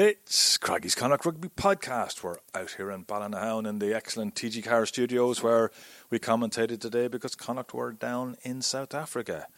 It's 0.00 0.58
Craggy's 0.58 0.94
Connacht 0.94 1.26
Rugby 1.26 1.48
Podcast. 1.48 2.22
We're 2.22 2.36
out 2.54 2.70
here 2.76 2.88
in 2.88 3.04
Ballynahown 3.04 3.68
in 3.68 3.80
the 3.80 3.92
excellent 3.92 4.36
TG4 4.36 4.86
Studios 4.86 5.42
where 5.42 5.72
we 6.08 6.20
commentated 6.20 6.80
today 6.80 7.08
because 7.08 7.34
Connacht 7.34 7.74
were 7.74 7.90
down 7.90 8.36
in 8.44 8.62
South 8.62 8.94
Africa 8.94 9.48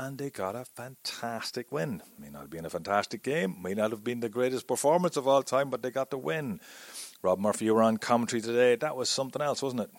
and 0.00 0.16
they 0.16 0.30
got 0.30 0.56
a 0.56 0.64
fantastic 0.64 1.70
win. 1.70 2.02
May 2.18 2.30
not 2.30 2.42
have 2.42 2.50
been 2.50 2.64
a 2.64 2.70
fantastic 2.70 3.22
game, 3.22 3.56
may 3.60 3.74
not 3.74 3.90
have 3.90 4.02
been 4.02 4.20
the 4.20 4.30
greatest 4.30 4.66
performance 4.66 5.18
of 5.18 5.28
all 5.28 5.42
time, 5.42 5.68
but 5.68 5.82
they 5.82 5.90
got 5.90 6.10
the 6.10 6.16
win. 6.16 6.58
Rob 7.22 7.38
Murphy, 7.38 7.66
you 7.66 7.74
were 7.74 7.82
on 7.82 7.98
commentary 7.98 8.40
today. 8.40 8.76
That 8.76 8.96
was 8.96 9.10
something 9.10 9.42
else, 9.42 9.60
wasn't 9.60 9.82
it? 9.82 9.90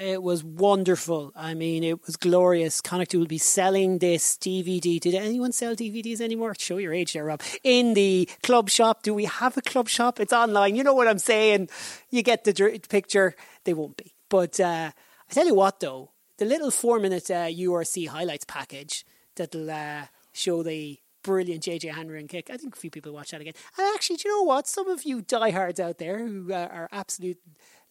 It 0.00 0.24
was 0.24 0.42
wonderful. 0.42 1.30
I 1.36 1.54
mean, 1.54 1.84
it 1.84 2.04
was 2.04 2.16
glorious. 2.16 2.80
Connacht 2.80 3.14
will 3.14 3.26
be 3.26 3.38
selling 3.38 3.98
this 3.98 4.36
DVD. 4.36 4.98
Did 4.98 5.14
anyone 5.14 5.52
sell 5.52 5.76
DVDs 5.76 6.20
anymore? 6.20 6.56
Show 6.58 6.78
your 6.78 6.92
age 6.92 7.12
there, 7.12 7.24
Rob. 7.24 7.40
In 7.62 7.94
the 7.94 8.28
club 8.42 8.68
shop. 8.70 9.04
Do 9.04 9.14
we 9.14 9.26
have 9.26 9.56
a 9.56 9.62
club 9.62 9.88
shop? 9.88 10.18
It's 10.18 10.32
online. 10.32 10.74
You 10.74 10.82
know 10.82 10.94
what 10.94 11.06
I'm 11.06 11.20
saying? 11.20 11.68
You 12.10 12.24
get 12.24 12.42
the 12.42 12.80
picture. 12.88 13.36
They 13.62 13.72
won't 13.72 13.96
be. 13.96 14.12
But 14.28 14.58
uh, 14.58 14.90
I 15.30 15.32
tell 15.32 15.46
you 15.46 15.54
what, 15.54 15.78
though, 15.78 16.10
the 16.38 16.44
little 16.44 16.72
four 16.72 16.98
minute 16.98 17.30
uh, 17.30 17.46
URC 17.46 18.08
highlights 18.08 18.46
package 18.46 19.04
that'll 19.36 19.70
uh, 19.70 20.06
show 20.32 20.62
the 20.62 20.98
brilliant 21.22 21.64
JJ 21.64 21.94
Hanrahan 21.94 22.28
kick. 22.28 22.50
I 22.50 22.56
think 22.56 22.76
a 22.76 22.78
few 22.78 22.90
people 22.90 23.12
watch 23.12 23.30
that 23.30 23.40
again. 23.40 23.54
And 23.78 23.86
actually, 23.94 24.16
do 24.16 24.28
you 24.28 24.36
know 24.36 24.42
what? 24.44 24.68
Some 24.68 24.88
of 24.88 25.04
you 25.04 25.22
diehards 25.22 25.80
out 25.80 25.98
there 25.98 26.18
who 26.18 26.52
uh, 26.52 26.68
are 26.70 26.88
absolute 26.92 27.38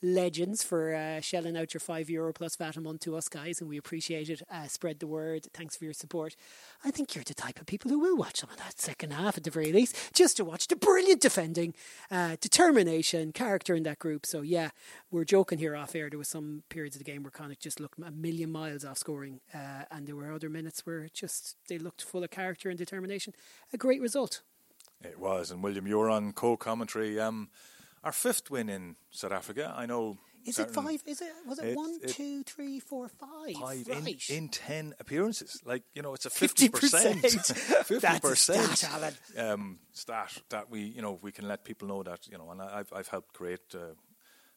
legends 0.03 0.63
for 0.63 0.93
uh, 0.93 1.21
shelling 1.21 1.55
out 1.55 1.73
your 1.73 1.79
five 1.79 2.09
euro 2.09 2.33
plus 2.33 2.57
VAT 2.57 2.75
a 2.75 2.81
month 2.81 3.01
to 3.01 3.15
us 3.15 3.29
guys, 3.29 3.61
and 3.61 3.69
we 3.69 3.77
appreciate 3.77 4.29
it. 4.29 4.41
Uh, 4.51 4.67
spread 4.67 4.99
the 4.99 5.07
word. 5.07 5.47
Thanks 5.53 5.77
for 5.77 5.85
your 5.85 5.93
support. 5.93 6.35
I 6.83 6.91
think 6.91 7.15
you're 7.15 7.23
the 7.23 7.33
type 7.33 7.59
of 7.59 7.65
people 7.65 7.89
who 7.89 7.99
will 7.99 8.17
watch 8.17 8.41
some 8.41 8.49
of 8.49 8.57
that 8.57 8.79
second 8.79 9.13
half 9.13 9.37
at 9.37 9.45
the 9.45 9.49
very 9.49 9.71
least, 9.71 10.13
just 10.13 10.37
to 10.37 10.45
watch 10.45 10.67
the 10.67 10.75
brilliant 10.75 11.21
defending, 11.21 11.73
uh, 12.11 12.35
determination, 12.41 13.31
character 13.31 13.73
in 13.73 13.83
that 13.83 13.99
group. 13.99 14.25
So 14.25 14.41
yeah, 14.41 14.71
we're 15.09 15.23
joking 15.23 15.59
here 15.59 15.75
off 15.75 15.95
air. 15.95 16.09
There 16.09 16.19
was 16.19 16.27
some 16.27 16.63
periods 16.67 16.97
of 16.97 17.03
the 17.03 17.09
game 17.09 17.23
where 17.23 17.31
Connacht 17.31 17.61
just 17.61 17.79
looked 17.79 17.97
a 17.99 18.11
million 18.11 18.51
miles 18.51 18.83
off 18.83 18.97
scoring, 18.97 19.39
uh, 19.53 19.85
and 19.89 20.05
there 20.05 20.17
were 20.17 20.31
other 20.31 20.49
minutes 20.49 20.85
where 20.85 21.07
just 21.13 21.55
they 21.69 21.77
looked 21.77 22.03
full 22.03 22.23
of 22.23 22.29
character 22.29 22.69
and 22.69 22.77
determination. 22.77 23.33
A 23.71 23.77
great 23.77 24.01
result. 24.01 24.41
It 25.01 25.19
was, 25.19 25.51
and 25.51 25.61
William, 25.63 25.88
you 25.88 25.97
were 25.97 26.09
on 26.09 26.31
co-commentary. 26.31 27.19
Um, 27.19 27.49
our 28.03 28.11
fifth 28.11 28.51
win 28.51 28.69
in 28.69 28.95
South 29.11 29.31
Africa. 29.31 29.73
I 29.75 29.85
know. 29.85 30.17
Is 30.45 30.59
it 30.59 30.71
five? 30.71 31.01
Is 31.05 31.21
it? 31.21 31.31
Was 31.47 31.59
it, 31.59 31.67
it 31.67 31.77
one, 31.77 31.99
it, 32.03 32.09
two, 32.09 32.43
three, 32.43 32.79
four, 32.79 33.07
five? 33.07 33.55
Five 33.55 33.87
right. 33.87 34.29
in, 34.29 34.35
in 34.35 34.49
ten 34.49 34.93
appearances. 34.99 35.61
Like 35.63 35.83
you 35.93 36.01
know, 36.01 36.13
it's 36.13 36.25
a 36.25 36.29
fifty 36.29 36.67
percent. 36.67 37.21
Fifty 37.21 38.19
percent 38.19 38.69
stat, 38.77 39.13
um, 39.37 39.79
stat 39.93 40.37
that 40.49 40.69
we 40.69 40.81
you 40.81 41.01
know 41.01 41.17
we 41.21 41.31
can 41.31 41.47
let 41.47 41.63
people 41.63 41.87
know 41.87 42.03
that 42.03 42.27
you 42.27 42.37
know, 42.37 42.51
and 42.51 42.61
I've 42.61 42.91
I've 42.93 43.07
helped 43.07 43.33
create. 43.33 43.73
Uh, 43.73 43.95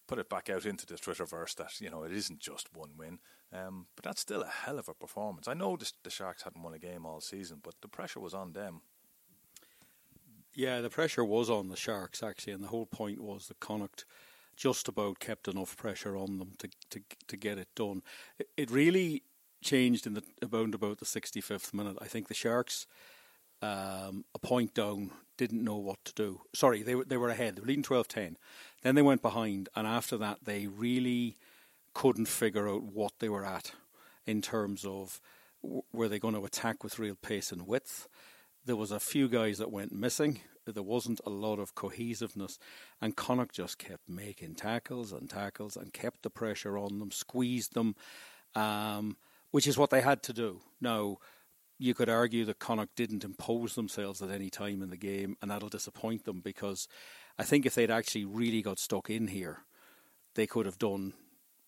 put 0.08 0.19
it 0.20 0.31
back 0.31 0.48
out 0.48 0.64
into 0.64 0.86
the 0.86 0.94
Twitterverse 0.94 1.56
that 1.56 1.81
you 1.81 1.91
know 1.91 2.05
it 2.05 2.12
isn't 2.12 2.38
just 2.38 2.69
one 2.72 2.91
win, 2.97 3.19
um, 3.53 3.86
but 3.97 4.05
that's 4.05 4.20
still 4.20 4.42
a 4.42 4.48
hell 4.48 4.78
of 4.78 4.88
a 4.88 4.94
performance. 4.94 5.48
I 5.48 5.55
know 5.55 5.77
the, 5.77 5.91
the 6.05 6.10
Sharks 6.10 6.42
hadn't 6.42 6.62
won 6.62 6.75
a 6.75 6.78
game 6.78 7.05
all 7.05 7.20
season, 7.20 7.58
but 7.62 7.75
the 7.83 7.88
pressure 7.88 8.20
was 8.20 8.34
on 8.34 8.53
them. 8.53 8.83
Yeah, 10.57 10.81
the 10.81 10.89
pressure 10.89 11.23
was 11.23 11.51
on 11.51 11.69
the 11.69 11.77
Sharks 11.77 12.23
actually, 12.23 12.55
and 12.55 12.65
the 12.65 12.69
whole 12.69 12.87
point 12.87 13.21
was 13.21 13.49
that 13.49 13.61
Connacht 13.61 14.07
just 14.57 14.89
about 14.89 15.21
kept 15.21 15.49
enough 15.49 15.77
pressure 15.77 16.17
on 16.17 16.39
them 16.39 16.53
to 16.59 16.71
to 16.91 17.03
to 17.29 17.37
get 17.37 17.59
it 17.59 17.69
done. 17.77 18.03
It, 18.39 18.49
it 18.56 18.71
really 18.71 19.22
changed 19.62 20.06
in 20.06 20.15
the 20.15 20.22
about 20.41 20.75
about 20.75 20.99
the 20.99 21.05
65th 21.05 21.75
minute. 21.75 21.99
I 22.00 22.06
think 22.06 22.28
the 22.28 22.34
Sharks, 22.34 22.87
um, 23.61 24.25
a 24.34 24.39
point 24.41 24.72
down, 24.72 25.11
didn't 25.37 25.62
know 25.62 25.77
what 25.77 26.03
to 26.06 26.15
do. 26.15 26.41
Sorry, 26.55 26.83
they 26.83 26.95
were 26.95 27.05
they 27.05 27.19
were 27.19 27.28
ahead. 27.28 27.56
They 27.56 27.61
were 27.61 27.66
leading 27.66 27.84
12-10. 27.84 28.37
Then 28.81 28.95
they 28.95 29.03
went 29.03 29.21
behind, 29.21 29.69
and 29.77 29.87
after 29.87 30.16
that, 30.16 30.39
they 30.45 30.69
really 30.69 31.37
couldn't 31.93 32.28
figure 32.28 32.66
out 32.66 32.83
what 32.83 33.12
they 33.19 33.28
were 33.28 33.45
at 33.45 33.72
in 34.25 34.41
terms 34.41 34.87
of 34.87 35.21
were 35.93 36.09
they 36.09 36.19
going 36.19 36.34
to 36.34 36.47
attack 36.47 36.83
with 36.83 36.99
real 36.99 37.15
pace 37.15 37.53
and 37.53 37.66
width 37.66 38.09
there 38.66 38.77
was 38.77 38.91
a 38.91 39.00
few 39.00 39.28
guys 39.28 39.59
that 39.59 39.71
went 39.71 39.93
missing. 39.93 40.41
There 40.66 40.82
wasn't 40.82 41.21
a 41.25 41.31
lot 41.31 41.60
of 41.60 41.77
cohesiveness, 41.77 42.59
and 43.00 43.16
Connacht 43.16 43.54
just 43.54 43.78
kept 43.78 44.09
making 44.09 44.56
tackles 44.56 45.12
and 45.12 45.31
tackles 45.31 45.77
and 45.77 45.93
kept 45.93 46.22
the 46.22 46.31
pressure 46.31 46.77
on 46.77 46.99
them, 46.99 47.12
squeezed 47.12 47.75
them, 47.75 47.94
um, 48.56 49.16
which 49.53 49.69
is 49.69 49.78
what 49.78 49.91
they 49.91 50.00
had 50.00 50.25
to 50.25 50.32
do. 50.32 50.60
Now, 50.81 51.19
you 51.78 51.94
could 51.94 52.09
argue 52.09 52.44
that 52.47 52.59
Connacht 52.59 52.97
didn't 52.97 53.25
impose 53.25 53.77
themselves 53.77 54.21
at 54.21 54.31
any 54.31 54.50
time 54.50 54.83
in 54.83 54.91
the 54.91 54.97
game, 54.97 55.37
and 55.41 55.53
that'll 55.53 55.69
disappoint 55.69 56.25
them 56.25 56.41
because 56.41 56.88
I 57.38 57.44
think 57.44 57.65
if 57.65 57.77
they'd 57.77 57.91
actually 57.91 58.25
really 58.25 58.62
got 58.62 58.81
stuck 58.81 59.09
in 59.09 59.28
here, 59.28 59.60
they 60.34 60.48
could 60.48 60.66
have 60.66 60.78
done 60.78 61.12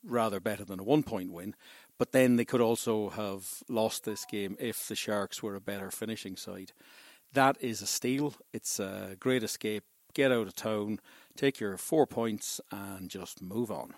rather 0.02 0.40
better 0.40 0.64
than 0.64 0.80
a 0.80 0.84
one 0.84 1.04
point 1.04 1.32
win. 1.32 1.54
But 1.98 2.12
then 2.12 2.36
they 2.36 2.44
could 2.44 2.60
also 2.60 3.10
have 3.10 3.62
lost 3.68 4.04
this 4.04 4.24
game 4.24 4.56
if 4.60 4.86
the 4.86 4.94
Sharks 4.94 5.42
were 5.42 5.56
a 5.56 5.60
better 5.60 5.90
finishing 5.90 6.36
side. 6.36 6.72
That 7.32 7.56
is 7.60 7.82
a 7.82 7.86
steal. 7.86 8.34
It's 8.52 8.78
a 8.78 9.16
great 9.18 9.42
escape. 9.42 9.84
Get 10.14 10.32
out 10.32 10.46
of 10.46 10.54
town, 10.54 11.00
take 11.36 11.60
your 11.60 11.76
four 11.76 12.06
points, 12.06 12.60
and 12.72 13.10
just 13.10 13.42
move 13.42 13.70
on. 13.70 13.94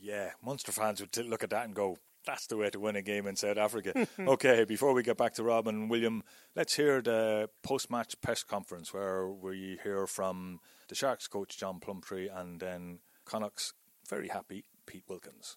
Yeah, 0.00 0.30
Munster 0.44 0.72
fans 0.72 1.00
would 1.00 1.16
look 1.26 1.42
at 1.42 1.50
that 1.50 1.64
and 1.64 1.74
go, 1.74 1.96
that's 2.26 2.46
the 2.46 2.56
way 2.56 2.70
to 2.70 2.80
win 2.80 2.96
a 2.96 3.02
game 3.02 3.26
in 3.26 3.36
South 3.36 3.56
Africa. 3.56 4.06
okay, 4.18 4.64
before 4.64 4.92
we 4.92 5.02
get 5.02 5.16
back 5.16 5.34
to 5.34 5.42
Robin 5.42 5.74
and 5.74 5.90
William, 5.90 6.22
let's 6.56 6.74
hear 6.74 7.00
the 7.00 7.48
post 7.62 7.90
match 7.90 8.20
press 8.20 8.42
conference 8.42 8.92
where 8.92 9.28
we 9.28 9.78
hear 9.82 10.06
from 10.06 10.60
the 10.88 10.94
Sharks 10.94 11.28
coach 11.28 11.58
John 11.58 11.80
Plumtree 11.80 12.28
and 12.28 12.60
then 12.60 12.98
Connacht's 13.24 13.74
very 14.08 14.28
happy 14.28 14.64
Pete 14.86 15.04
Wilkins. 15.08 15.56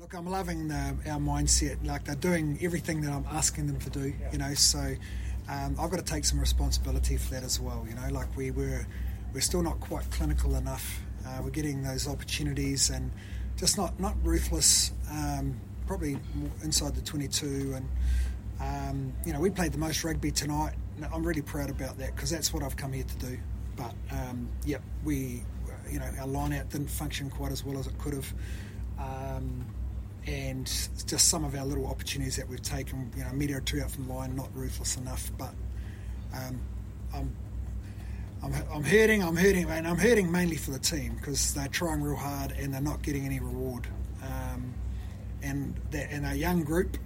Look, 0.00 0.12
I'm 0.14 0.26
loving 0.26 0.66
the, 0.66 0.96
our 1.06 1.20
mindset. 1.20 1.86
Like 1.86 2.02
they're 2.02 2.16
doing 2.16 2.58
everything 2.60 3.00
that 3.02 3.12
I'm 3.12 3.24
asking 3.30 3.68
them 3.68 3.78
to 3.78 3.90
do. 3.90 4.12
You 4.32 4.38
know, 4.38 4.52
so 4.54 4.96
um, 5.48 5.76
I've 5.78 5.88
got 5.88 5.98
to 5.98 6.04
take 6.04 6.24
some 6.24 6.40
responsibility 6.40 7.16
for 7.16 7.30
that 7.34 7.44
as 7.44 7.60
well. 7.60 7.86
You 7.88 7.94
know, 7.94 8.08
like 8.10 8.36
we 8.36 8.50
were, 8.50 8.84
we're 9.32 9.40
still 9.40 9.62
not 9.62 9.78
quite 9.78 10.10
clinical 10.10 10.56
enough. 10.56 11.00
Uh, 11.24 11.42
we're 11.44 11.50
getting 11.50 11.84
those 11.84 12.08
opportunities 12.08 12.90
and 12.90 13.12
just 13.56 13.78
not 13.78 14.00
not 14.00 14.16
ruthless. 14.24 14.90
Um, 15.12 15.60
probably 15.86 16.18
inside 16.64 16.96
the 16.96 17.02
22, 17.02 17.76
and 17.76 17.88
um, 18.60 19.12
you 19.24 19.32
know, 19.32 19.38
we 19.38 19.48
played 19.48 19.70
the 19.70 19.78
most 19.78 20.02
rugby 20.02 20.32
tonight. 20.32 20.74
I'm 21.12 21.24
really 21.24 21.42
proud 21.42 21.70
about 21.70 21.98
that 21.98 22.16
because 22.16 22.30
that's 22.30 22.52
what 22.52 22.64
I've 22.64 22.76
come 22.76 22.92
here 22.92 23.04
to 23.04 23.26
do. 23.26 23.38
But 23.76 23.94
um, 24.10 24.48
yep, 24.66 24.82
we, 25.04 25.44
you 25.88 26.00
know, 26.00 26.10
our 26.18 26.26
line 26.26 26.52
out 26.52 26.68
didn't 26.70 26.90
function 26.90 27.30
quite 27.30 27.52
as 27.52 27.64
well 27.64 27.78
as 27.78 27.86
it 27.86 27.96
could 27.96 28.14
have. 28.14 28.34
Um, 28.98 29.64
and 30.26 30.66
just 31.06 31.28
some 31.28 31.44
of 31.44 31.54
our 31.54 31.64
little 31.64 31.86
opportunities 31.86 32.36
that 32.36 32.48
we've 32.48 32.62
taken. 32.62 33.12
You 33.16 33.24
know, 33.24 33.32
meter 33.32 33.60
two 33.60 33.80
out 33.82 33.90
from 33.90 34.06
the 34.06 34.12
line, 34.12 34.34
not 34.34 34.48
ruthless 34.54 34.96
enough, 34.96 35.30
but 35.36 35.54
um, 36.34 36.60
I'm, 37.14 37.36
I'm, 38.42 38.54
I'm 38.72 38.84
hurting. 38.84 39.22
I'm 39.22 39.36
hurting, 39.36 39.68
and 39.68 39.86
I'm 39.86 39.98
hurting 39.98 40.30
mainly 40.30 40.56
for 40.56 40.70
the 40.70 40.78
team 40.78 41.14
because 41.16 41.54
they're 41.54 41.68
trying 41.68 42.02
real 42.02 42.16
hard 42.16 42.52
and 42.52 42.72
they're 42.72 42.80
not 42.80 43.02
getting 43.02 43.26
any 43.26 43.40
reward. 43.40 43.86
Um, 44.22 44.74
and 45.42 45.74
they're 45.90 46.08
in 46.08 46.24
a 46.24 46.34
young 46.34 46.64
group, 46.64 46.96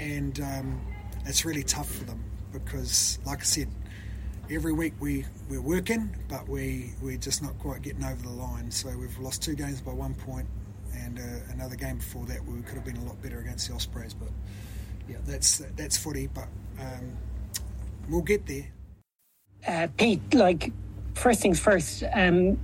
and 0.00 0.40
um, 0.40 0.80
it's 1.26 1.44
really 1.44 1.62
tough 1.62 1.88
for 1.88 2.04
them 2.04 2.24
because, 2.52 3.18
like 3.24 3.40
I 3.40 3.44
said, 3.44 3.68
every 4.50 4.72
week 4.72 4.94
we 4.98 5.24
we're 5.48 5.60
working, 5.60 6.14
but 6.28 6.48
we 6.48 6.92
we're 7.00 7.18
just 7.18 7.40
not 7.40 7.56
quite 7.60 7.82
getting 7.82 8.02
over 8.02 8.20
the 8.20 8.30
line. 8.30 8.70
So 8.72 8.88
we've 8.98 9.16
lost 9.20 9.42
two 9.42 9.54
games 9.54 9.80
by 9.80 9.92
one 9.92 10.14
point 10.14 10.48
and 10.94 11.18
uh, 11.18 11.52
another 11.52 11.76
game 11.76 11.98
before 11.98 12.24
that 12.26 12.44
we 12.44 12.60
could 12.62 12.74
have 12.74 12.84
been 12.84 12.96
a 12.96 13.04
lot 13.04 13.20
better 13.22 13.38
against 13.38 13.68
the 13.68 13.74
Ospreys. 13.74 14.14
But 14.14 14.28
yeah, 15.08 15.16
that's 15.24 15.58
that's 15.76 15.96
footy. 15.96 16.28
But 16.28 16.48
um, 16.80 17.16
we'll 18.08 18.22
get 18.22 18.46
there. 18.46 18.66
Uh, 19.66 19.88
Pete, 19.96 20.34
like 20.34 20.72
first 21.14 21.40
things 21.40 21.58
first. 21.58 22.04
Um, 22.12 22.58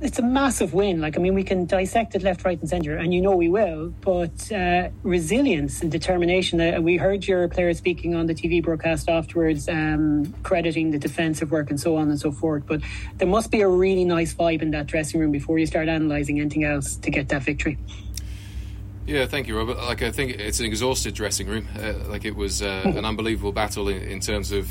it's 0.00 0.18
a 0.18 0.22
massive 0.22 0.72
win. 0.72 1.00
Like, 1.00 1.16
I 1.18 1.20
mean, 1.20 1.34
we 1.34 1.44
can 1.44 1.66
dissect 1.66 2.14
it 2.14 2.22
left, 2.22 2.44
right, 2.44 2.58
and 2.58 2.68
centre, 2.68 2.96
and 2.96 3.12
you 3.12 3.20
know 3.20 3.36
we 3.36 3.48
will. 3.48 3.92
But 4.00 4.50
uh, 4.50 4.88
resilience 5.02 5.82
and 5.82 5.92
determination. 5.92 6.60
Uh, 6.60 6.80
we 6.80 6.96
heard 6.96 7.26
your 7.26 7.48
players 7.48 7.78
speaking 7.78 8.14
on 8.14 8.26
the 8.26 8.34
TV 8.34 8.62
broadcast 8.62 9.08
afterwards, 9.08 9.68
um, 9.68 10.34
crediting 10.42 10.90
the 10.90 10.98
defensive 10.98 11.50
work 11.50 11.70
and 11.70 11.78
so 11.78 11.96
on 11.96 12.08
and 12.08 12.18
so 12.18 12.32
forth. 12.32 12.64
But 12.66 12.80
there 13.18 13.28
must 13.28 13.50
be 13.50 13.60
a 13.60 13.68
really 13.68 14.04
nice 14.04 14.32
vibe 14.32 14.62
in 14.62 14.70
that 14.70 14.86
dressing 14.86 15.20
room 15.20 15.32
before 15.32 15.58
you 15.58 15.66
start 15.66 15.88
analysing 15.88 16.40
anything 16.40 16.64
else 16.64 16.96
to 16.96 17.10
get 17.10 17.28
that 17.28 17.42
victory. 17.42 17.78
Yeah, 19.06 19.26
thank 19.26 19.48
you, 19.48 19.58
Robert. 19.58 19.76
Like, 19.76 20.02
I 20.02 20.10
think 20.10 20.38
it's 20.38 20.60
an 20.60 20.66
exhausted 20.66 21.14
dressing 21.14 21.46
room. 21.46 21.66
Uh, 21.78 21.94
like, 22.08 22.24
it 22.24 22.36
was 22.36 22.62
uh, 22.62 22.82
an 22.84 23.04
unbelievable 23.04 23.52
battle 23.52 23.88
in, 23.88 24.02
in 24.02 24.20
terms 24.20 24.52
of 24.52 24.68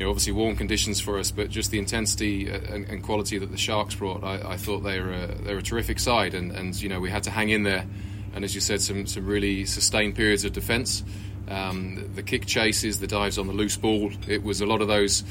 you 0.00 0.06
know, 0.06 0.10
obviously 0.10 0.32
warm 0.32 0.56
conditions 0.56 0.98
for 0.98 1.18
us, 1.18 1.30
but 1.30 1.50
just 1.50 1.70
the 1.70 1.78
intensity 1.78 2.48
and, 2.48 2.88
and 2.88 3.02
quality 3.02 3.36
that 3.36 3.50
the 3.50 3.58
Sharks 3.58 3.94
brought, 3.94 4.24
I, 4.24 4.52
I 4.52 4.56
thought 4.56 4.78
they 4.78 4.98
were 4.98 5.12
a, 5.12 5.26
they're 5.42 5.58
a 5.58 5.62
terrific 5.62 5.98
side, 5.98 6.32
and, 6.32 6.52
and 6.52 6.80
you 6.80 6.88
know 6.88 7.00
we 7.00 7.10
had 7.10 7.24
to 7.24 7.30
hang 7.30 7.50
in 7.50 7.64
there, 7.64 7.84
and 8.32 8.42
as 8.42 8.54
you 8.54 8.62
said, 8.62 8.80
some 8.80 9.06
some 9.06 9.26
really 9.26 9.66
sustained 9.66 10.14
periods 10.14 10.46
of 10.46 10.54
defence. 10.54 11.04
Um, 11.48 12.12
the 12.14 12.22
kick 12.22 12.46
chases, 12.46 12.98
the 13.00 13.06
dives 13.06 13.36
on 13.36 13.46
the 13.46 13.52
loose 13.52 13.76
ball, 13.76 14.10
it 14.26 14.42
was 14.42 14.62
a 14.62 14.66
lot 14.66 14.80
of 14.80 14.88
those. 14.88 15.22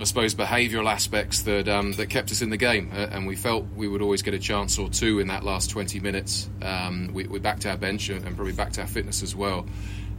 I 0.00 0.04
suppose 0.04 0.34
behavioural 0.34 0.90
aspects 0.90 1.42
that 1.42 1.68
um, 1.68 1.92
that 1.92 2.08
kept 2.08 2.32
us 2.32 2.40
in 2.40 2.48
the 2.48 2.56
game, 2.56 2.92
uh, 2.94 3.08
and 3.10 3.26
we 3.26 3.36
felt 3.36 3.66
we 3.76 3.88
would 3.88 4.00
always 4.00 4.22
get 4.22 4.32
a 4.32 4.38
chance 4.38 4.78
or 4.78 4.88
two 4.88 5.20
in 5.20 5.28
that 5.28 5.44
last 5.44 5.68
20 5.68 6.00
minutes. 6.00 6.48
Um, 6.62 7.10
we, 7.12 7.26
we 7.26 7.40
backed 7.40 7.66
our 7.66 7.76
bench 7.76 8.08
and, 8.08 8.24
and 8.24 8.34
probably 8.34 8.54
backed 8.54 8.78
our 8.78 8.86
fitness 8.86 9.22
as 9.22 9.36
well. 9.36 9.66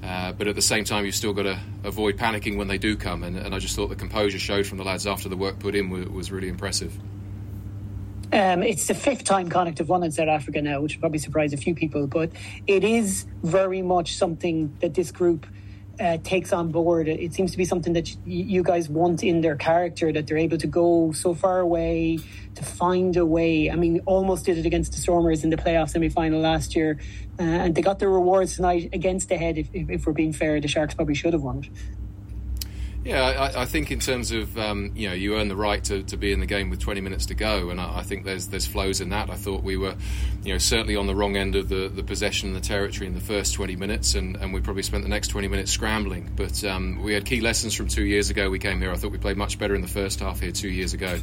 Uh, 0.06 0.32
but 0.34 0.48
at 0.48 0.54
the 0.54 0.62
same 0.62 0.84
time, 0.84 1.04
you've 1.04 1.16
still 1.16 1.34
got 1.34 1.44
to 1.44 1.60
avoid 1.84 2.16
panicking 2.16 2.58
when 2.58 2.68
they 2.68 2.78
do 2.78 2.96
come. 2.96 3.24
And, 3.24 3.38
and, 3.38 3.56
I 3.56 3.60
just 3.60 3.76
thought 3.76 3.88
the 3.88 3.96
composure 3.96 4.38
showed 4.38 4.68
from 4.68 4.78
the 4.78 4.84
lads 4.84 5.08
after 5.08 5.30
the 5.30 5.38
work 5.38 5.58
put 5.58 5.74
in 5.74 5.90
was, 5.90 6.06
was 6.08 6.32
really 6.32 6.48
impressive. 6.48 6.96
Um, 8.32 8.62
it's 8.62 8.86
the 8.86 8.94
fifth 8.94 9.24
time 9.24 9.50
Connacht 9.50 9.80
have 9.80 9.90
won 9.90 10.04
in 10.04 10.12
South 10.12 10.28
Africa 10.28 10.62
now, 10.62 10.82
which 10.82 10.96
will 10.96 11.00
probably 11.00 11.18
surprise 11.18 11.54
a 11.54 11.58
few 11.58 11.74
people. 11.74 12.06
But 12.06 12.32
it 12.68 12.84
is 12.84 13.26
very 13.42 13.82
much 13.82 14.16
something 14.16 14.78
that 14.82 14.94
this 14.94 15.12
group 15.12 15.48
uh, 16.00 16.18
takes 16.24 16.54
on 16.54 16.72
board. 16.72 17.08
It 17.08 17.34
seems 17.34 17.52
to 17.52 17.58
be 17.58 17.66
something 17.66 17.94
that 17.94 18.16
you 18.28 18.62
guys 18.62 18.90
want 18.90 19.24
in 19.24 19.42
their 19.42 19.56
character 19.56 20.12
that 20.12 20.28
they're 20.28 20.38
able 20.38 20.58
to 20.60 20.68
go 20.68 21.14
so 21.14 21.34
far 21.34 21.60
away 21.60 22.20
to 22.56 22.64
find 22.64 23.16
a 23.18 23.26
way. 23.26 23.70
I 23.70 23.76
mean, 23.76 24.02
almost 24.06 24.46
did 24.46 24.58
it 24.58 24.66
against 24.66 24.94
the 24.94 25.00
Stormers 25.00 25.44
in 25.44 25.50
the 25.50 25.58
playoff 25.58 25.90
semi 25.90 26.10
final 26.10 26.40
last 26.40 26.76
year, 26.76 27.00
uh, 27.40 27.44
and 27.44 27.76
they 27.76 27.82
got 27.82 28.00
their 28.00 28.10
rewards 28.10 28.56
tonight 28.56 28.90
against 28.94 29.30
the 29.30 29.38
head. 29.38 29.58
If, 29.58 29.68
if, 29.74 29.90
if, 29.90 30.06
we're 30.06 30.14
being 30.14 30.34
fair, 30.34 30.60
the 30.60 30.68
Sharks 30.68 30.94
probably 30.94 31.16
should 31.16 31.34
have 31.34 31.44
won 31.44 31.60
it. 31.60 31.70
Yeah, 33.04 33.22
I, 33.22 33.62
I, 33.62 33.66
think 33.66 33.92
in 33.92 34.00
terms 34.00 34.32
of 34.32 34.58
um, 34.58 34.92
you 34.96 35.08
know 35.08 35.14
you 35.14 35.36
earn 35.36 35.48
the 35.48 35.56
right 35.56 35.84
to, 35.84 36.02
to 36.02 36.18
be 36.18 36.32
in 36.32 36.40
the 36.40 36.48
game 36.48 36.72
with 36.72 36.80
20 36.80 37.02
minutes 37.02 37.28
to 37.28 37.36
go, 37.36 37.70
and 37.70 37.80
I, 37.80 38.00
I, 38.00 38.02
think 38.02 38.26
there's 38.26 38.48
there's 38.48 38.66
flows 38.66 39.00
in 39.00 39.10
that. 39.10 39.30
I 39.30 39.36
thought 39.36 39.62
we 39.62 39.78
were, 39.78 39.94
you 40.44 40.54
know, 40.54 40.58
certainly 40.58 40.96
on 40.96 41.06
the 41.06 41.14
wrong 41.14 41.38
end 41.38 41.56
of 41.56 41.70
the, 41.70 41.88
the 41.88 42.02
possession 42.02 42.50
and 42.50 42.56
the 42.58 42.68
territory 42.68 43.06
in 43.06 43.14
the 43.14 43.22
first 43.22 43.54
20 43.54 43.76
minutes, 43.76 44.16
and, 44.16 44.38
and 44.38 44.52
we 44.56 44.60
probably 44.60 44.82
spent 44.82 45.04
the 45.04 45.10
next 45.10 45.28
20 45.28 45.48
minutes 45.50 45.72
scrambling. 45.72 46.32
But 46.36 46.64
um, 46.64 47.04
we 47.04 47.14
had 47.14 47.26
key 47.26 47.42
lessons 47.42 47.76
from 47.76 47.90
two 47.90 48.06
years 48.06 48.32
ago. 48.32 48.50
We 48.50 48.58
came 48.58 48.82
here. 48.82 48.92
I 48.92 48.96
thought 48.96 49.12
we 49.12 49.20
played 49.20 49.38
much 49.38 49.60
better 49.60 49.76
in 49.76 49.82
the 49.82 49.88
first 49.88 50.20
half 50.20 50.40
here 50.40 50.52
two 50.52 50.70
years 50.70 50.94
ago. 50.94 51.20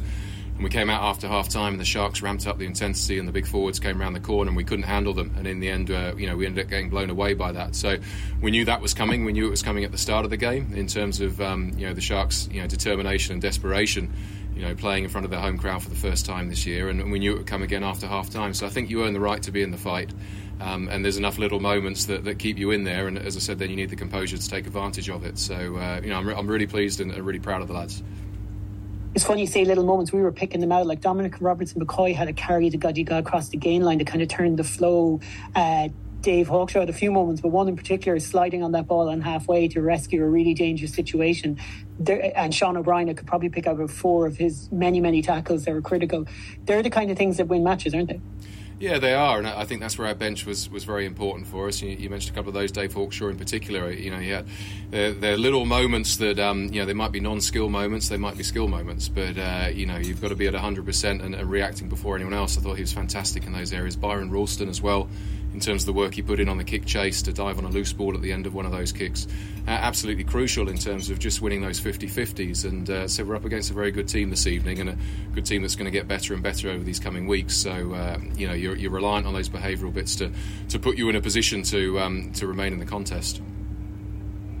And 0.55 0.63
we 0.63 0.69
came 0.69 0.89
out 0.89 1.01
after 1.01 1.27
half 1.27 1.49
time, 1.49 1.73
and 1.73 1.81
the 1.81 1.85
Sharks 1.85 2.21
ramped 2.21 2.45
up 2.45 2.59
the 2.59 2.65
intensity, 2.65 3.17
and 3.17 3.27
the 3.27 3.31
big 3.31 3.47
forwards 3.47 3.79
came 3.79 3.99
around 3.99 4.13
the 4.13 4.19
corner, 4.19 4.49
and 4.49 4.55
we 4.55 4.63
couldn't 4.63 4.83
handle 4.85 5.13
them. 5.13 5.33
And 5.35 5.47
in 5.47 5.59
the 5.59 5.69
end, 5.69 5.89
uh, 5.89 6.13
you 6.15 6.27
know, 6.27 6.37
we 6.37 6.45
ended 6.45 6.65
up 6.65 6.69
getting 6.69 6.89
blown 6.89 7.09
away 7.09 7.33
by 7.33 7.51
that. 7.51 7.75
So 7.75 7.97
we 8.39 8.51
knew 8.51 8.65
that 8.65 8.79
was 8.79 8.93
coming. 8.93 9.25
We 9.25 9.33
knew 9.33 9.47
it 9.47 9.51
was 9.51 9.63
coming 9.63 9.83
at 9.83 9.91
the 9.91 9.97
start 9.97 10.25
of 10.25 10.29
the 10.29 10.37
game 10.37 10.73
in 10.75 10.85
terms 10.85 11.21
of 11.21 11.41
um, 11.41 11.73
you 11.75 11.87
know 11.87 11.93
the 11.93 12.01
Sharks, 12.01 12.47
you 12.51 12.61
know, 12.61 12.67
determination 12.67 13.33
and 13.33 13.41
desperation. 13.41 14.13
You 14.55 14.61
know, 14.61 14.75
playing 14.75 15.03
in 15.03 15.09
front 15.09 15.25
of 15.25 15.31
their 15.31 15.39
home 15.39 15.57
crowd 15.57 15.81
for 15.81 15.89
the 15.89 15.95
first 15.95 16.27
time 16.27 16.47
this 16.47 16.67
year, 16.67 16.87
and 16.87 17.11
we 17.11 17.17
knew 17.17 17.33
it 17.33 17.37
would 17.39 17.47
come 17.47 17.63
again 17.63 17.83
after 17.83 18.05
half 18.05 18.29
time. 18.29 18.53
So 18.53 18.67
I 18.67 18.69
think 18.69 18.91
you 18.91 19.03
earn 19.03 19.13
the 19.13 19.19
right 19.19 19.41
to 19.41 19.51
be 19.51 19.63
in 19.63 19.71
the 19.71 19.79
fight. 19.79 20.13
Um, 20.61 20.87
and 20.89 21.03
there's 21.03 21.17
enough 21.17 21.39
little 21.39 21.59
moments 21.59 22.05
that, 22.05 22.23
that 22.25 22.37
keep 22.37 22.59
you 22.59 22.69
in 22.69 22.83
there. 22.83 23.07
And 23.07 23.17
as 23.17 23.35
I 23.35 23.39
said, 23.39 23.57
then 23.57 23.71
you 23.71 23.75
need 23.75 23.89
the 23.89 23.95
composure 23.95 24.37
to 24.37 24.49
take 24.49 24.67
advantage 24.67 25.09
of 25.09 25.25
it. 25.25 25.39
So, 25.39 25.55
uh, 25.55 25.99
you 26.03 26.11
know, 26.11 26.17
I'm, 26.17 26.27
re- 26.27 26.35
I'm 26.35 26.47
really 26.47 26.67
pleased 26.67 27.01
and, 27.01 27.11
and 27.11 27.25
really 27.25 27.39
proud 27.39 27.63
of 27.63 27.67
the 27.67 27.73
lads 27.73 28.03
it's 29.15 29.23
funny 29.23 29.41
you 29.41 29.47
say 29.47 29.65
little 29.65 29.83
moments. 29.83 30.11
We 30.11 30.21
were 30.21 30.31
picking 30.31 30.59
them 30.59 30.71
out. 30.71 30.87
Like 30.87 31.01
Dominic 31.01 31.35
Robertson 31.39 31.83
McCoy 31.85 32.15
had 32.15 32.27
a 32.27 32.33
carry 32.33 32.69
to 32.69 32.77
Gajiga 32.77 33.19
across 33.19 33.49
the 33.49 33.57
gain 33.57 33.83
line 33.83 33.99
to 33.99 34.05
kind 34.05 34.21
of 34.21 34.27
turn 34.27 34.55
the 34.55 34.63
flow. 34.63 35.19
Uh, 35.55 35.89
Dave 36.21 36.47
Hawkshaw 36.47 36.79
had 36.79 36.89
a 36.89 36.93
few 36.93 37.11
moments, 37.11 37.41
but 37.41 37.49
one 37.49 37.67
in 37.67 37.75
particular 37.75 38.15
is 38.15 38.25
sliding 38.25 38.63
on 38.63 38.71
that 38.71 38.87
ball 38.87 39.09
on 39.09 39.19
halfway 39.19 39.67
to 39.67 39.81
rescue 39.81 40.23
a 40.23 40.27
really 40.27 40.53
dangerous 40.53 40.93
situation. 40.93 41.59
There, 41.99 42.31
and 42.35 42.55
Sean 42.55 42.77
O'Brien, 42.77 43.09
I 43.09 43.13
could 43.13 43.27
probably 43.27 43.49
pick 43.49 43.67
out 43.67 43.89
four 43.89 44.25
of 44.25 44.37
his 44.37 44.71
many, 44.71 45.01
many 45.01 45.21
tackles 45.21 45.65
that 45.65 45.73
were 45.73 45.81
critical. 45.81 46.25
They're 46.63 46.81
the 46.81 46.89
kind 46.89 47.11
of 47.11 47.17
things 47.17 47.37
that 47.37 47.49
win 47.49 47.63
matches, 47.63 47.93
aren't 47.93 48.07
they? 48.07 48.21
Yeah, 48.83 48.99
they 48.99 49.13
are, 49.13 49.37
and 49.37 49.47
I 49.47 49.63
think 49.63 49.79
that's 49.79 49.97
where 49.97 50.09
our 50.09 50.13
bench 50.13 50.45
was, 50.45 50.69
was 50.69 50.83
very 50.83 51.05
important 51.05 51.47
for 51.47 51.69
us. 51.69 51.81
You, 51.81 51.91
you 51.91 52.09
mentioned 52.09 52.35
a 52.35 52.35
couple 52.35 52.49
of 52.49 52.53
those, 52.53 52.69
Dave 52.69 52.93
Hawkshaw 52.93 53.29
in 53.29 53.37
particular. 53.37 53.89
You 53.89 54.11
know, 54.11 54.17
he 54.17 54.27
had 54.27 54.45
they're, 54.89 55.13
they're 55.13 55.37
little 55.37 55.63
moments 55.63 56.17
that 56.17 56.37
um, 56.37 56.65
you 56.65 56.81
know 56.81 56.85
they 56.85 56.91
might 56.91 57.13
be 57.13 57.21
non-skill 57.21 57.69
moments, 57.69 58.09
they 58.09 58.17
might 58.17 58.35
be 58.35 58.43
skill 58.43 58.67
moments, 58.67 59.07
but 59.07 59.37
uh, 59.37 59.69
you 59.73 59.85
know 59.85 59.95
you've 59.95 60.19
got 60.21 60.27
to 60.29 60.35
be 60.35 60.47
at 60.47 60.53
100 60.53 60.85
percent 60.85 61.21
and 61.21 61.33
reacting 61.49 61.87
before 61.87 62.17
anyone 62.17 62.33
else. 62.33 62.57
I 62.57 62.61
thought 62.61 62.73
he 62.73 62.81
was 62.81 62.91
fantastic 62.91 63.45
in 63.45 63.53
those 63.53 63.71
areas. 63.71 63.95
Byron 63.95 64.29
Ralston 64.29 64.67
as 64.67 64.81
well 64.81 65.07
in 65.53 65.59
terms 65.59 65.83
of 65.83 65.85
the 65.85 65.93
work 65.93 66.15
he 66.15 66.21
put 66.21 66.39
in 66.39 66.49
on 66.49 66.57
the 66.57 66.63
kick 66.63 66.85
chase 66.85 67.21
to 67.21 67.33
dive 67.33 67.57
on 67.57 67.65
a 67.65 67.69
loose 67.69 67.93
ball 67.93 68.15
at 68.15 68.21
the 68.21 68.31
end 68.31 68.45
of 68.45 68.53
one 68.53 68.65
of 68.65 68.71
those 68.71 68.91
kicks. 68.91 69.27
Uh, 69.67 69.71
absolutely 69.71 70.23
crucial 70.23 70.67
in 70.67 70.77
terms 70.77 71.09
of 71.09 71.19
just 71.19 71.41
winning 71.41 71.61
those 71.61 71.79
50 71.79 72.07
50s. 72.07 72.65
And 72.65 72.89
uh, 72.89 73.07
so 73.07 73.23
we're 73.23 73.35
up 73.35 73.45
against 73.45 73.69
a 73.69 73.73
very 73.73 73.91
good 73.91 74.07
team 74.07 74.29
this 74.29 74.47
evening 74.47 74.79
and 74.79 74.89
a 74.89 74.97
good 75.33 75.45
team 75.45 75.61
that's 75.61 75.75
going 75.75 75.85
to 75.85 75.91
get 75.91 76.07
better 76.07 76.33
and 76.33 76.41
better 76.41 76.69
over 76.69 76.83
these 76.83 76.99
coming 76.99 77.27
weeks. 77.27 77.55
So, 77.55 77.93
uh, 77.93 78.19
you 78.35 78.47
know, 78.47 78.53
you're, 78.53 78.75
you're, 78.75 78.91
reliant 78.91 79.25
on 79.25 79.33
those 79.33 79.49
behavioural 79.49 79.93
bits 79.93 80.15
to, 80.17 80.31
to 80.69 80.79
put 80.79 80.97
you 80.97 81.09
in 81.09 81.15
a 81.15 81.21
position 81.21 81.63
to, 81.63 81.99
um, 81.99 82.31
to 82.33 82.45
remain 82.45 82.73
in 82.73 82.79
the 82.79 82.85
contest. 82.85 83.41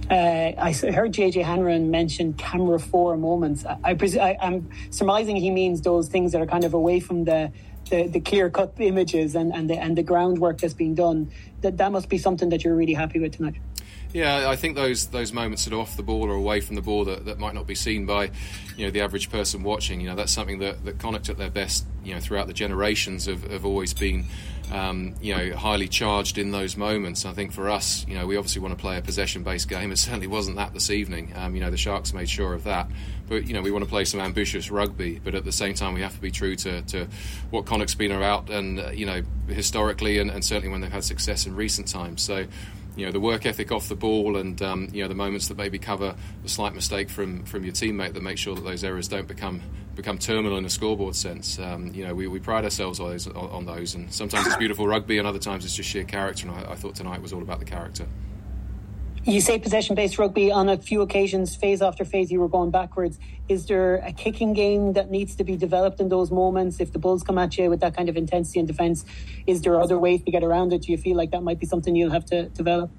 Uh, 0.09 0.53
I 0.57 0.73
heard 0.73 1.13
JJ 1.13 1.43
Hanrahan 1.43 1.89
mention 1.89 2.33
camera 2.33 2.79
four 2.79 3.15
moments. 3.15 3.65
I, 3.65 3.95
I, 3.95 4.37
I'm 4.41 4.69
surmising 4.89 5.37
he 5.37 5.49
means 5.49 5.81
those 5.81 6.09
things 6.09 6.33
that 6.33 6.41
are 6.41 6.45
kind 6.45 6.65
of 6.65 6.73
away 6.73 6.99
from 6.99 7.23
the 7.23 7.51
the, 7.89 8.07
the 8.07 8.19
clear 8.19 8.49
cut 8.49 8.73
images 8.79 9.35
and, 9.35 9.53
and 9.53 9.69
the 9.69 9.75
and 9.75 9.97
the 9.97 10.03
groundwork 10.03 10.59
that's 10.59 10.73
being 10.73 10.95
done, 10.95 11.31
that 11.61 11.77
that 11.77 11.91
must 11.91 12.09
be 12.09 12.17
something 12.17 12.49
that 12.49 12.63
you're 12.63 12.75
really 12.75 12.93
happy 12.93 13.19
with 13.19 13.35
tonight. 13.37 13.55
Yeah, 14.13 14.47
I 14.47 14.55
think 14.55 14.75
those 14.75 15.07
those 15.07 15.33
moments 15.33 15.65
that 15.65 15.73
are 15.73 15.79
off 15.79 15.97
the 15.97 16.03
ball 16.03 16.29
or 16.29 16.35
away 16.35 16.61
from 16.61 16.75
the 16.75 16.83
ball 16.83 17.05
that, 17.05 17.25
that 17.25 17.39
might 17.39 17.55
not 17.55 17.65
be 17.65 17.73
seen 17.73 18.05
by, 18.05 18.29
you 18.77 18.85
know, 18.85 18.91
the 18.91 19.01
average 19.01 19.31
person 19.31 19.63
watching. 19.63 20.01
You 20.01 20.09
know, 20.09 20.15
that's 20.15 20.31
something 20.31 20.59
that, 20.59 20.85
that 20.85 20.99
Connacht 20.99 21.29
at 21.29 21.37
their 21.39 21.49
best, 21.49 21.85
you 22.03 22.13
know, 22.13 22.19
throughout 22.19 22.45
the 22.45 22.53
generations 22.53 23.25
have, 23.25 23.43
have 23.49 23.65
always 23.65 23.93
been, 23.93 24.25
um, 24.71 25.15
you 25.21 25.35
know, 25.35 25.55
highly 25.55 25.87
charged 25.87 26.37
in 26.37 26.51
those 26.51 26.77
moments. 26.77 27.25
I 27.25 27.33
think 27.33 27.51
for 27.51 27.69
us, 27.69 28.05
you 28.07 28.15
know, 28.15 28.25
we 28.25 28.37
obviously 28.37 28.61
want 28.61 28.75
to 28.75 28.81
play 28.81 28.97
a 28.97 29.01
possession-based 29.01 29.67
game. 29.67 29.91
It 29.91 29.97
certainly 29.97 30.27
wasn't 30.27 30.57
that 30.57 30.73
this 30.73 30.89
evening. 30.89 31.33
Um, 31.35 31.55
you 31.55 31.61
know, 31.61 31.69
the 31.69 31.77
Sharks 31.77 32.13
made 32.13 32.29
sure 32.29 32.53
of 32.53 32.63
that. 32.63 32.87
But 33.27 33.47
you 33.47 33.53
know, 33.53 33.61
we 33.61 33.71
want 33.71 33.83
to 33.83 33.89
play 33.89 34.05
some 34.05 34.19
ambitious 34.19 34.69
rugby. 34.69 35.19
But 35.23 35.35
at 35.35 35.45
the 35.45 35.51
same 35.51 35.73
time, 35.73 35.93
we 35.93 36.01
have 36.01 36.15
to 36.15 36.21
be 36.21 36.31
true 36.31 36.55
to, 36.57 36.81
to 36.83 37.07
what 37.49 37.65
Connacht's 37.65 37.95
been 37.95 38.11
about, 38.11 38.49
and 38.49 38.79
uh, 38.79 38.89
you 38.91 39.05
know, 39.05 39.21
historically, 39.47 40.19
and, 40.19 40.29
and 40.29 40.43
certainly 40.43 40.69
when 40.69 40.81
they've 40.81 40.91
had 40.91 41.03
success 41.03 41.45
in 41.45 41.55
recent 41.55 41.87
times. 41.87 42.21
So 42.21 42.45
you 42.95 43.05
know 43.05 43.11
the 43.11 43.19
work 43.19 43.45
ethic 43.45 43.71
off 43.71 43.89
the 43.89 43.95
ball 43.95 44.37
and 44.37 44.61
um, 44.61 44.87
you 44.91 45.01
know 45.01 45.07
the 45.07 45.15
moments 45.15 45.47
that 45.47 45.57
maybe 45.57 45.79
cover 45.79 46.15
a 46.43 46.47
slight 46.47 46.75
mistake 46.75 47.09
from 47.09 47.43
from 47.45 47.63
your 47.63 47.73
teammate 47.73 48.13
that 48.13 48.23
make 48.23 48.37
sure 48.37 48.55
that 48.55 48.63
those 48.63 48.83
errors 48.83 49.07
don't 49.07 49.27
become 49.27 49.61
become 49.95 50.17
terminal 50.17 50.57
in 50.57 50.65
a 50.65 50.69
scoreboard 50.69 51.15
sense. 51.15 51.59
Um, 51.59 51.93
you 51.93 52.05
know 52.05 52.13
we, 52.13 52.27
we 52.27 52.39
pride 52.39 52.63
ourselves 52.63 52.99
on 52.99 53.09
those, 53.09 53.27
on 53.27 53.65
those, 53.65 53.95
and 53.95 54.11
sometimes 54.13 54.47
it's 54.47 54.55
beautiful 54.57 54.87
rugby, 54.87 55.17
and 55.17 55.27
other 55.27 55.39
times 55.39 55.65
it's 55.65 55.75
just 55.75 55.89
sheer 55.89 56.03
character. 56.03 56.47
And 56.47 56.57
I, 56.57 56.71
I 56.71 56.75
thought 56.75 56.95
tonight 56.95 57.21
was 57.21 57.33
all 57.33 57.41
about 57.41 57.59
the 57.59 57.65
character. 57.65 58.05
You 59.25 59.39
say 59.39 59.57
possession 59.57 59.95
based 59.95 60.19
rugby 60.19 60.51
on 60.51 60.67
a 60.67 60.77
few 60.77 60.99
occasions, 61.01 61.55
phase 61.55 61.81
after 61.81 62.03
phase, 62.03 62.29
you 62.29 62.41
were 62.41 62.49
going 62.49 62.71
backwards. 62.71 63.17
Is 63.47 63.65
there 63.67 63.95
a 64.05 64.11
kicking 64.11 64.51
game 64.51 64.93
that 64.93 65.11
needs 65.11 65.33
to 65.37 65.45
be 65.45 65.55
developed 65.55 66.01
in 66.01 66.09
those 66.09 66.29
moments? 66.29 66.81
If 66.81 66.91
the 66.91 66.99
Bulls 66.99 67.23
come 67.23 67.37
at 67.37 67.57
you 67.57 67.69
with 67.69 67.79
that 67.79 67.95
kind 67.95 68.09
of 68.09 68.17
intensity 68.17 68.59
and 68.59 68.67
defence, 68.67 69.05
is 69.47 69.61
there 69.61 69.79
other 69.79 69.97
ways 69.97 70.23
to 70.23 70.31
get 70.31 70.43
around 70.43 70.73
it? 70.73 70.81
Do 70.81 70.91
you 70.91 70.97
feel 70.97 71.15
like 71.15 71.31
that 71.31 71.41
might 71.41 71.57
be 71.57 71.65
something 71.65 71.95
you'll 71.95 72.11
have 72.11 72.25
to 72.25 72.49
develop? 72.49 72.91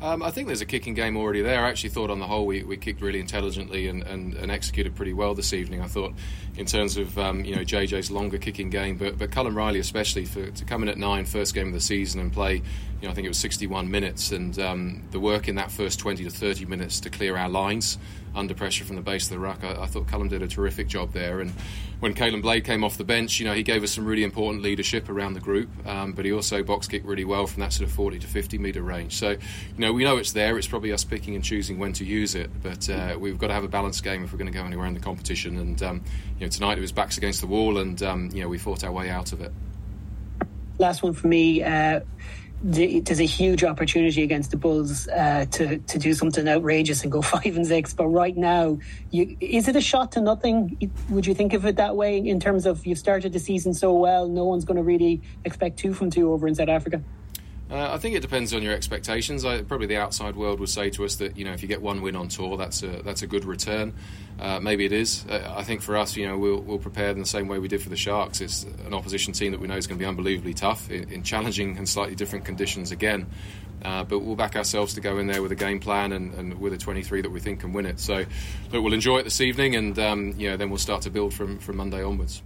Um, 0.00 0.22
I 0.22 0.30
think 0.30 0.46
there's 0.46 0.60
a 0.60 0.66
kicking 0.66 0.92
game 0.92 1.16
already 1.16 1.40
there. 1.40 1.64
I 1.64 1.70
actually 1.70 1.88
thought 1.90 2.10
on 2.10 2.18
the 2.18 2.26
whole 2.26 2.44
we, 2.44 2.62
we 2.62 2.76
kicked 2.76 3.00
really 3.00 3.18
intelligently 3.18 3.88
and, 3.88 4.02
and, 4.02 4.34
and 4.34 4.52
executed 4.52 4.94
pretty 4.94 5.14
well 5.14 5.34
this 5.34 5.54
evening. 5.54 5.80
I 5.80 5.86
thought 5.86 6.12
in 6.56 6.66
terms 6.66 6.98
of 6.98 7.18
um, 7.18 7.44
you 7.44 7.56
know 7.56 7.62
JJ's 7.62 8.10
longer 8.10 8.36
kicking 8.36 8.68
game, 8.68 8.98
but 8.98 9.16
but 9.16 9.30
Colm 9.30 9.54
Reilly 9.54 9.78
especially 9.78 10.26
for 10.26 10.50
to 10.50 10.64
come 10.66 10.82
in 10.82 10.90
at 10.90 10.98
nine 10.98 11.24
first 11.24 11.54
game 11.54 11.68
of 11.68 11.72
the 11.72 11.80
season 11.80 12.20
and 12.20 12.30
play 12.30 12.56
you 12.56 12.62
know 13.02 13.10
I 13.10 13.14
think 13.14 13.24
it 13.24 13.30
was 13.30 13.38
61 13.38 13.90
minutes 13.90 14.32
and 14.32 14.58
um, 14.58 15.02
the 15.12 15.20
work 15.20 15.48
in 15.48 15.54
that 15.54 15.70
first 15.70 15.98
20 15.98 16.24
to 16.24 16.30
30 16.30 16.66
minutes 16.66 17.00
to 17.00 17.10
clear 17.10 17.36
our 17.36 17.48
lines 17.48 17.96
under 18.36 18.54
pressure 18.54 18.84
from 18.84 18.96
the 18.96 19.02
base 19.02 19.24
of 19.24 19.30
the 19.30 19.38
ruck. 19.38 19.64
I, 19.64 19.82
I 19.82 19.86
thought 19.86 20.06
Colm 20.06 20.28
did 20.28 20.42
a 20.42 20.46
terrific 20.46 20.86
job 20.86 21.12
there. 21.12 21.40
And 21.40 21.52
when 22.00 22.14
Caolin 22.14 22.42
Blade 22.42 22.64
came 22.64 22.84
off 22.84 22.98
the 22.98 23.04
bench, 23.04 23.40
you 23.40 23.46
know, 23.46 23.54
he 23.54 23.62
gave 23.62 23.82
us 23.82 23.92
some 23.92 24.04
really 24.04 24.22
important 24.22 24.62
leadership 24.62 25.08
around 25.08 25.32
the 25.32 25.40
group, 25.40 25.68
um, 25.86 26.12
but 26.12 26.24
he 26.24 26.32
also 26.32 26.62
box 26.62 26.86
kicked 26.86 27.06
really 27.06 27.24
well 27.24 27.46
from 27.46 27.62
that 27.62 27.72
sort 27.72 27.88
of 27.88 27.94
40 27.94 28.18
to 28.20 28.26
50 28.26 28.58
metre 28.58 28.82
range. 28.82 29.16
So, 29.16 29.30
you 29.30 29.38
know, 29.78 29.92
we 29.92 30.04
know 30.04 30.18
it's 30.18 30.32
there. 30.32 30.58
It's 30.58 30.68
probably 30.68 30.92
us 30.92 31.04
picking 31.04 31.34
and 31.34 31.42
choosing 31.42 31.78
when 31.78 31.92
to 31.94 32.04
use 32.04 32.34
it, 32.34 32.50
but 32.62 32.88
uh, 32.90 33.16
we've 33.18 33.38
got 33.38 33.48
to 33.48 33.54
have 33.54 33.64
a 33.64 33.68
balanced 33.68 34.04
game 34.04 34.22
if 34.22 34.32
we're 34.32 34.38
going 34.38 34.52
to 34.52 34.56
go 34.56 34.64
anywhere 34.64 34.86
in 34.86 34.94
the 34.94 35.00
competition. 35.00 35.56
And, 35.56 35.82
um, 35.82 36.04
you 36.38 36.46
know, 36.46 36.50
tonight 36.50 36.78
it 36.78 36.82
was 36.82 36.92
backs 36.92 37.16
against 37.16 37.40
the 37.40 37.46
wall 37.46 37.78
and, 37.78 38.02
um, 38.02 38.30
you 38.32 38.42
know, 38.42 38.48
we 38.48 38.58
fought 38.58 38.84
our 38.84 38.92
way 38.92 39.08
out 39.08 39.32
of 39.32 39.40
it. 39.40 39.52
Last 40.78 41.02
one 41.02 41.14
for 41.14 41.26
me. 41.28 41.62
Uh, 41.62 42.00
there's 42.62 43.20
a 43.20 43.26
huge 43.26 43.64
opportunity 43.64 44.22
against 44.22 44.50
the 44.50 44.56
Bulls 44.56 45.08
uh, 45.08 45.44
to 45.52 45.78
to 45.78 45.98
do 45.98 46.14
something 46.14 46.48
outrageous 46.48 47.02
and 47.02 47.12
go 47.12 47.22
five 47.34 47.56
and 47.56 47.66
six. 47.66 47.92
But 47.94 48.08
right 48.08 48.36
now, 48.36 48.78
you, 49.10 49.36
is 49.40 49.68
it 49.68 49.76
a 49.76 49.80
shot 49.80 50.12
to 50.12 50.20
nothing? 50.20 50.90
Would 51.10 51.26
you 51.26 51.34
think 51.34 51.52
of 51.52 51.66
it 51.66 51.76
that 51.76 51.96
way 51.96 52.18
in 52.18 52.40
terms 52.40 52.66
of 52.66 52.86
you've 52.86 52.98
started 52.98 53.32
the 53.32 53.38
season 53.38 53.74
so 53.74 53.92
well, 53.92 54.28
no 54.28 54.44
one's 54.44 54.64
going 54.64 54.78
to 54.78 54.82
really 54.82 55.20
expect 55.44 55.78
two 55.78 55.92
from 55.92 56.10
two 56.10 56.32
over 56.32 56.48
in 56.48 56.54
South 56.54 56.68
Africa? 56.68 57.02
Uh, 57.68 57.92
I 57.92 57.98
think 57.98 58.14
it 58.14 58.20
depends 58.20 58.54
on 58.54 58.62
your 58.62 58.74
expectations. 58.74 59.44
I, 59.44 59.62
probably 59.62 59.88
the 59.88 59.96
outside 59.96 60.36
world 60.36 60.60
would 60.60 60.68
say 60.68 60.88
to 60.90 61.04
us 61.04 61.16
that 61.16 61.36
you 61.36 61.44
know 61.44 61.52
if 61.52 61.62
you 61.62 61.68
get 61.68 61.82
one 61.82 62.00
win 62.00 62.14
on 62.14 62.28
tour, 62.28 62.56
that's 62.56 62.82
a 62.82 63.02
that's 63.02 63.22
a 63.22 63.26
good 63.26 63.44
return. 63.44 63.92
Uh, 64.38 64.60
maybe 64.60 64.84
it 64.84 64.92
is. 64.92 65.24
Uh, 65.28 65.54
I 65.56 65.64
think 65.64 65.82
for 65.82 65.96
us, 65.96 66.16
you 66.16 66.28
know, 66.28 66.36
we'll, 66.36 66.60
we'll 66.60 66.78
prepare 66.78 67.10
in 67.10 67.18
the 67.18 67.26
same 67.26 67.48
way 67.48 67.58
we 67.58 67.68
did 67.68 67.82
for 67.82 67.88
the 67.88 67.96
Sharks. 67.96 68.42
It's 68.42 68.64
an 68.84 68.92
opposition 68.92 69.32
team 69.32 69.52
that 69.52 69.60
we 69.60 69.66
know 69.66 69.76
is 69.76 69.86
going 69.86 69.98
to 69.98 70.02
be 70.02 70.06
unbelievably 70.06 70.54
tough 70.54 70.90
in, 70.90 71.10
in 71.10 71.22
challenging 71.22 71.78
and 71.78 71.88
slightly 71.88 72.14
different 72.14 72.44
conditions 72.44 72.90
again. 72.90 73.26
Uh, 73.82 74.04
but 74.04 74.20
we'll 74.20 74.36
back 74.36 74.56
ourselves 74.56 74.94
to 74.94 75.00
go 75.00 75.18
in 75.18 75.26
there 75.26 75.42
with 75.42 75.52
a 75.52 75.56
game 75.56 75.80
plan 75.80 76.12
and, 76.12 76.34
and, 76.34 76.60
with 76.60 76.72
a 76.72 76.78
23 76.78 77.22
that 77.22 77.30
we 77.30 77.40
think 77.40 77.60
can 77.60 77.72
win 77.72 77.86
it. 77.86 77.98
So, 78.00 78.24
look, 78.72 78.82
we'll 78.82 78.92
enjoy 78.92 79.18
it 79.18 79.24
this 79.24 79.40
evening, 79.40 79.76
and 79.76 79.98
um, 79.98 80.34
you 80.36 80.50
know, 80.50 80.56
then 80.56 80.70
we'll 80.70 80.78
start 80.78 81.02
to 81.02 81.10
build 81.10 81.34
from 81.34 81.58
from 81.58 81.76
Monday 81.76 82.02
onwards. 82.02 82.42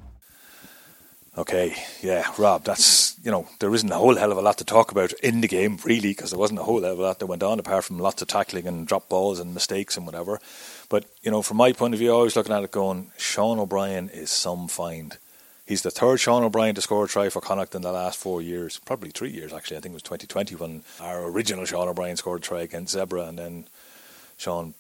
Okay, 1.39 1.77
yeah, 2.03 2.25
Rob, 2.39 2.65
that's, 2.65 3.17
you 3.23 3.31
know, 3.31 3.49
there 3.61 3.73
isn't 3.73 3.93
a 3.93 3.97
whole 3.97 4.17
hell 4.17 4.33
of 4.33 4.39
a 4.39 4.43
lot 4.43 4.59
to 4.59 4.65
talk 4.65 4.91
about 4.91 5.13
in 5.15 5.41
the 5.41 5.49
game, 5.49 5.79
really, 5.85 6.11
because 6.11 6.31
there 6.31 6.39
wasn't 6.41 6.59
a 6.59 6.65
whole 6.65 6.83
hell 6.83 6.93
of 6.93 6.99
a 6.99 7.03
lot 7.03 7.21
that 7.21 7.27
went 7.27 7.45
on 7.45 7.61
apart 7.61 7.85
from 7.85 8.01
lots 8.01 8.21
of 8.21 8.27
tackling 8.27 8.67
and 8.67 8.87
drop 8.87 9.09
balls 9.09 9.39
and 9.39 9.55
mistakes 9.55 9.97
and 9.97 10.07
whatever. 10.07 10.41
But, 10.89 11.05
you 11.23 11.31
know, 11.31 11.41
from 11.41 11.59
my 11.59 11.73
point 11.73 11.95
of 11.95 12.01
view, 12.01 12.13
I 12.13 12.23
was 12.23 12.35
looking 12.35 12.53
at 12.53 12.65
it 12.65 12.73
going, 12.73 13.13
Sean 13.17 13.61
O'Brien 13.61 14.09
is 14.09 14.31
some 14.31 14.67
find. 14.67 15.19
He's 15.65 15.83
the 15.83 15.93
third 15.93 16.19
Sean 16.19 16.43
O'Brien 16.43 16.75
to 16.75 16.81
score 16.81 17.05
a 17.05 17.09
try 17.09 17.29
for 17.29 17.41
Connacht 17.41 17.77
in 17.77 17.83
the 17.83 17.93
last 17.93 18.19
four 18.19 18.43
years, 18.43 18.81
probably 18.85 19.11
three 19.11 19.31
years 19.31 19.53
actually. 19.53 19.77
I 19.77 19.81
think 19.81 19.93
it 19.93 20.03
was 20.03 20.03
2020 20.03 20.57
when 20.57 20.83
our 21.01 21.25
original 21.31 21.65
Sean 21.65 21.87
O'Brien 21.87 22.17
scored 22.17 22.41
a 22.41 22.43
try 22.43 22.63
against 22.63 22.97
Zebre, 22.97 23.29
and 23.29 23.39
then 23.39 23.69
Sean 24.37 24.75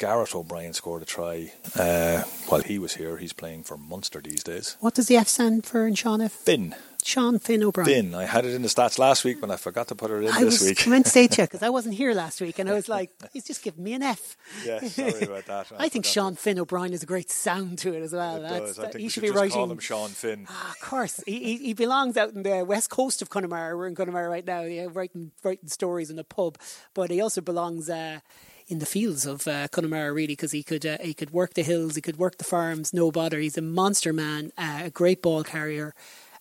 Gareth 0.00 0.34
O'Brien 0.34 0.72
scored 0.72 1.02
a 1.02 1.04
try 1.04 1.52
uh, 1.78 2.22
while 2.48 2.62
he 2.62 2.78
was 2.78 2.94
here. 2.94 3.18
He's 3.18 3.34
playing 3.34 3.64
for 3.64 3.76
Munster 3.76 4.22
these 4.22 4.42
days. 4.42 4.76
What 4.80 4.94
does 4.94 5.08
the 5.08 5.16
F 5.18 5.28
stand 5.28 5.66
for 5.66 5.86
in 5.86 5.94
Sean 5.94 6.22
F? 6.22 6.32
Finn. 6.32 6.74
Sean 7.04 7.38
Finn 7.38 7.62
O'Brien. 7.62 7.86
Finn. 8.10 8.14
I 8.14 8.24
had 8.24 8.44
it 8.46 8.54
in 8.54 8.62
the 8.62 8.68
stats 8.68 8.98
last 8.98 9.24
week, 9.24 9.40
but 9.42 9.50
I 9.50 9.56
forgot 9.56 9.88
to 9.88 9.94
put 9.94 10.10
it 10.10 10.22
in 10.24 10.28
I 10.32 10.42
this 10.44 10.60
was 10.60 10.68
week. 10.70 10.86
meant 10.86 11.04
to 11.04 11.10
say 11.10 11.26
to 11.26 11.42
you 11.42 11.46
because 11.48 11.62
I 11.62 11.68
wasn't 11.68 11.94
here 11.96 12.14
last 12.14 12.40
week, 12.40 12.58
and 12.58 12.68
I 12.68 12.72
was 12.74 12.88
like, 12.88 13.10
he's 13.32 13.44
just 13.44 13.62
giving 13.62 13.84
me 13.84 13.92
an 13.92 14.02
F. 14.02 14.36
yeah, 14.66 14.80
sorry 14.80 15.20
about 15.22 15.44
that. 15.46 15.66
I 15.78 15.88
think 15.90 16.04
Sean 16.06 16.34
Finn 16.34 16.58
O'Brien 16.58 16.92
is 16.94 17.02
a 17.02 17.06
great 17.06 17.30
sound 17.30 17.78
to 17.80 17.92
it 17.94 18.02
as 18.02 18.12
well. 18.14 18.36
It 18.36 18.40
That's- 18.42 18.60
does. 18.60 18.78
I 18.78 18.82
that- 18.82 18.92
think 18.92 19.02
he 19.02 19.08
should 19.08 19.12
should 19.14 19.20
be 19.22 19.26
just 19.28 19.52
call 19.52 19.62
writing. 19.62 19.70
him 19.72 19.78
Sean 19.80 20.08
Finn. 20.10 20.46
Ah, 20.48 20.70
of 20.72 20.80
course, 20.80 21.22
he, 21.26 21.42
he, 21.42 21.56
he 21.58 21.72
belongs 21.74 22.16
out 22.16 22.32
in 22.32 22.42
the 22.42 22.64
west 22.64 22.88
coast 22.90 23.20
of 23.22 23.28
Connemara. 23.30 23.76
We're 23.76 23.86
in 23.88 23.94
Connemara 23.94 24.28
right 24.30 24.46
now, 24.46 24.62
yeah, 24.62 24.86
writing 24.90 25.32
writing 25.42 25.68
stories 25.68 26.10
in 26.10 26.18
a 26.18 26.24
pub. 26.24 26.58
But 26.94 27.10
he 27.10 27.20
also 27.22 27.40
belongs 27.40 27.88
uh, 27.88 28.20
in 28.70 28.78
the 28.78 28.86
fields 28.86 29.26
of 29.26 29.46
uh, 29.48 29.68
Connemara, 29.68 30.12
really, 30.12 30.28
because 30.28 30.52
he 30.52 30.62
could 30.62 30.86
uh, 30.86 30.98
he 31.02 31.12
could 31.14 31.30
work 31.32 31.54
the 31.54 31.62
hills, 31.62 31.96
he 31.96 32.00
could 32.00 32.16
work 32.18 32.38
the 32.38 32.44
farms, 32.44 32.92
no 32.94 33.10
bother. 33.10 33.38
He's 33.40 33.58
a 33.58 33.62
monster 33.62 34.12
man, 34.12 34.52
uh, 34.56 34.82
a 34.84 34.90
great 34.90 35.20
ball 35.22 35.42
carrier. 35.44 35.94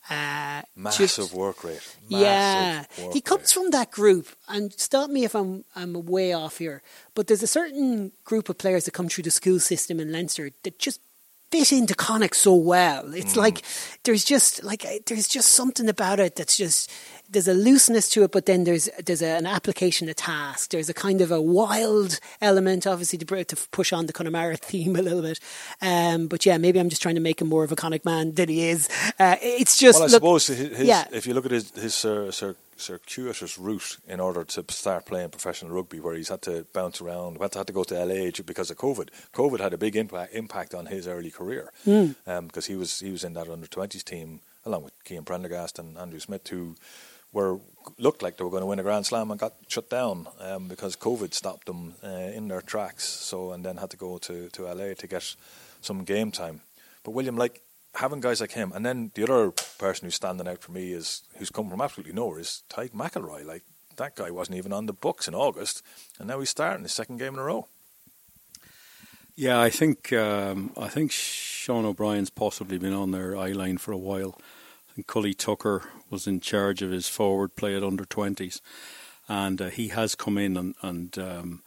Uh, 0.10 0.62
Massive 0.76 1.10
just- 1.10 1.34
work 1.34 1.64
rate. 1.64 1.96
yeah, 2.08 2.86
work 3.02 3.14
he 3.14 3.22
comes 3.22 3.42
rate. 3.42 3.50
from 3.62 3.72
that 3.72 3.92
group, 3.92 4.28
and 4.48 4.74
stop 4.80 5.10
me 5.10 5.24
if 5.26 5.36
I'm 5.36 5.66
I'm 5.76 5.94
way 6.06 6.34
off 6.34 6.58
here. 6.60 6.82
But 7.16 7.28
there's 7.28 7.44
a 7.44 7.48
certain 7.48 8.12
group 8.24 8.50
of 8.50 8.58
players 8.58 8.86
that 8.86 8.92
come 8.92 9.10
through 9.10 9.24
the 9.26 9.32
school 9.32 9.60
system 9.60 10.00
in 10.00 10.12
Leinster 10.12 10.52
that 10.64 10.80
just 10.80 11.02
fit 11.52 11.72
into 11.72 11.96
Connacht 11.96 12.36
so 12.36 12.54
well. 12.56 13.14
It's 13.14 13.36
like 13.36 13.64
there's 14.04 14.24
just 14.24 14.64
like 14.64 14.86
there's 15.08 15.28
just 15.28 15.50
something 15.52 15.90
about 15.90 16.20
it 16.20 16.36
that's 16.36 16.56
just 16.58 16.90
there's 17.32 17.48
a 17.48 17.54
looseness 17.54 18.10
to 18.10 18.24
it, 18.24 18.32
but 18.32 18.46
then 18.46 18.64
there's 18.64 18.90
there's 19.06 19.22
a, 19.22 19.38
an 19.38 19.46
application 19.46 20.10
a 20.10 20.14
task. 20.14 20.72
There's 20.72 20.90
a 20.90 20.94
kind 20.94 21.22
of 21.22 21.32
a 21.32 21.42
wild 21.42 22.20
element, 22.42 22.88
obviously, 22.88 23.18
to, 23.20 23.44
to 23.46 23.56
push 23.72 23.94
on 23.94 24.06
the 24.08 24.14
Connemara 24.14 24.58
theme 24.70 24.96
a 24.96 25.02
little 25.02 25.22
bit. 25.22 25.40
Um, 25.82 26.28
but 26.28 26.46
yeah, 26.46 26.58
maybe 26.58 26.80
I'm 26.80 26.90
just 26.90 27.02
trying 27.02 27.16
to 27.16 27.22
make 27.22 27.42
him 27.42 27.48
more 27.50 27.64
of 27.64 27.72
a 27.72 27.76
Connacht 27.76 28.06
man 28.06 28.34
than 28.34 28.50
he 28.50 28.70
is. 28.70 28.90
Uh, 29.20 29.36
it's 29.42 29.78
just 29.78 29.96
Well, 30.00 30.04
I 30.04 30.12
look, 30.12 30.22
suppose 30.22 30.48
his, 30.48 30.82
yeah. 30.82 31.06
if 31.12 31.28
you 31.28 31.34
look 31.34 31.46
at 31.46 31.52
his, 31.52 31.72
his 31.72 31.94
cir- 31.96 32.32
circuitous 32.78 33.58
route 33.60 33.98
in 34.08 34.20
order 34.20 34.44
to 34.44 34.64
start 34.70 35.06
playing 35.06 35.30
professional 35.30 35.72
rugby, 35.72 36.00
where 36.00 36.16
he's 36.16 36.30
had 36.30 36.42
to 36.44 36.66
bounce 36.74 37.02
around, 37.02 37.40
had 37.42 37.52
to, 37.52 37.58
had 37.60 37.68
to 37.68 37.74
go 37.74 37.84
to 37.84 38.06
LA 38.06 38.32
because 38.46 38.72
of 38.72 38.78
COVID. 38.78 39.10
COVID 39.34 39.60
had 39.60 39.74
a 39.74 39.78
big 39.78 39.96
impact 39.96 40.34
impact 40.34 40.74
on 40.74 40.88
his 40.88 41.08
early 41.08 41.32
career 41.32 41.72
Hmm. 41.84 42.12
um, 42.26 42.48
because 42.48 42.66
he 42.68 42.76
was 42.76 43.00
he 43.00 43.12
was 43.12 43.24
in 43.24 43.34
that 43.34 43.50
under 43.50 43.68
twenties 43.68 44.04
team 44.04 44.42
along 44.66 44.84
with 44.84 44.94
Cian 45.06 45.24
Prendergast 45.24 45.80
and 45.80 45.98
Andrew 45.98 46.20
Smith, 46.20 46.48
who 46.50 46.76
were 47.32 47.60
looked 47.98 48.22
like 48.22 48.38
they 48.38 48.44
were 48.44 48.50
going 48.50 48.62
to 48.62 48.68
win 48.68 48.80
a 48.80 48.84
Grand 48.84 49.06
Slam 49.06 49.32
and 49.32 49.40
got 49.40 49.54
shut 49.68 49.90
down 49.90 50.28
um, 50.40 50.68
because 50.68 50.96
COVID 50.96 51.34
stopped 51.34 51.66
them 51.66 51.96
uh, 52.04 52.08
in 52.08 52.48
their 52.48 52.62
tracks. 52.62 53.06
So 53.06 53.52
and 53.52 53.66
then 53.66 53.78
had 53.78 53.90
to 53.92 53.98
go 53.98 54.18
to 54.20 54.50
to 54.50 54.64
LA 54.64 54.94
to 54.96 55.08
get 55.08 55.36
some 55.82 56.04
game 56.04 56.32
time. 56.32 56.62
But 57.04 57.12
William, 57.12 57.38
like 57.38 57.62
having 57.96 58.22
guys 58.22 58.42
like 58.42 58.52
him, 58.52 58.72
and 58.74 58.86
then 58.86 59.12
the 59.16 59.24
other 59.24 59.52
person 59.78 60.06
who's 60.06 60.16
standing 60.16 60.48
out 60.48 60.62
for 60.62 60.72
me 60.72 60.92
is 60.94 61.24
who's 61.38 61.50
come 61.50 61.70
from 61.70 61.82
absolutely 61.82 62.14
nowhere 62.14 62.40
is 62.40 62.64
Tadhg 62.70 62.92
McElroy. 62.92 63.46
Like 63.46 63.64
that 63.98 64.16
guy 64.16 64.32
wasn't 64.32 64.58
even 64.58 64.74
on 64.74 64.86
the 64.86 64.94
books 64.94 65.28
in 65.28 65.36
August, 65.36 65.84
and 66.18 66.28
now 66.28 66.40
he's 66.40 66.50
starting 66.50 66.84
his 66.84 66.94
second 66.94 67.18
game 67.18 67.34
in 67.34 67.40
a 67.40 67.44
row. 67.44 67.68
Yeah, 69.36 69.62
I 69.62 69.70
think 69.70 70.12
um, 70.12 70.72
I 70.78 70.88
think 70.88 71.12
Sean 71.12 71.86
O'Brien's 71.86 72.30
possibly 72.30 72.78
been 72.78 72.94
on 72.94 73.12
their 73.12 73.38
eye 73.38 73.54
line 73.54 73.78
for 73.78 73.92
a 73.92 73.98
while. 73.98 74.38
Cully 75.08 75.34
Tucker 75.34 75.84
was 76.10 76.28
in 76.28 76.40
charge 76.40 76.82
of 76.82 76.92
his 76.92 77.08
forward 77.08 77.56
play 77.56 77.76
at 77.76 77.84
under 77.84 78.06
twenties, 78.06 78.62
and 79.28 79.62
uh, 79.62 79.70
he 79.70 79.90
has 79.90 80.16
come 80.16 80.38
in 80.38 80.58
and, 80.58 80.76
and 80.82 81.18
um, 81.18 81.64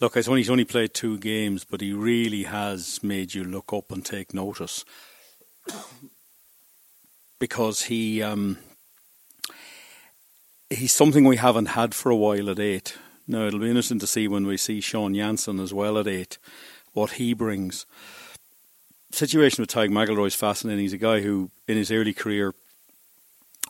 look. 0.00 0.14
He's 0.14 0.28
only 0.28 0.40
he's 0.40 0.50
only 0.50 0.64
played 0.64 0.94
two 0.94 1.18
games, 1.18 1.64
but 1.64 1.80
he 1.80 1.92
really 1.92 2.44
has 2.44 3.02
made 3.02 3.34
you 3.34 3.44
look 3.44 3.72
up 3.72 3.90
and 3.90 4.04
take 4.04 4.34
notice 4.34 4.84
because 7.38 7.82
he 7.84 8.22
um, 8.22 8.58
he's 10.70 10.92
something 10.92 11.24
we 11.24 11.36
haven't 11.36 11.66
had 11.66 11.94
for 11.94 12.10
a 12.10 12.16
while 12.16 12.50
at 12.50 12.58
eight. 12.58 12.96
Now 13.26 13.46
it'll 13.46 13.60
be 13.60 13.68
interesting 13.68 14.00
to 14.00 14.06
see 14.06 14.28
when 14.28 14.46
we 14.46 14.56
see 14.56 14.80
Sean 14.80 15.14
Jansen 15.14 15.58
as 15.60 15.72
well 15.72 15.98
at 15.98 16.06
eight, 16.06 16.38
what 16.92 17.12
he 17.12 17.32
brings. 17.32 17.86
Situation 19.10 19.62
with 19.62 19.70
Tadhg 19.70 19.90
McElroy 19.90 20.26
is 20.26 20.34
fascinating. 20.34 20.80
He's 20.80 20.92
a 20.92 20.98
guy 20.98 21.20
who, 21.20 21.50
in 21.68 21.76
his 21.76 21.92
early 21.92 22.12
career, 22.12 22.52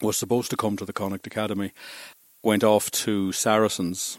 was 0.05 0.17
supposed 0.17 0.51
to 0.51 0.57
come 0.57 0.77
to 0.77 0.85
the 0.85 0.93
Connacht 0.93 1.27
Academy, 1.27 1.73
went 2.43 2.63
off 2.63 2.91
to 2.91 3.33
Saracens, 3.33 4.19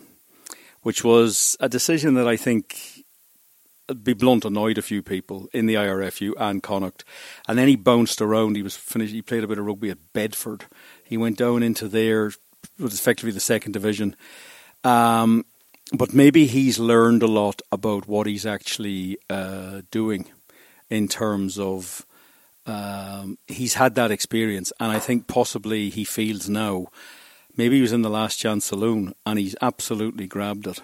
which 0.81 1.03
was 1.03 1.55
a 1.59 1.69
decision 1.69 2.15
that 2.15 2.27
I 2.27 2.35
think, 2.37 3.03
be 4.03 4.13
blunt, 4.13 4.45
annoyed 4.45 4.77
a 4.77 4.81
few 4.81 5.01
people 5.01 5.47
in 5.53 5.67
the 5.67 5.75
IRFU 5.75 6.33
and 6.37 6.63
Connacht. 6.63 7.03
And 7.47 7.57
then 7.57 7.67
he 7.67 7.75
bounced 7.75 8.21
around. 8.21 8.55
He 8.55 8.63
was 8.63 8.75
finished. 8.75 9.13
He 9.13 9.21
played 9.21 9.43
a 9.43 9.47
bit 9.47 9.59
of 9.59 9.65
rugby 9.65 9.89
at 9.89 10.13
Bedford. 10.13 10.65
He 11.03 11.17
went 11.17 11.37
down 11.37 11.63
into 11.63 11.87
there, 11.87 12.31
was 12.79 12.93
effectively 12.93 13.31
the 13.31 13.39
second 13.39 13.73
division. 13.73 14.15
Um, 14.83 15.45
but 15.93 16.13
maybe 16.13 16.47
he's 16.47 16.79
learned 16.79 17.21
a 17.21 17.27
lot 17.27 17.61
about 17.71 18.07
what 18.07 18.27
he's 18.27 18.45
actually 18.45 19.17
uh, 19.29 19.81
doing 19.91 20.25
in 20.89 21.07
terms 21.07 21.59
of 21.59 22.05
um, 22.65 23.37
he's 23.47 23.75
had 23.75 23.95
that 23.95 24.11
experience, 24.11 24.73
and 24.79 24.91
I 24.91 24.99
think 24.99 25.27
possibly 25.27 25.89
he 25.89 26.03
feels 26.03 26.49
now. 26.49 26.87
Maybe 27.57 27.75
he 27.75 27.81
was 27.81 27.93
in 27.93 28.01
the 28.01 28.09
last 28.09 28.37
chance 28.37 28.65
saloon, 28.65 29.13
and 29.25 29.39
he's 29.39 29.55
absolutely 29.61 30.27
grabbed 30.27 30.67
it. 30.67 30.81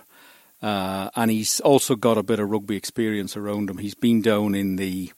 Uh, 0.61 1.09
and 1.15 1.31
he's 1.31 1.59
also 1.61 1.95
got 1.95 2.17
a 2.17 2.23
bit 2.23 2.39
of 2.39 2.49
rugby 2.49 2.75
experience 2.75 3.35
around 3.35 3.69
him. 3.69 3.79
He's 3.79 3.95
been 3.95 4.21
down 4.21 4.55
in 4.55 4.75
the 4.75 5.11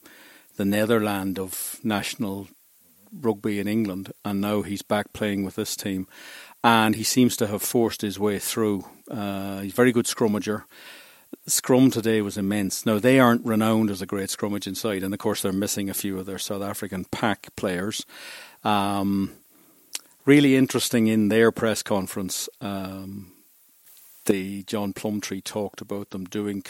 the 0.56 0.64
Netherland 0.64 1.36
of 1.38 1.80
national 1.82 2.46
rugby 3.12 3.58
in 3.58 3.68
England, 3.68 4.12
and 4.24 4.40
now 4.40 4.62
he's 4.62 4.82
back 4.82 5.12
playing 5.12 5.44
with 5.44 5.56
this 5.56 5.76
team. 5.76 6.06
And 6.62 6.94
he 6.94 7.02
seems 7.02 7.36
to 7.36 7.46
have 7.48 7.60
forced 7.60 8.00
his 8.00 8.18
way 8.18 8.38
through. 8.38 8.86
Uh, 9.10 9.60
he's 9.60 9.72
a 9.72 9.76
very 9.76 9.92
good 9.92 10.06
scrummager. 10.06 10.64
Scrum 11.46 11.90
today 11.90 12.22
was 12.22 12.36
immense. 12.36 12.86
Now 12.86 12.98
they 12.98 13.18
aren't 13.18 13.44
renowned 13.44 13.90
as 13.90 14.02
a 14.02 14.06
great 14.06 14.28
scrummage 14.28 14.66
inside, 14.66 15.02
and 15.02 15.12
of 15.12 15.20
course 15.20 15.42
they're 15.42 15.52
missing 15.52 15.88
a 15.90 15.94
few 15.94 16.18
of 16.18 16.26
their 16.26 16.38
South 16.38 16.62
African 16.62 17.04
pack 17.04 17.54
players. 17.56 18.04
Um, 18.64 19.32
really 20.24 20.56
interesting 20.56 21.06
in 21.06 21.28
their 21.28 21.52
press 21.52 21.82
conference. 21.82 22.48
Um, 22.60 23.32
the 24.26 24.62
John 24.64 24.92
Plumtree 24.92 25.42
talked 25.42 25.80
about 25.80 26.10
them 26.10 26.24
doing. 26.24 26.64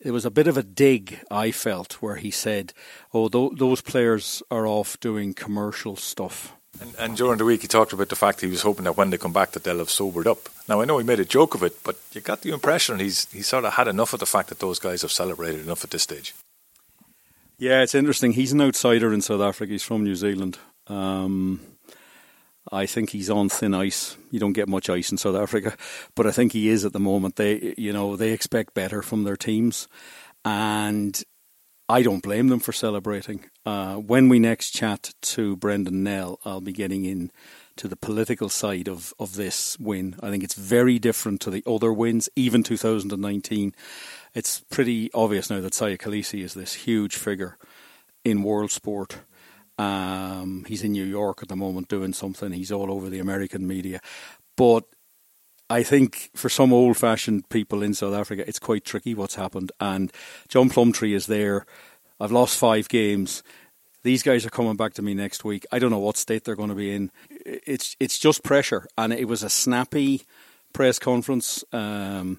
It 0.00 0.12
was 0.12 0.24
a 0.24 0.30
bit 0.30 0.46
of 0.46 0.56
a 0.56 0.62
dig, 0.62 1.20
I 1.30 1.50
felt, 1.50 1.94
where 1.94 2.16
he 2.16 2.30
said, 2.30 2.72
"Oh, 3.12 3.28
th- 3.28 3.58
those 3.58 3.80
players 3.80 4.42
are 4.50 4.66
off 4.66 4.98
doing 5.00 5.34
commercial 5.34 5.96
stuff." 5.96 6.57
And, 6.80 6.94
and 6.98 7.16
during 7.16 7.38
the 7.38 7.44
week, 7.44 7.62
he 7.62 7.68
talked 7.68 7.92
about 7.92 8.08
the 8.08 8.16
fact 8.16 8.40
he 8.40 8.46
was 8.46 8.62
hoping 8.62 8.84
that 8.84 8.96
when 8.96 9.10
they 9.10 9.18
come 9.18 9.32
back, 9.32 9.52
that 9.52 9.64
they'll 9.64 9.78
have 9.78 9.90
sobered 9.90 10.26
up. 10.26 10.48
Now 10.68 10.80
I 10.80 10.84
know 10.84 10.98
he 10.98 11.04
made 11.04 11.20
a 11.20 11.24
joke 11.24 11.54
of 11.54 11.62
it, 11.62 11.82
but 11.82 11.96
you 12.12 12.20
got 12.20 12.42
the 12.42 12.52
impression 12.52 12.98
he's 12.98 13.30
he 13.32 13.42
sort 13.42 13.64
of 13.64 13.74
had 13.74 13.88
enough 13.88 14.12
of 14.12 14.20
the 14.20 14.26
fact 14.26 14.48
that 14.48 14.60
those 14.60 14.78
guys 14.78 15.02
have 15.02 15.12
celebrated 15.12 15.60
enough 15.60 15.84
at 15.84 15.90
this 15.90 16.02
stage. 16.02 16.34
Yeah, 17.58 17.82
it's 17.82 17.94
interesting. 17.94 18.32
He's 18.32 18.52
an 18.52 18.60
outsider 18.60 19.12
in 19.12 19.20
South 19.20 19.40
Africa. 19.40 19.72
He's 19.72 19.82
from 19.82 20.04
New 20.04 20.14
Zealand. 20.14 20.58
Um, 20.86 21.60
I 22.70 22.86
think 22.86 23.10
he's 23.10 23.30
on 23.30 23.48
thin 23.48 23.74
ice. 23.74 24.16
You 24.30 24.38
don't 24.38 24.52
get 24.52 24.68
much 24.68 24.88
ice 24.88 25.10
in 25.10 25.18
South 25.18 25.34
Africa, 25.34 25.76
but 26.14 26.26
I 26.26 26.30
think 26.30 26.52
he 26.52 26.68
is 26.68 26.84
at 26.84 26.92
the 26.92 27.00
moment. 27.00 27.36
They, 27.36 27.74
you 27.76 27.92
know, 27.92 28.14
they 28.14 28.30
expect 28.30 28.74
better 28.74 29.02
from 29.02 29.24
their 29.24 29.36
teams, 29.36 29.88
and 30.44 31.20
I 31.88 32.02
don't 32.02 32.22
blame 32.22 32.48
them 32.48 32.60
for 32.60 32.72
celebrating. 32.72 33.44
Uh, 33.68 33.96
when 33.96 34.30
we 34.30 34.38
next 34.38 34.70
chat 34.70 35.12
to 35.20 35.54
Brendan 35.54 36.02
Nell, 36.02 36.40
I'll 36.42 36.62
be 36.62 36.72
getting 36.72 37.04
in 37.04 37.30
to 37.76 37.86
the 37.86 37.96
political 37.96 38.48
side 38.48 38.88
of, 38.88 39.12
of 39.18 39.34
this 39.34 39.78
win. 39.78 40.16
I 40.22 40.30
think 40.30 40.42
it's 40.42 40.54
very 40.54 40.98
different 40.98 41.42
to 41.42 41.50
the 41.50 41.62
other 41.66 41.92
wins, 41.92 42.30
even 42.34 42.62
2019. 42.62 43.74
It's 44.34 44.60
pretty 44.70 45.12
obvious 45.12 45.50
now 45.50 45.60
that 45.60 45.74
Siya 45.74 45.98
Kolisi 45.98 46.42
is 46.42 46.54
this 46.54 46.72
huge 46.72 47.16
figure 47.16 47.58
in 48.24 48.42
world 48.42 48.70
sport. 48.70 49.18
Um, 49.76 50.64
he's 50.66 50.82
in 50.82 50.92
New 50.92 51.04
York 51.04 51.40
at 51.42 51.48
the 51.48 51.54
moment 51.54 51.88
doing 51.88 52.14
something. 52.14 52.52
He's 52.52 52.72
all 52.72 52.90
over 52.90 53.10
the 53.10 53.18
American 53.18 53.66
media. 53.66 54.00
But 54.56 54.84
I 55.68 55.82
think 55.82 56.30
for 56.34 56.48
some 56.48 56.72
old 56.72 56.96
fashioned 56.96 57.50
people 57.50 57.82
in 57.82 57.92
South 57.92 58.14
Africa, 58.14 58.48
it's 58.48 58.58
quite 58.58 58.86
tricky 58.86 59.14
what's 59.14 59.34
happened. 59.34 59.72
And 59.78 60.10
John 60.48 60.70
Plumtree 60.70 61.12
is 61.12 61.26
there. 61.26 61.66
I've 62.18 62.32
lost 62.32 62.58
five 62.58 62.88
games. 62.88 63.42
These 64.02 64.22
guys 64.22 64.46
are 64.46 64.50
coming 64.50 64.76
back 64.76 64.94
to 64.94 65.02
me 65.02 65.14
next 65.14 65.44
week. 65.44 65.66
I 65.72 65.78
don't 65.78 65.90
know 65.90 65.98
what 65.98 66.16
state 66.16 66.44
they're 66.44 66.56
going 66.56 66.68
to 66.68 66.74
be 66.74 66.94
in. 66.94 67.10
It's 67.30 67.96
it's 67.98 68.18
just 68.18 68.42
pressure, 68.42 68.86
and 68.96 69.12
it 69.12 69.26
was 69.26 69.42
a 69.42 69.50
snappy 69.50 70.22
press 70.72 70.98
conference. 70.98 71.64
Um, 71.72 72.38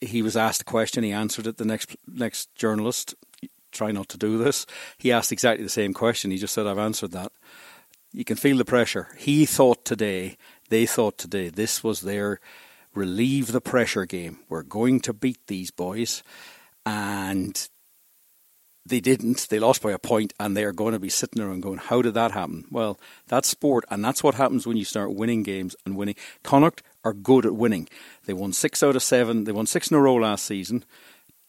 he 0.00 0.22
was 0.22 0.36
asked 0.36 0.62
a 0.62 0.64
question, 0.64 1.04
he 1.04 1.12
answered 1.12 1.46
it. 1.46 1.58
The 1.58 1.64
next 1.64 1.96
next 2.06 2.54
journalist, 2.54 3.14
try 3.70 3.92
not 3.92 4.08
to 4.10 4.18
do 4.18 4.38
this. 4.38 4.66
He 4.98 5.12
asked 5.12 5.32
exactly 5.32 5.62
the 5.64 5.70
same 5.70 5.94
question. 5.94 6.30
He 6.30 6.38
just 6.38 6.54
said, 6.54 6.66
"I've 6.66 6.78
answered 6.78 7.12
that." 7.12 7.32
You 8.12 8.24
can 8.24 8.36
feel 8.36 8.58
the 8.58 8.64
pressure. 8.64 9.08
He 9.16 9.46
thought 9.46 9.86
today, 9.86 10.36
they 10.68 10.84
thought 10.84 11.16
today, 11.16 11.48
this 11.48 11.82
was 11.82 12.02
their 12.02 12.40
relieve 12.94 13.52
the 13.52 13.60
pressure 13.60 14.04
game. 14.04 14.40
We're 14.50 14.62
going 14.62 15.00
to 15.00 15.14
beat 15.14 15.46
these 15.46 15.70
boys, 15.70 16.22
and 16.84 17.68
they 18.84 19.00
didn't. 19.00 19.48
They 19.48 19.58
lost 19.58 19.82
by 19.82 19.92
a 19.92 19.98
point, 19.98 20.32
and 20.40 20.56
they 20.56 20.64
are 20.64 20.72
going 20.72 20.92
to 20.92 20.98
be 20.98 21.08
sitting 21.08 21.40
there 21.40 21.52
and 21.52 21.62
going, 21.62 21.78
"How 21.78 22.02
did 22.02 22.14
that 22.14 22.32
happen?" 22.32 22.64
Well, 22.70 22.98
that's 23.28 23.48
sport, 23.48 23.84
and 23.90 24.04
that's 24.04 24.22
what 24.22 24.34
happens 24.34 24.66
when 24.66 24.76
you 24.76 24.84
start 24.84 25.14
winning 25.14 25.42
games 25.42 25.76
and 25.84 25.96
winning. 25.96 26.16
Connacht 26.42 26.82
are 27.04 27.12
good 27.12 27.46
at 27.46 27.54
winning. 27.54 27.88
They 28.26 28.32
won 28.32 28.52
six 28.52 28.82
out 28.82 28.96
of 28.96 29.02
seven. 29.02 29.44
They 29.44 29.52
won 29.52 29.66
six 29.66 29.90
in 29.90 29.96
a 29.96 30.00
row 30.00 30.16
last 30.16 30.44
season, 30.44 30.84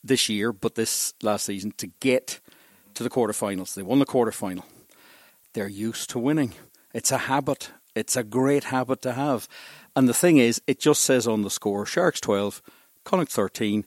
this 0.03 0.29
year, 0.29 0.53
but 0.53 0.75
this 0.75 1.13
last 1.23 1.45
season 1.45 1.71
to 1.77 1.87
get 1.87 2.39
to 2.93 3.03
the 3.03 3.09
quarterfinals. 3.09 3.73
They 3.73 3.83
won 3.83 3.99
the 3.99 4.05
quarterfinal. 4.05 4.63
They're 5.53 5.67
used 5.67 6.09
to 6.11 6.19
winning. 6.19 6.53
It's 6.93 7.11
a 7.11 7.17
habit. 7.17 7.71
It's 7.95 8.15
a 8.15 8.23
great 8.23 8.65
habit 8.65 9.01
to 9.03 9.13
have. 9.13 9.47
And 9.95 10.07
the 10.09 10.13
thing 10.13 10.37
is, 10.37 10.61
it 10.67 10.79
just 10.79 11.03
says 11.03 11.27
on 11.27 11.41
the 11.41 11.49
score: 11.49 11.85
Sharks 11.85 12.21
twelve, 12.21 12.61
Connacht 13.03 13.31
thirteen 13.31 13.85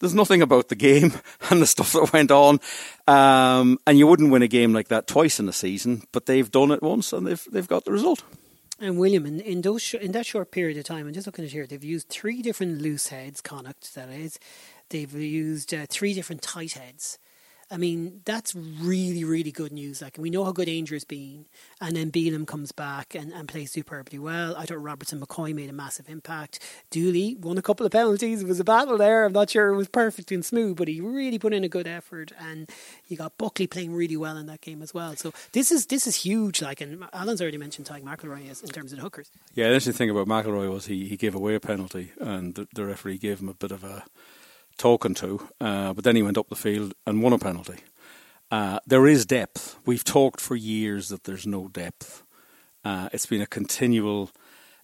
there's 0.00 0.14
nothing 0.14 0.42
about 0.42 0.68
the 0.68 0.74
game 0.74 1.12
and 1.50 1.62
the 1.62 1.66
stuff 1.66 1.92
that 1.92 2.12
went 2.12 2.30
on. 2.30 2.60
Um, 3.06 3.78
and 3.86 3.98
you 3.98 4.06
wouldn't 4.06 4.30
win 4.30 4.42
a 4.42 4.48
game 4.48 4.72
like 4.72 4.88
that 4.88 5.06
twice 5.06 5.40
in 5.40 5.48
a 5.48 5.52
season, 5.52 6.02
but 6.12 6.26
they've 6.26 6.50
done 6.50 6.70
it 6.70 6.82
once 6.82 7.12
and 7.12 7.26
they've 7.26 7.46
they've 7.50 7.68
got 7.68 7.84
the 7.84 7.92
result. 7.92 8.22
And 8.80 8.98
William, 8.98 9.24
in, 9.24 9.40
in 9.40 9.62
those 9.62 9.82
sh- 9.82 9.94
in 9.94 10.12
that 10.12 10.26
short 10.26 10.50
period 10.50 10.76
of 10.76 10.84
time, 10.84 11.06
I'm 11.06 11.14
just 11.14 11.26
looking 11.26 11.44
at 11.44 11.52
here, 11.52 11.66
they've 11.66 11.84
used 11.84 12.08
three 12.08 12.42
different 12.42 12.82
loose 12.82 13.08
heads, 13.08 13.40
Connacht, 13.40 13.94
that 13.94 14.10
is. 14.10 14.38
They've 14.90 15.12
used 15.12 15.72
uh, 15.72 15.86
three 15.88 16.12
different 16.12 16.42
tight 16.42 16.72
heads. 16.72 17.18
I 17.70 17.76
mean, 17.76 18.20
that's 18.24 18.54
really, 18.54 19.24
really 19.24 19.50
good 19.50 19.72
news. 19.72 20.02
Like, 20.02 20.16
we 20.18 20.30
know 20.30 20.44
how 20.44 20.52
good 20.52 20.68
Aungier's 20.68 21.04
been, 21.04 21.46
and 21.80 21.96
then 21.96 22.10
Bealham 22.10 22.46
comes 22.46 22.72
back 22.72 23.14
and, 23.14 23.32
and 23.32 23.48
plays 23.48 23.72
superbly 23.72 24.18
well. 24.18 24.56
I 24.56 24.66
thought 24.66 24.82
Robertson 24.82 25.20
McCoy 25.20 25.54
made 25.54 25.70
a 25.70 25.72
massive 25.72 26.08
impact. 26.08 26.60
Dooley 26.90 27.36
won 27.40 27.58
a 27.58 27.62
couple 27.62 27.86
of 27.86 27.92
penalties. 27.92 28.42
It 28.42 28.48
was 28.48 28.60
a 28.60 28.64
battle 28.64 28.98
there. 28.98 29.24
I'm 29.24 29.32
not 29.32 29.50
sure 29.50 29.68
it 29.68 29.76
was 29.76 29.88
perfect 29.88 30.30
and 30.30 30.44
smooth, 30.44 30.76
but 30.76 30.88
he 30.88 31.00
really 31.00 31.38
put 31.38 31.54
in 31.54 31.64
a 31.64 31.68
good 31.68 31.86
effort. 31.86 32.32
And 32.38 32.70
you 33.08 33.16
got 33.16 33.38
Buckley 33.38 33.66
playing 33.66 33.94
really 33.94 34.16
well 34.16 34.36
in 34.36 34.46
that 34.46 34.60
game 34.60 34.82
as 34.82 34.92
well. 34.92 35.16
So 35.16 35.32
this 35.52 35.72
is 35.72 35.86
this 35.86 36.06
is 36.06 36.16
huge. 36.16 36.62
Like, 36.62 36.80
and 36.80 37.04
Alan's 37.12 37.40
already 37.40 37.58
mentioned 37.58 37.86
Tadhg 37.86 38.02
McElroy 38.02 38.62
in 38.62 38.68
terms 38.68 38.92
of 38.92 38.98
the 38.98 39.02
hookers. 39.02 39.30
Yeah, 39.54 39.68
the 39.68 39.74
interesting 39.74 39.94
thing 39.94 40.10
about 40.10 40.26
McElroy 40.26 40.70
was 40.70 40.86
he, 40.86 41.08
he 41.08 41.16
gave 41.16 41.34
away 41.34 41.54
a 41.54 41.60
penalty, 41.60 42.12
and 42.20 42.54
the, 42.54 42.68
the 42.74 42.84
referee 42.84 43.18
gave 43.18 43.40
him 43.40 43.48
a 43.48 43.54
bit 43.54 43.72
of 43.72 43.84
a 43.84 44.04
talking 44.76 45.14
to, 45.14 45.48
uh, 45.60 45.92
but 45.92 46.04
then 46.04 46.16
he 46.16 46.22
went 46.22 46.38
up 46.38 46.48
the 46.48 46.56
field 46.56 46.94
and 47.06 47.22
won 47.22 47.32
a 47.32 47.38
penalty. 47.38 47.78
Uh, 48.50 48.78
there 48.86 49.06
is 49.06 49.26
depth. 49.26 49.76
We've 49.84 50.04
talked 50.04 50.40
for 50.40 50.56
years 50.56 51.08
that 51.08 51.24
there's 51.24 51.46
no 51.46 51.68
depth. 51.68 52.22
Uh, 52.84 53.08
it's 53.12 53.26
been 53.26 53.40
a 53.40 53.46
continual 53.46 54.30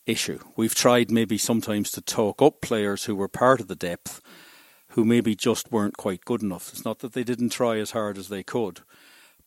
issue. 0.07 0.41
We've 0.57 0.75
tried 0.75 1.11
maybe 1.11 1.39
sometimes 1.39 1.91
to 1.93 2.01
talk 2.01 2.43
up 2.43 2.61
players 2.61 3.05
who 3.05 3.15
were 3.15 3.29
part 3.29 3.61
of 3.61 3.69
the 3.69 3.77
depth, 3.77 4.21
who 4.91 5.05
maybe 5.05 5.35
just 5.35 5.71
weren't 5.71 5.97
quite 5.97 6.25
good 6.25 6.43
enough. 6.43 6.71
It's 6.73 6.85
not 6.85 7.01
that 7.01 7.13
they 7.13 7.25
didn't 7.25 7.51
try 7.51 7.79
as 7.79 7.93
hard 7.93 8.19
as 8.19 8.29
they 8.29 8.43
could, 8.43 8.81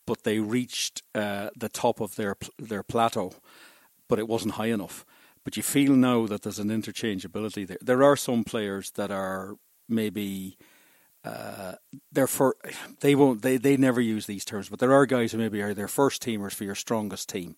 but 0.06 0.23
they 0.23 0.39
reached 0.39 1.01
uh, 1.15 1.49
the 1.56 1.69
top 1.69 1.99
of 1.99 2.15
their 2.15 2.36
their 2.58 2.84
plateau, 2.84 3.34
but 4.08 4.19
it 4.19 4.27
wasn't 4.27 4.56
high 4.56 4.67
enough. 4.67 5.06
But 5.43 5.58
you 5.58 5.63
feel 5.63 5.93
now 5.93 6.27
that 6.27 6.43
there's 6.43 6.60
an 6.60 6.69
interchangeability 6.69 7.67
there. 7.67 7.77
There 7.82 8.03
are 8.03 8.15
some 8.15 8.43
players 8.43 8.91
that 8.91 9.12
are 9.12 9.56
maybe 9.88 10.58
uh, 11.24 11.74
they're 12.12 12.28
for 12.28 12.56
they 13.00 13.15
won't 13.15 13.41
they, 13.41 13.58
they 13.58 13.78
never 13.78 14.02
use 14.02 14.26
these 14.26 14.46
terms, 14.46 14.69
but 14.69 14.80
there 14.80 14.93
are 14.93 15.06
guys 15.06 15.32
who 15.32 15.38
maybe 15.38 15.62
are 15.62 15.74
their 15.74 15.88
first 15.88 16.22
teamers 16.22 16.54
for 16.54 16.63
your 16.63 16.76
strongest 16.76 17.30
team. 17.30 17.56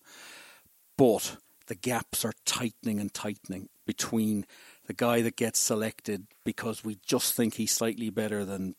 But 0.96 1.36
the 1.66 1.74
gaps 1.74 2.24
are 2.24 2.32
tightening 2.44 3.00
and 3.00 3.12
tightening 3.12 3.68
between 3.86 4.46
the 4.86 4.94
guy 4.94 5.20
that 5.22 5.36
gets 5.36 5.58
selected 5.58 6.26
because 6.44 6.84
we 6.84 6.98
just 7.04 7.34
think 7.34 7.54
he's 7.54 7.72
slightly 7.72 8.08
better 8.08 8.44
than 8.44 8.76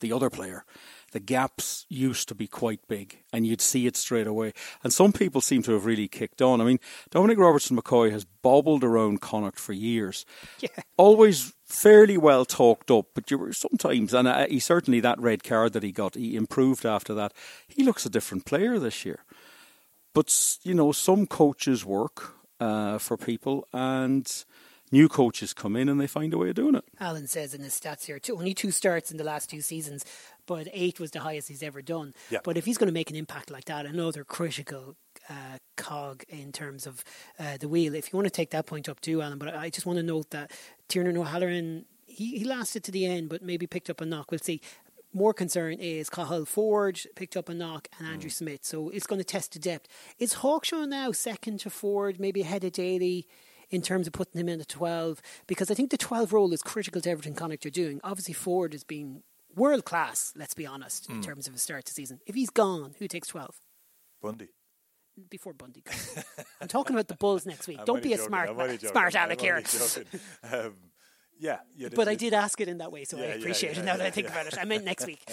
the 0.00 0.12
other 0.12 0.30
player 0.30 0.64
the 1.12 1.20
gaps 1.20 1.86
used 1.88 2.28
to 2.28 2.34
be 2.34 2.46
quite 2.46 2.86
big, 2.88 3.22
and 3.32 3.46
you'd 3.46 3.60
see 3.60 3.86
it 3.86 3.96
straight 3.96 4.26
away. 4.26 4.52
And 4.84 4.92
some 4.92 5.12
people 5.12 5.40
seem 5.40 5.62
to 5.62 5.72
have 5.72 5.86
really 5.86 6.08
kicked 6.08 6.42
on. 6.42 6.60
I 6.60 6.64
mean, 6.64 6.80
Dominic 7.10 7.38
Robertson 7.38 7.76
McCoy 7.76 8.10
has 8.10 8.24
bobbled 8.24 8.84
around 8.84 9.20
Connacht 9.20 9.58
for 9.58 9.72
years. 9.72 10.24
Yeah. 10.60 10.70
Always 10.96 11.52
fairly 11.68 12.16
well 12.16 12.44
talked 12.44 12.90
up, 12.90 13.06
but 13.14 13.30
you 13.30 13.38
were 13.38 13.52
sometimes, 13.52 14.14
and 14.14 14.26
uh, 14.26 14.46
he 14.48 14.58
certainly 14.58 15.00
that 15.00 15.20
red 15.20 15.44
card 15.44 15.74
that 15.74 15.82
he 15.82 15.92
got, 15.92 16.14
he 16.14 16.34
improved 16.34 16.86
after 16.86 17.14
that. 17.14 17.32
He 17.66 17.84
looks 17.84 18.06
a 18.06 18.10
different 18.10 18.44
player 18.46 18.78
this 18.78 19.04
year. 19.04 19.24
But, 20.14 20.34
you 20.62 20.74
know, 20.74 20.92
some 20.92 21.26
coaches 21.26 21.84
work 21.84 22.34
uh, 22.58 22.98
for 22.98 23.16
people, 23.16 23.68
and 23.72 24.26
new 24.90 25.08
coaches 25.08 25.52
come 25.52 25.76
in 25.76 25.88
and 25.88 26.00
they 26.00 26.06
find 26.06 26.32
a 26.32 26.38
way 26.38 26.48
of 26.48 26.54
doing 26.54 26.74
it. 26.74 26.84
Alan 26.98 27.26
says 27.26 27.52
in 27.52 27.60
his 27.60 27.78
stats 27.78 28.06
here, 28.06 28.18
two, 28.18 28.34
only 28.36 28.54
two 28.54 28.70
starts 28.70 29.10
in 29.10 29.18
the 29.18 29.24
last 29.24 29.50
two 29.50 29.60
seasons, 29.60 30.04
but 30.46 30.66
eight 30.72 30.98
was 30.98 31.10
the 31.10 31.20
highest 31.20 31.48
he's 31.48 31.62
ever 31.62 31.82
done. 31.82 32.14
Yeah. 32.30 32.38
But 32.42 32.56
if 32.56 32.64
he's 32.64 32.78
going 32.78 32.88
to 32.88 32.94
make 32.94 33.10
an 33.10 33.16
impact 33.16 33.50
like 33.50 33.66
that, 33.66 33.84
another 33.84 34.24
critical 34.24 34.96
uh, 35.28 35.58
cog 35.76 36.24
in 36.28 36.52
terms 36.52 36.86
of 36.86 37.04
uh, 37.38 37.56
the 37.58 37.68
wheel. 37.68 37.94
If 37.94 38.12
you 38.12 38.16
want 38.16 38.26
to 38.26 38.30
take 38.30 38.50
that 38.50 38.66
point 38.66 38.88
up 38.88 39.00
too, 39.00 39.22
Alan, 39.22 39.38
but 39.38 39.54
I 39.54 39.70
just 39.70 39.86
want 39.86 39.98
to 39.98 40.02
note 40.02 40.30
that 40.30 40.50
Tiernan 40.88 41.16
O'Halloran, 41.16 41.84
he, 42.06 42.38
he 42.38 42.44
lasted 42.44 42.84
to 42.84 42.90
the 42.90 43.06
end, 43.06 43.28
but 43.28 43.42
maybe 43.42 43.66
picked 43.66 43.90
up 43.90 44.00
a 44.00 44.06
knock. 44.06 44.30
We'll 44.30 44.40
see. 44.40 44.60
More 45.14 45.32
concern 45.32 45.74
is 45.74 46.10
Cathal 46.10 46.44
Forde 46.44 47.06
picked 47.14 47.36
up 47.36 47.48
a 47.48 47.54
knock 47.54 47.88
and 47.98 48.06
Andrew 48.06 48.28
mm. 48.28 48.34
Smith. 48.34 48.64
So 48.64 48.90
it's 48.90 49.06
going 49.06 49.20
to 49.20 49.24
test 49.24 49.52
the 49.52 49.58
depth. 49.58 49.88
Is 50.18 50.34
Hawkshaw 50.34 50.86
now 50.86 51.12
second 51.12 51.60
to 51.60 51.70
Forde, 51.70 52.20
maybe 52.20 52.42
ahead 52.42 52.64
of 52.64 52.72
Daly? 52.72 53.26
in 53.70 53.82
terms 53.82 54.06
of 54.06 54.14
putting 54.14 54.40
him 54.40 54.48
in 54.48 54.62
at 54.62 54.68
12 54.68 55.20
because 55.46 55.70
I 55.70 55.74
think 55.74 55.90
the 55.90 55.98
12 55.98 56.32
role 56.32 56.54
is 56.54 56.62
critical 56.62 57.02
to 57.02 57.10
everything 57.10 57.34
Connacht 57.34 57.66
are 57.66 57.70
doing. 57.70 58.00
Obviously, 58.02 58.32
Forde 58.32 58.72
has 58.72 58.82
been 58.82 59.22
world 59.54 59.84
class, 59.84 60.32
let's 60.36 60.54
be 60.54 60.66
honest, 60.66 61.08
mm. 61.08 61.16
in 61.16 61.22
terms 61.22 61.46
of 61.46 61.52
his 61.52 61.62
start 61.62 61.84
to 61.86 61.92
season. 61.92 62.20
If 62.26 62.34
he's 62.34 62.50
gone, 62.50 62.94
who 62.98 63.06
takes 63.08 63.28
12? 63.28 63.60
Bundee. 64.22 64.48
Before 65.30 65.52
Bundee 65.52 65.82
I'm 66.60 66.68
talking 66.68 66.94
about 66.94 67.08
the 67.08 67.14
Bulls 67.14 67.46
next 67.46 67.66
week. 67.66 67.78
I'm 67.80 67.84
Don't 67.84 68.02
be 68.02 68.12
a 68.12 68.18
smart, 68.18 68.50
smart 68.80 69.14
aleck 69.14 69.40
here. 69.40 69.62
Um, 70.50 70.74
yeah, 71.40 71.58
but 71.94 72.08
I 72.08 72.16
did 72.16 72.34
ask 72.34 72.60
it 72.60 72.68
in 72.68 72.78
that 72.78 72.90
way, 72.90 73.04
so 73.04 73.16
yeah, 73.16 73.24
I 73.24 73.26
appreciate 73.28 73.70
yeah, 73.70 73.76
yeah, 73.76 73.82
it 73.82 73.86
now 73.86 73.96
that 73.96 74.06
I 74.06 74.10
think 74.10 74.28
about 74.28 74.46
it. 74.46 74.58
I 74.58 74.64
meant 74.64 74.84
next 74.84 75.06
week. 75.06 75.22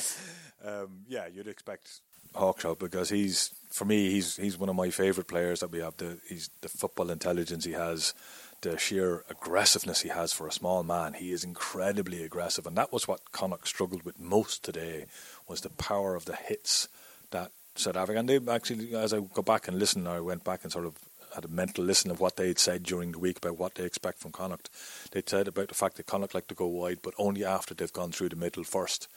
Um, 0.63 1.02
yeah, 1.08 1.28
you'd 1.28 1.48
expect 1.48 2.00
Hawkshaw 2.34 2.80
because 2.80 3.10
he's 3.10 3.52
for 3.69 3.86
me 3.86 4.10
he's 4.10 4.36
he's 4.36 4.58
one 4.58 4.67
of 4.69 4.76
my 4.76 4.89
favourite 4.89 5.28
players 5.28 5.60
that 5.60 5.69
we 5.69 5.78
have. 5.80 5.95
The 5.98 6.17
he's 6.28 6.50
the 6.62 6.69
football 6.69 7.12
intelligence 7.12 7.65
he 7.65 7.74
has 7.74 8.15
the 8.62 8.78
sheer 8.80 9.24
aggressiveness 9.30 10.02
he 10.02 10.10
has 10.10 10.34
for 10.34 10.48
a 10.48 10.52
small 10.52 10.82
man. 10.82 11.13
He 11.13 11.32
is 11.32 11.43
incredibly 11.43 12.24
aggressive, 12.24 12.65
and 12.65 12.76
that 12.78 12.91
was 12.91 13.08
what 13.08 13.32
Connacht 13.32 13.67
struggled 13.67 14.04
with 14.04 14.19
most 14.19 14.63
today 14.63 15.06
was 15.48 15.62
the 15.62 15.69
power 15.69 16.15
of 16.15 16.26
the 16.26 16.36
hits 16.36 16.88
that 17.30 17.52
South 17.76 17.96
Africa. 17.96 18.20
And 18.20 18.30
they 18.30 18.40
actually, 18.52 18.96
as 18.96 19.14
I 19.14 19.20
go 19.20 19.42
back 19.42 19.68
and 19.68 19.78
listen, 19.78 20.08
I 20.08 20.20
went 20.20 20.44
back 20.44 20.64
and 20.64 20.72
sort 20.72 20.86
of 20.86 20.96
had 21.36 21.46
a 21.46 21.50
mental 21.50 21.84
listen 21.84 22.10
of 22.10 22.20
what 22.20 22.38
they'd 22.38 22.58
said 22.58 22.84
during 22.84 23.12
the 23.12 23.20
week 23.20 23.38
about 23.38 23.60
what 23.60 23.76
they 23.76 23.84
expect 23.84 24.20
from 24.20 24.32
Connacht. 24.32 24.70
They'd 25.12 25.30
said 25.30 25.48
about 25.48 25.68
the 25.68 25.76
fact 25.76 25.98
that 25.98 26.06
Connacht 26.06 26.34
like 26.34 26.48
to 26.48 26.56
go 26.56 26.68
wide, 26.68 27.00
but 27.02 27.14
only 27.18 27.44
after 27.44 27.74
they've 27.74 27.92
gone 27.92 28.12
through 28.12 28.30
the 28.30 28.36
middle 28.36 28.64
first. 28.64 29.08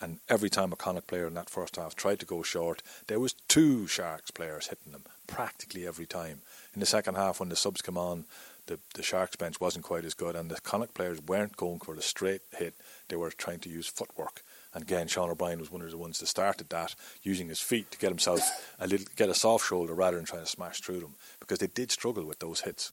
And 0.00 0.18
every 0.28 0.50
time 0.50 0.72
a 0.72 0.76
Connacht 0.76 1.06
player 1.06 1.26
in 1.26 1.34
that 1.34 1.50
first 1.50 1.76
half 1.76 1.94
tried 1.94 2.20
to 2.20 2.26
go 2.26 2.42
short, 2.42 2.82
there 3.06 3.20
was 3.20 3.34
two 3.48 3.86
Sharks 3.86 4.30
players 4.30 4.68
hitting 4.68 4.92
them 4.92 5.04
practically 5.26 5.86
every 5.86 6.06
time. 6.06 6.40
In 6.74 6.80
the 6.80 6.86
second 6.86 7.14
half, 7.16 7.38
when 7.38 7.50
the 7.50 7.56
subs 7.56 7.82
come 7.82 7.98
on, 7.98 8.24
the, 8.66 8.78
the 8.94 9.02
Sharks 9.02 9.36
bench 9.36 9.60
wasn't 9.60 9.84
quite 9.84 10.04
as 10.04 10.14
good, 10.14 10.34
and 10.34 10.50
the 10.50 10.60
Connacht 10.60 10.94
players 10.94 11.20
weren't 11.20 11.56
going 11.56 11.80
for 11.80 11.94
the 11.94 12.02
straight 12.02 12.42
hit. 12.56 12.74
They 13.08 13.16
were 13.16 13.30
trying 13.30 13.60
to 13.60 13.68
use 13.68 13.86
footwork. 13.86 14.42
And 14.72 14.82
again, 14.82 15.08
Sean 15.08 15.30
O'Brien 15.30 15.58
was 15.58 15.70
one 15.70 15.82
of 15.82 15.90
the 15.90 15.98
ones 15.98 16.18
that 16.18 16.26
started 16.26 16.68
that, 16.68 16.94
using 17.22 17.48
his 17.48 17.60
feet 17.60 17.90
to 17.90 17.98
get 17.98 18.10
himself 18.10 18.40
a 18.78 18.86
little, 18.86 19.06
get 19.16 19.28
a 19.28 19.34
soft 19.34 19.66
shoulder 19.66 19.94
rather 19.94 20.16
than 20.16 20.26
trying 20.26 20.44
to 20.44 20.48
smash 20.48 20.80
through 20.80 21.00
them, 21.00 21.16
because 21.40 21.58
they 21.58 21.66
did 21.66 21.90
struggle 21.90 22.24
with 22.24 22.38
those 22.38 22.60
hits. 22.60 22.92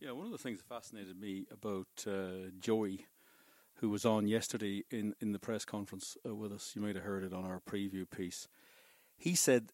Yeah, 0.00 0.12
one 0.12 0.26
of 0.26 0.32
the 0.32 0.38
things 0.38 0.58
that 0.58 0.68
fascinated 0.68 1.20
me 1.20 1.46
about 1.50 1.86
uh, 2.06 2.50
Joey, 2.58 3.06
who 3.76 3.88
was 3.88 4.04
on 4.04 4.26
yesterday 4.26 4.84
in, 4.90 5.14
in 5.20 5.32
the 5.32 5.38
press 5.38 5.64
conference 5.64 6.16
uh, 6.26 6.34
with 6.34 6.52
us, 6.52 6.72
you 6.74 6.82
might 6.82 6.96
have 6.96 7.04
heard 7.04 7.24
it 7.24 7.32
on 7.32 7.44
our 7.44 7.60
preview 7.60 8.08
piece. 8.10 8.48
He 9.16 9.34
said 9.34 9.72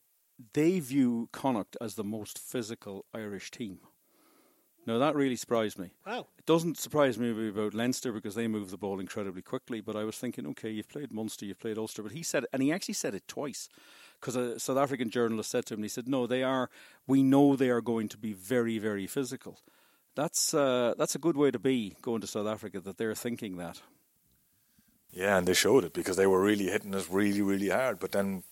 they 0.52 0.78
view 0.78 1.28
Connacht 1.32 1.76
as 1.80 1.94
the 1.94 2.04
most 2.04 2.38
physical 2.38 3.06
Irish 3.12 3.50
team. 3.50 3.80
Now 4.88 4.96
that 4.96 5.14
really 5.14 5.36
surprised 5.36 5.78
me. 5.78 5.90
Wow. 6.06 6.28
It 6.38 6.46
doesn't 6.46 6.78
surprise 6.78 7.18
me 7.18 7.50
about 7.50 7.74
Leinster 7.74 8.10
because 8.10 8.34
they 8.34 8.48
move 8.48 8.70
the 8.70 8.78
ball 8.78 9.00
incredibly 9.00 9.42
quickly. 9.42 9.82
But 9.82 9.96
I 9.96 10.04
was 10.04 10.16
thinking, 10.16 10.46
okay, 10.46 10.70
you've 10.70 10.88
played 10.88 11.12
Munster, 11.12 11.44
you've 11.44 11.60
played 11.60 11.76
Ulster, 11.76 12.02
but 12.02 12.12
he 12.12 12.22
said, 12.22 12.46
and 12.54 12.62
he 12.62 12.72
actually 12.72 12.94
said 12.94 13.14
it 13.14 13.28
twice, 13.28 13.68
because 14.18 14.34
a 14.34 14.58
South 14.58 14.78
African 14.78 15.10
journalist 15.10 15.50
said 15.50 15.66
to 15.66 15.74
him, 15.74 15.82
he 15.82 15.90
said, 15.90 16.08
no, 16.08 16.26
they 16.26 16.42
are. 16.42 16.70
We 17.06 17.22
know 17.22 17.54
they 17.54 17.68
are 17.68 17.82
going 17.82 18.08
to 18.08 18.16
be 18.16 18.32
very, 18.32 18.78
very 18.78 19.06
physical. 19.06 19.58
That's 20.14 20.54
uh, 20.54 20.94
that's 20.96 21.14
a 21.14 21.18
good 21.18 21.36
way 21.36 21.50
to 21.50 21.58
be 21.58 21.94
going 22.00 22.22
to 22.22 22.26
South 22.26 22.46
Africa. 22.46 22.80
That 22.80 22.96
they're 22.96 23.14
thinking 23.14 23.58
that. 23.58 23.82
Yeah, 25.12 25.36
and 25.36 25.46
they 25.46 25.52
showed 25.52 25.84
it 25.84 25.92
because 25.92 26.16
they 26.16 26.26
were 26.26 26.42
really 26.42 26.64
hitting 26.64 26.94
us 26.94 27.10
really, 27.10 27.42
really 27.42 27.68
hard. 27.68 28.00
But 28.00 28.12
then 28.12 28.42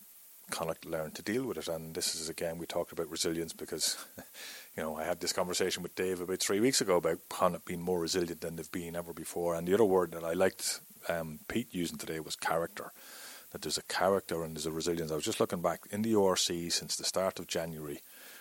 Connacht 0.51 0.85
learned 0.85 1.15
to 1.17 1.23
deal 1.23 1.45
with 1.45 1.57
it, 1.59 1.69
and 1.69 1.95
this 1.95 2.15
is 2.15 2.29
again 2.29 2.59
we 2.59 2.67
talked 2.67 2.93
about 2.93 3.11
resilience 3.11 3.53
because 3.53 3.97
you 4.77 4.83
know 4.83 4.97
I 4.97 5.05
had 5.05 5.21
this 5.21 5.33
conversation 5.33 5.83
with 5.83 5.95
Dave 5.95 6.21
about 6.21 6.41
three 6.41 6.61
weeks 6.61 6.81
ago 6.81 6.97
about 6.97 7.29
Connacht 7.29 7.65
being 7.65 7.81
more 7.81 8.01
resilient 8.01 8.41
than 8.41 8.57
they've 8.57 8.71
been 8.71 8.97
ever 8.97 9.13
before, 9.13 9.55
and 9.55 9.67
the 9.67 9.75
other 9.75 9.85
word 9.85 10.13
that 10.13 10.25
I 10.25 10.33
liked 10.35 10.81
um, 11.09 11.41
Pete 11.49 11.69
using 11.73 11.99
today 11.99 12.21
was 12.21 12.37
character. 12.37 12.93
That 13.53 13.63
there's 13.63 13.79
a 13.79 13.83
character 13.83 14.43
and 14.43 14.55
there's 14.55 14.67
a 14.67 14.73
resilience. 14.73 15.13
I 15.13 15.15
was 15.15 15.25
just 15.25 15.41
looking 15.41 15.63
back 15.63 15.81
in 15.91 16.03
the 16.03 16.13
URC 16.13 16.71
since 16.73 16.97
the 16.97 17.05
start 17.05 17.39
of 17.39 17.47
January, 17.47 18.01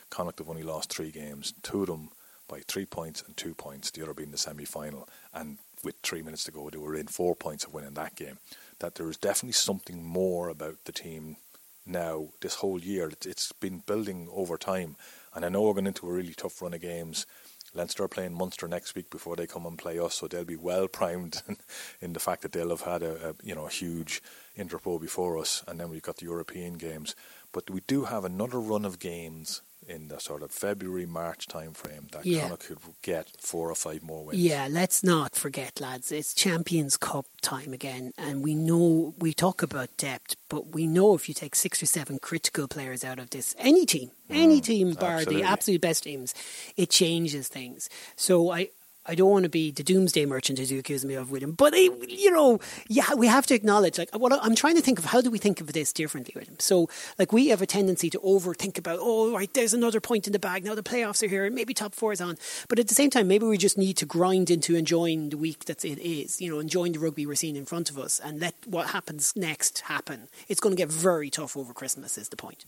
Connacht 0.10 0.40
have 0.40 0.50
only 0.50 0.64
lost 0.64 0.94
three 0.94 1.12
games, 1.12 1.54
two 1.62 1.82
of 1.82 1.88
them 1.88 2.10
by 2.48 2.62
three 2.68 2.86
points 2.86 3.24
and 3.26 3.36
two 3.38 3.54
points, 3.54 3.92
the 3.92 4.04
other 4.04 4.14
being 4.14 4.32
the 4.32 4.38
semi 4.38 4.66
final, 4.66 5.08
and 5.34 5.58
with 5.84 5.96
three 6.02 6.22
minutes 6.22 6.44
to 6.46 6.52
go, 6.52 6.70
they 6.70 6.78
were 6.78 6.96
in 6.96 7.08
four 7.08 7.36
points 7.36 7.64
of 7.64 7.74
winning 7.74 7.94
that 7.94 8.16
game. 8.16 8.40
That 8.80 8.96
there 8.96 9.10
is 9.10 9.18
definitely 9.18 9.54
something 9.54 10.04
more 10.04 10.50
about 10.50 10.84
the 10.86 10.92
team 10.92 11.38
now 11.86 12.30
this 12.42 12.56
whole 12.56 12.80
year. 12.80 13.12
It's 13.26 13.52
been 13.54 13.84
building 13.86 14.28
over 14.32 14.58
time, 14.58 14.96
and 15.36 15.46
I 15.46 15.50
know 15.50 15.62
we're 15.62 15.74
going 15.74 15.88
into 15.88 16.08
a 16.08 16.14
really 16.14 16.34
tough 16.34 16.62
run 16.62 16.74
of 16.74 16.82
games. 16.82 17.26
Leinster 17.74 18.04
are 18.04 18.08
playing 18.08 18.34
Munster 18.34 18.70
next 18.70 18.96
week 18.96 19.10
before 19.10 19.36
they 19.36 19.46
come 19.46 19.66
and 19.66 19.78
play 19.78 20.00
us, 20.00 20.16
so 20.16 20.28
they'll 20.28 20.46
be 20.46 20.56
well 20.56 20.88
primed 20.88 21.42
in 22.02 22.14
the 22.14 22.22
fact 22.22 22.42
that 22.42 22.54
they'll 22.54 22.70
have 22.70 22.82
had 22.82 23.04
a, 23.04 23.30
a 23.30 23.36
you 23.44 23.54
know 23.54 23.66
a 23.66 23.70
huge 23.70 24.22
interpro 24.58 25.00
before 25.00 25.38
us, 25.38 25.64
and 25.68 25.80
then 25.80 25.90
we've 25.90 26.02
got 26.02 26.18
the 26.18 26.26
European 26.26 26.76
games. 26.76 27.16
But 27.52 27.70
we 27.70 27.82
do 27.86 28.06
have 28.06 28.24
another 28.24 28.60
run 28.60 28.86
of 28.86 29.00
games 29.00 29.62
in 29.88 30.08
the 30.08 30.20
sort 30.20 30.42
of 30.42 30.52
February 30.52 31.06
March 31.06 31.48
time 31.48 31.74
frame 31.74 32.08
that 32.12 32.26
Yeah. 32.26 32.42
Connacht 32.42 32.68
could 32.68 32.78
get 33.02 33.28
four 33.40 33.70
or 33.70 33.76
five 33.76 34.02
more 34.04 34.26
wins. 34.26 34.40
Yeah, 34.40 34.68
let's 34.70 35.04
not 35.04 35.36
forget, 35.36 35.80
lads. 35.80 36.12
It's 36.12 36.34
Champions 36.34 36.98
Cup 36.98 37.26
time 37.42 37.74
again, 37.74 38.14
and 38.18 38.44
we 38.44 38.56
know 38.56 39.14
we 39.20 39.34
talk 39.34 39.62
about 39.62 39.96
depth, 39.98 40.36
but 40.50 40.68
we 40.74 40.88
know 40.88 41.14
if 41.16 41.28
you 41.28 41.34
take 41.34 41.56
six 41.56 41.82
or 41.82 41.86
seven 41.86 42.20
critical 42.20 42.68
players 42.68 43.04
out 43.04 43.20
of 43.20 43.30
this, 43.30 43.56
any 43.60 43.86
team, 43.86 44.12
any 44.30 44.60
mm, 44.60 44.64
team, 44.64 44.94
bar 44.94 45.18
absolutely. 45.18 45.42
the 45.42 45.48
absolute 45.48 45.82
best 45.82 46.04
teams, 46.04 46.34
it 46.76 46.90
changes 46.90 47.48
things. 47.48 47.90
So 48.16 48.52
I. 48.52 48.70
I 49.06 49.16
don't 49.16 49.30
want 49.30 49.44
to 49.44 49.50
be 49.50 49.72
the 49.72 49.84
doomsday 49.84 50.26
merchant 50.26 50.60
as 50.60 50.72
you 50.72 50.80
accuse 50.80 51.06
me 51.06 51.14
of, 51.14 51.32
William. 51.32 51.52
But 51.52 51.74
I, 51.76 51.90
you 52.08 52.32
know, 52.32 52.60
yeah, 52.88 53.14
we 53.14 53.28
have 53.28 53.46
to 53.48 53.56
acknowledge. 53.56 53.98
Like, 53.98 54.10
what 54.16 54.34
I'm 54.42 54.56
trying 54.56 54.76
to 54.76 54.82
think 54.82 54.98
of, 54.98 55.06
how 55.06 55.22
do 55.22 55.30
we 55.30 55.38
think 55.38 55.62
of 55.62 55.74
this 55.74 55.94
differently, 55.94 56.34
William? 56.36 56.56
So, 56.60 56.90
like, 57.20 57.32
we 57.32 57.48
have 57.50 57.62
a 57.62 57.66
tendency 57.66 58.10
to 58.10 58.20
overthink 58.20 58.78
about, 58.78 59.00
oh, 59.02 59.34
right, 59.34 59.54
there's 59.54 59.74
another 59.74 60.00
point 60.00 60.28
in 60.28 60.34
the 60.34 60.40
bag. 60.40 60.64
Now 60.64 60.76
the 60.76 60.84
playoffs 60.84 61.22
are 61.24 61.28
here, 61.28 61.46
and 61.46 61.54
maybe 61.54 61.74
top 61.74 61.94
four 61.94 62.14
is 62.14 62.22
on. 62.22 62.38
But 62.68 62.80
at 62.80 62.88
the 62.88 62.96
same 62.96 63.10
time, 63.10 63.28
maybe 63.28 63.46
we 63.46 63.58
just 63.58 63.78
need 63.78 63.98
to 63.98 64.06
grind 64.06 64.50
into 64.50 64.76
enjoying 64.76 65.30
the 65.30 65.38
week 65.38 65.66
that 65.66 65.86
it 65.86 66.00
is. 66.00 66.42
You 66.42 66.52
know, 66.52 66.60
enjoying 66.60 66.94
the 66.94 67.00
rugby 67.00 67.26
we're 67.26 67.36
seeing 67.36 67.56
in 67.56 67.66
front 67.66 67.90
of 67.90 68.00
us, 68.00 68.20
and 68.20 68.40
let 68.40 68.56
what 68.66 68.90
happens 68.90 69.34
next 69.36 69.82
happen. 69.82 70.30
It's 70.48 70.60
going 70.60 70.76
to 70.76 70.82
get 70.82 70.90
very 70.92 71.30
tough 71.30 71.56
over 71.56 71.74
Christmas. 71.74 72.18
Is 72.18 72.30
the 72.30 72.36
point? 72.36 72.66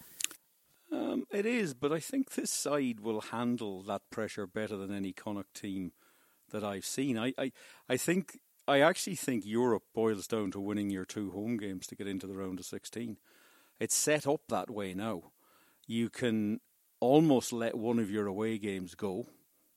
Um, 0.92 1.26
it 1.32 1.46
is, 1.46 1.74
but 1.74 1.92
I 1.92 2.00
think 2.00 2.32
this 2.32 2.52
side 2.52 3.02
will 3.02 3.20
handle 3.20 3.84
that 3.84 4.04
pressure 4.10 4.48
better 4.48 4.78
than 4.78 4.94
any 4.94 5.12
Connacht 5.12 5.54
team 5.54 5.92
that 6.52 6.64
I've 6.64 6.86
seen. 6.86 7.18
I, 7.18 7.34
I, 7.38 7.52
I 7.90 7.98
think 7.98 8.40
I 8.68 8.82
actually 8.82 9.16
think 9.16 9.46
Europe 9.46 9.84
boils 9.94 10.28
down 10.28 10.52
to 10.52 10.60
winning 10.60 10.90
your 10.90 11.06
two 11.06 11.32
home 11.32 11.58
games 11.58 11.88
to 11.88 11.96
get 11.96 12.08
into 12.08 12.28
the 12.28 12.36
round 12.36 12.60
of 12.60 12.66
sixteen. 12.66 13.18
It's 13.80 13.96
set 13.96 14.28
up 14.28 14.42
that 14.50 14.70
way 14.70 14.94
now. 14.94 15.32
You 15.86 16.10
can 16.10 16.60
almost 17.00 17.54
let 17.54 17.76
one 17.76 18.00
of 18.00 18.10
your 18.10 18.28
away 18.28 18.58
games 18.58 18.96
go, 18.96 19.28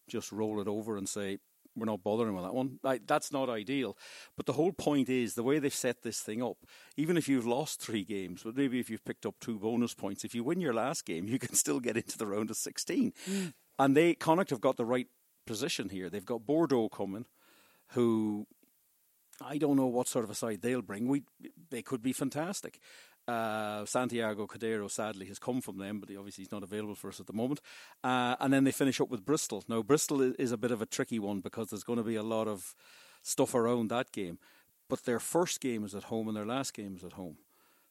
just 0.08 0.32
roll 0.32 0.60
it 0.60 0.68
over 0.68 0.96
and 0.96 1.08
say 1.08 1.38
we're 1.76 1.86
not 1.86 2.02
bothering 2.02 2.34
with 2.34 2.44
that 2.44 2.54
one. 2.54 2.78
Like, 2.82 3.06
that's 3.06 3.32
not 3.32 3.48
ideal. 3.48 3.96
But 4.36 4.46
the 4.46 4.54
whole 4.54 4.72
point 4.72 5.08
is 5.08 5.34
the 5.34 5.42
way 5.42 5.58
they've 5.58 5.72
set 5.72 6.02
this 6.02 6.20
thing 6.20 6.42
up. 6.42 6.58
Even 6.96 7.16
if 7.16 7.28
you've 7.28 7.46
lost 7.46 7.80
three 7.80 8.04
games, 8.04 8.42
but 8.44 8.56
maybe 8.56 8.80
if 8.80 8.90
you've 8.90 9.04
picked 9.04 9.26
up 9.26 9.36
two 9.40 9.58
bonus 9.58 9.94
points, 9.94 10.24
if 10.24 10.34
you 10.34 10.44
win 10.44 10.60
your 10.60 10.74
last 10.74 11.04
game, 11.04 11.26
you 11.28 11.38
can 11.38 11.54
still 11.54 11.80
get 11.80 11.96
into 11.96 12.18
the 12.18 12.26
round 12.26 12.50
of 12.50 12.56
sixteen. 12.56 13.12
Hmm. 13.24 13.46
And 13.78 13.96
they 13.96 14.14
Connacht 14.14 14.50
have 14.50 14.60
got 14.60 14.76
the 14.76 14.84
right 14.84 15.06
position 15.50 15.88
here. 15.88 16.08
They've 16.08 16.24
got 16.24 16.46
Bordeaux 16.46 16.88
coming, 16.88 17.26
who 17.88 18.46
I 19.40 19.58
don't 19.58 19.76
know 19.76 19.86
what 19.86 20.06
sort 20.06 20.24
of 20.24 20.30
a 20.30 20.34
side 20.34 20.62
they'll 20.62 20.80
bring. 20.80 21.08
We 21.08 21.24
they 21.70 21.82
could 21.82 22.02
be 22.02 22.12
fantastic. 22.12 22.78
Uh, 23.26 23.84
Santiago 23.84 24.46
Cordero 24.46 24.88
sadly 24.88 25.26
has 25.26 25.40
come 25.40 25.60
from 25.60 25.78
them, 25.78 25.98
but 25.98 26.08
he 26.08 26.16
obviously 26.16 26.44
he's 26.44 26.52
not 26.52 26.62
available 26.62 26.94
for 26.94 27.08
us 27.08 27.18
at 27.18 27.26
the 27.26 27.32
moment. 27.32 27.60
Uh, 28.04 28.36
and 28.38 28.52
then 28.52 28.62
they 28.62 28.70
finish 28.70 29.00
up 29.00 29.10
with 29.10 29.24
Bristol. 29.24 29.64
Now 29.68 29.82
Bristol 29.82 30.22
is, 30.22 30.52
a 30.52 30.56
bit 30.56 30.70
of 30.70 30.80
a 30.80 30.86
tricky 30.86 31.18
one 31.18 31.40
because 31.40 31.70
there's 31.70 31.84
going 31.84 31.98
to 31.98 32.04
be 32.04 32.14
a 32.14 32.22
lot 32.22 32.46
of 32.46 32.74
stuff 33.22 33.54
around 33.54 33.90
that 33.90 34.12
game. 34.12 34.38
But 34.88 35.04
their 35.04 35.20
first 35.20 35.60
game 35.60 35.84
is 35.84 35.94
at 35.96 36.04
home 36.04 36.28
and 36.28 36.36
their 36.36 36.46
last 36.46 36.74
game 36.74 36.94
is 36.96 37.04
at 37.04 37.14
home. 37.14 37.38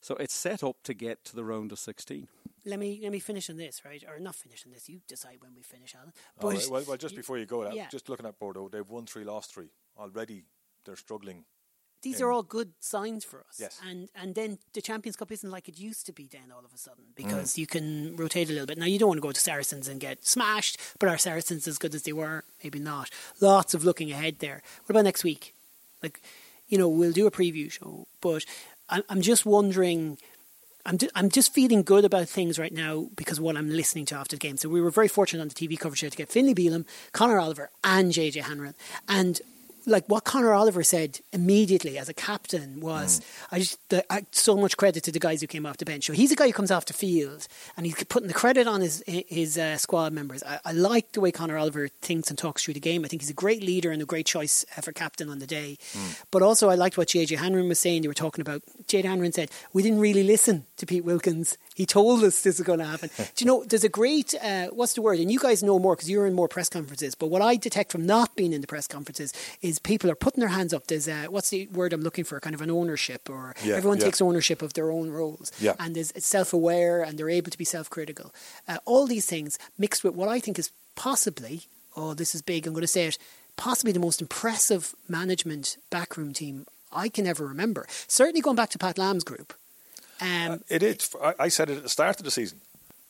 So 0.01 0.15
it's 0.15 0.33
set 0.33 0.63
up 0.63 0.77
to 0.83 0.93
get 0.93 1.25
to 1.25 1.35
the 1.35 1.43
round 1.43 1.73
of 1.73 1.79
16. 1.79 2.27
Let 2.65 2.79
me 2.79 2.99
let 3.01 3.11
me 3.11 3.19
finish 3.19 3.49
on 3.49 3.57
this, 3.57 3.83
right? 3.85 4.03
Or 4.07 4.19
not 4.19 4.35
finish 4.35 4.65
on 4.65 4.71
this. 4.71 4.89
You 4.89 4.99
decide 5.07 5.37
when 5.41 5.53
we 5.55 5.61
finish, 5.61 5.95
Alan. 5.95 6.13
All 6.41 6.49
right, 6.51 6.67
well, 6.69 6.83
well, 6.87 6.97
just 6.97 7.15
before 7.15 7.37
you 7.37 7.45
go, 7.45 7.71
yeah. 7.71 7.87
just 7.89 8.09
looking 8.09 8.25
at 8.25 8.37
Bordeaux, 8.39 8.69
they've 8.69 8.89
won 8.89 9.05
three, 9.05 9.23
lost 9.23 9.53
three. 9.53 9.69
Already 9.97 10.43
they're 10.85 10.95
struggling. 10.95 11.45
these 12.01 12.21
are 12.21 12.31
all 12.31 12.43
good 12.43 12.71
signs 12.79 13.25
for 13.25 13.39
us. 13.49 13.57
Yes. 13.59 13.79
And 13.89 14.09
and 14.15 14.33
then 14.33 14.57
the 14.73 14.81
Champions 14.81 15.15
Cup 15.17 15.31
isn't 15.31 15.51
like 15.51 15.67
it 15.67 15.77
used 15.77 16.05
to 16.05 16.13
be 16.13 16.27
then 16.31 16.51
all 16.55 16.63
of 16.63 16.73
a 16.73 16.77
sudden 16.77 17.03
Mm. 17.11 17.15
because 17.15 17.57
you 17.57 17.67
can 17.67 18.15
rotate 18.15 18.49
a 18.49 18.53
little 18.53 18.65
bit. 18.67 18.77
Now 18.77 18.85
you 18.85 18.97
don't 18.99 19.09
want 19.09 19.17
to 19.17 19.27
go 19.27 19.33
to 19.33 19.39
Saracens 19.49 19.87
and 19.89 19.99
get 19.99 20.25
smashed, 20.25 20.77
but 20.99 21.09
are 21.09 21.17
Saracens 21.17 21.67
as 21.67 21.77
good 21.77 21.93
as 21.93 22.03
they 22.03 22.13
were? 22.13 22.45
Maybe 22.63 22.79
not. 22.79 23.09
Lots 23.41 23.73
of 23.73 23.83
looking 23.83 24.09
ahead 24.11 24.39
there. 24.39 24.61
What 24.85 24.91
about 24.91 25.03
next 25.03 25.23
week? 25.25 25.53
Like, 26.01 26.21
you 26.69 26.77
know, 26.77 26.87
we'll 26.87 27.11
do 27.11 27.27
a 27.27 27.31
preview 27.31 27.69
show, 27.69 28.07
but 28.21 28.45
I'm 28.89 29.21
just 29.21 29.45
wondering. 29.45 30.17
I'm, 30.85 30.97
ju- 30.97 31.09
I'm 31.13 31.29
just 31.29 31.53
feeling 31.53 31.83
good 31.83 32.05
about 32.05 32.29
things 32.29 32.57
right 32.57 32.73
now 32.73 33.07
because 33.15 33.39
what 33.39 33.57
I'm 33.57 33.69
listening 33.69 34.05
to 34.07 34.15
after 34.15 34.35
the 34.35 34.39
game. 34.39 34.57
So 34.57 34.69
we 34.69 34.81
were 34.81 34.91
very 34.91 35.07
fortunate 35.07 35.41
on 35.41 35.49
the 35.49 35.53
TV 35.53 35.77
coverage 35.77 35.99
here 35.99 36.09
to 36.09 36.17
get 36.17 36.29
Finlay 36.29 36.53
Bealham, 36.53 36.85
Conor 37.11 37.39
Oliver, 37.39 37.69
and 37.83 38.11
JJ 38.11 38.43
Hanrahan. 38.43 38.75
And 39.07 39.41
like 39.89 40.05
what 40.07 40.23
Conor 40.23 40.53
Oliver 40.53 40.83
said 40.83 41.19
immediately 41.33 41.97
as 41.97 42.09
a 42.09 42.13
captain 42.13 42.79
was, 42.79 43.21
I 43.51 43.59
just 43.59 43.77
the, 43.89 44.05
I, 44.11 44.25
so 44.31 44.55
much 44.55 44.77
credit 44.77 45.03
to 45.03 45.11
the 45.11 45.19
guys 45.19 45.41
who 45.41 45.47
came 45.47 45.65
off 45.65 45.77
the 45.77 45.85
bench. 45.85 46.05
So 46.05 46.13
he's 46.13 46.31
a 46.31 46.35
guy 46.35 46.47
who 46.47 46.53
comes 46.53 46.71
off 46.71 46.85
the 46.85 46.93
field 46.93 47.47
and 47.75 47.85
he's 47.85 48.01
putting 48.05 48.27
the 48.27 48.33
credit 48.33 48.67
on 48.67 48.81
his 48.81 49.03
his 49.05 49.57
uh, 49.57 49.77
squad 49.77 50.13
members. 50.13 50.43
I, 50.43 50.59
I 50.65 50.71
like 50.71 51.11
the 51.13 51.21
way 51.21 51.31
Conor 51.31 51.57
Oliver 51.57 51.87
thinks 51.87 52.29
and 52.29 52.37
talks 52.37 52.63
through 52.63 52.75
the 52.75 52.79
game. 52.79 53.03
I 53.03 53.07
think 53.07 53.21
he's 53.21 53.29
a 53.29 53.33
great 53.33 53.63
leader 53.63 53.91
and 53.91 54.01
a 54.01 54.05
great 54.05 54.25
choice 54.25 54.65
for 54.81 54.91
captain 54.91 55.29
on 55.29 55.39
the 55.39 55.47
day. 55.47 55.77
But 56.31 56.41
also, 56.41 56.69
I 56.69 56.75
liked 56.75 56.97
what 56.97 57.07
JJ 57.09 57.37
Hanrahan 57.37 57.67
was 57.67 57.79
saying. 57.79 58.01
They 58.01 58.07
were 58.07 58.13
talking 58.13 58.41
about 58.41 58.61
JJ 58.87 59.05
Hanrahan 59.05 59.33
said 59.33 59.51
we 59.73 59.83
didn't 59.83 59.99
really 59.99 60.23
listen 60.23 60.65
to 60.77 60.85
Pete 60.85 61.03
Wilkins. 61.03 61.57
He 61.79 61.85
told 61.85 62.25
us 62.25 62.41
this 62.41 62.59
is 62.59 62.65
going 62.65 62.79
to 62.79 62.85
happen. 62.85 63.09
Do 63.17 63.25
you 63.37 63.45
know? 63.45 63.63
There's 63.63 63.85
a 63.85 63.89
great 64.01 64.35
uh, 64.43 64.67
what's 64.67 64.93
the 64.95 65.01
word? 65.01 65.17
And 65.19 65.31
you 65.31 65.39
guys 65.39 65.63
know 65.63 65.79
more 65.79 65.95
because 65.95 66.09
you're 66.09 66.27
in 66.27 66.33
more 66.33 66.49
press 66.49 66.67
conferences. 66.67 67.15
But 67.15 67.27
what 67.27 67.41
I 67.41 67.55
detect 67.55 67.89
from 67.93 68.05
not 68.05 68.35
being 68.35 68.51
in 68.51 68.59
the 68.59 68.67
press 68.67 68.85
conferences 68.85 69.31
is 69.61 69.79
people 69.79 70.11
are 70.11 70.15
putting 70.25 70.41
their 70.41 70.49
hands 70.49 70.73
up. 70.73 70.87
There's 70.87 71.07
a, 71.07 71.27
what's 71.27 71.51
the 71.51 71.67
word 71.67 71.93
I'm 71.93 72.01
looking 72.01 72.25
for? 72.25 72.37
Kind 72.41 72.53
of 72.53 72.59
an 72.61 72.69
ownership, 72.69 73.29
or 73.29 73.55
Yeah, 73.63 73.75
everyone 73.75 73.97
yeah. 73.99 74.03
takes 74.07 74.21
ownership 74.21 74.61
of 74.61 74.73
their 74.73 74.91
own 74.91 75.09
roles. 75.09 75.53
Yeah. 75.61 75.75
And 75.79 75.95
is 75.95 76.11
self-aware 76.17 77.01
and 77.01 77.17
they're 77.17 77.29
able 77.29 77.49
to 77.49 77.57
be 77.57 77.63
self-critical. 77.63 78.33
Uh, 78.67 78.79
all 78.83 79.07
these 79.07 79.25
things 79.25 79.57
mixed 79.77 80.03
with 80.03 80.15
what 80.15 80.27
I 80.27 80.41
think 80.41 80.59
is 80.59 80.71
possibly, 80.95 81.61
oh, 81.95 82.13
this 82.13 82.35
is 82.35 82.41
big. 82.41 82.67
I'm 82.67 82.73
going 82.73 82.81
to 82.81 82.87
say 82.87 83.05
it. 83.05 83.17
Possibly 83.55 83.93
the 83.93 84.01
most 84.01 84.21
impressive 84.21 84.93
management 85.07 85.77
backroom 85.89 86.33
team 86.33 86.65
I 86.91 87.07
can 87.07 87.25
ever 87.25 87.47
remember. 87.47 87.87
Certainly 88.07 88.41
going 88.41 88.57
back 88.57 88.69
to 88.71 88.77
Pat 88.77 88.97
Lam's 88.97 89.23
group. 89.23 89.53
Um, 90.21 90.63
It 90.69 90.83
is. 90.83 91.15
I 91.21 91.33
I 91.45 91.49
said 91.49 91.69
it 91.69 91.77
at 91.77 91.83
the 91.83 91.89
start 91.89 92.19
of 92.19 92.25
the 92.25 92.31
season. 92.31 92.61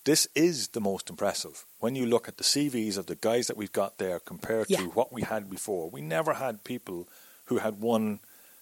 This 0.04 0.28
is 0.36 0.69
the 0.69 0.80
most 0.82 1.10
impressive 1.10 1.65
when 1.80 1.95
you 1.95 2.06
look 2.06 2.28
at 2.28 2.38
the 2.38 2.43
CVs 2.43 2.98
of 2.98 3.06
the 3.06 3.15
guys 3.15 3.48
that 3.48 3.58
we've 3.58 3.72
got 3.72 3.98
there 3.98 4.19
compared 4.19 4.69
Yeah. 4.69 4.80
to 4.82 4.89
what 4.89 5.12
we 5.12 5.24
had 5.24 5.50
before. 5.50 5.89
We 5.89 6.02
never 6.02 6.34
had 6.36 6.63
people 6.63 7.08
who 7.45 7.58
had 7.60 7.82
won 7.82 8.19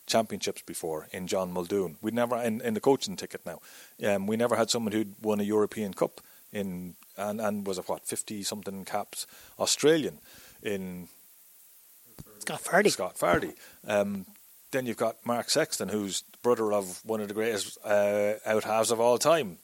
championships 0.07 0.62
before 0.65 1.07
in 1.12 1.27
John 1.27 1.51
Muldoon. 1.51 1.97
We 2.01 2.12
never 2.12 2.38
in, 2.41 2.62
in 2.62 2.73
the 2.73 2.79
coaching 2.81 3.15
ticket 3.17 3.41
now. 3.45 3.60
Um, 4.03 4.27
we 4.27 4.36
never 4.38 4.55
had 4.55 4.69
someone 4.69 4.93
who'd 4.93 5.15
won 5.21 5.39
a 5.39 5.43
European 5.43 5.93
Cup 5.93 6.21
in 6.51 6.95
and 7.17 7.41
and 7.41 7.67
was 7.67 7.77
a 7.77 7.81
what 7.83 8.05
fifty 8.07 8.43
something 8.43 8.86
caps 8.86 9.27
Australian 9.60 10.19
in 10.63 11.07
Scott 12.39 12.62
Fardy. 12.63 12.89
Scott 12.91 13.17
Fardy. 13.17 13.53
Um, 13.86 14.25
then 14.71 14.86
you've 14.86 14.97
got 14.97 15.15
Mark 15.25 15.49
Sexton, 15.49 15.89
who's 15.89 16.23
brother 16.47 16.71
of 16.71 17.01
one 17.03 17.19
of 17.19 17.27
the 17.27 17.33
greatest 17.33 17.77
uh, 17.83 18.36
out 18.45 18.63
halves 18.63 18.89
of 18.91 19.01
all 19.01 19.17
time. 19.17 19.57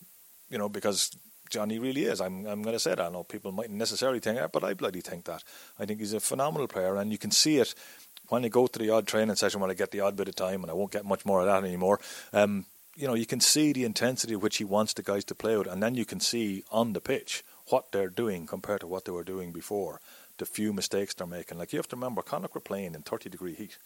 You 0.50 0.58
know, 0.58 0.68
because 0.68 1.16
Johnny 1.50 1.80
really 1.80 2.04
is. 2.04 2.20
I'm 2.20 2.46
I'm 2.46 2.62
going 2.62 2.76
to 2.76 2.80
say 2.80 2.96
that. 2.96 3.00
I 3.00 3.10
know 3.10 3.24
people 3.24 3.54
mightn't 3.54 3.78
necessarily 3.78 4.20
think 4.20 4.38
that, 4.38 4.52
but 4.52 4.66
I 4.66 4.74
bloody 4.74 5.00
think 5.02 5.24
that. 5.26 5.44
I 5.80 5.86
think 5.86 6.00
he's 6.00 6.14
a 6.14 6.20
phenomenal 6.20 6.68
player, 6.68 6.98
and 6.98 7.12
you 7.12 7.18
can 7.18 7.32
see 7.32 7.58
it 7.60 7.74
when 8.28 8.42
they 8.42 8.50
go 8.50 8.68
to 8.68 8.80
the 8.80 8.90
odd 8.90 9.08
training 9.08 9.38
session 9.38 9.62
when 9.62 9.72
I 9.72 9.76
get 9.76 9.92
the 9.92 10.02
odd 10.02 10.18
bit 10.18 10.28
of 10.28 10.36
time, 10.36 10.62
and 10.62 10.72
I 10.72 10.74
won't 10.74 10.92
get 10.92 11.06
much 11.06 11.26
more 11.26 11.40
of 11.40 11.46
that 11.46 11.64
anymore. 11.64 12.00
Um, 12.34 12.66
you 12.98 13.08
know, 13.08 13.16
you 13.16 13.26
can 13.26 13.40
see 13.40 13.72
the 13.72 13.86
intensity 13.86 14.36
which 14.36 14.58
he 14.58 14.66
wants 14.66 14.94
the 14.94 15.04
guys 15.04 15.24
to 15.26 15.36
play 15.36 15.56
with, 15.56 15.68
and 15.68 15.82
then 15.82 15.96
you 15.96 16.06
can 16.06 16.20
see 16.20 16.64
on 16.70 16.94
the 16.94 17.02
pitch 17.02 17.44
what 17.70 17.92
they're 17.92 18.10
doing 18.10 18.46
compared 18.46 18.82
to 18.82 18.88
what 18.88 19.06
they 19.06 19.12
were 19.14 19.24
doing 19.24 19.54
before. 19.54 20.02
The 20.38 20.46
few 20.46 20.74
mistakes 20.74 21.14
they're 21.14 21.28
making. 21.28 21.60
Like 21.60 21.72
you 21.72 21.80
have 21.80 21.88
to 21.90 21.96
remember, 21.96 22.22
Connacht 22.22 22.56
were 22.56 22.70
playing 22.72 22.94
in 22.96 23.04
30 23.04 23.30
degree 23.30 23.54
heat 23.54 23.78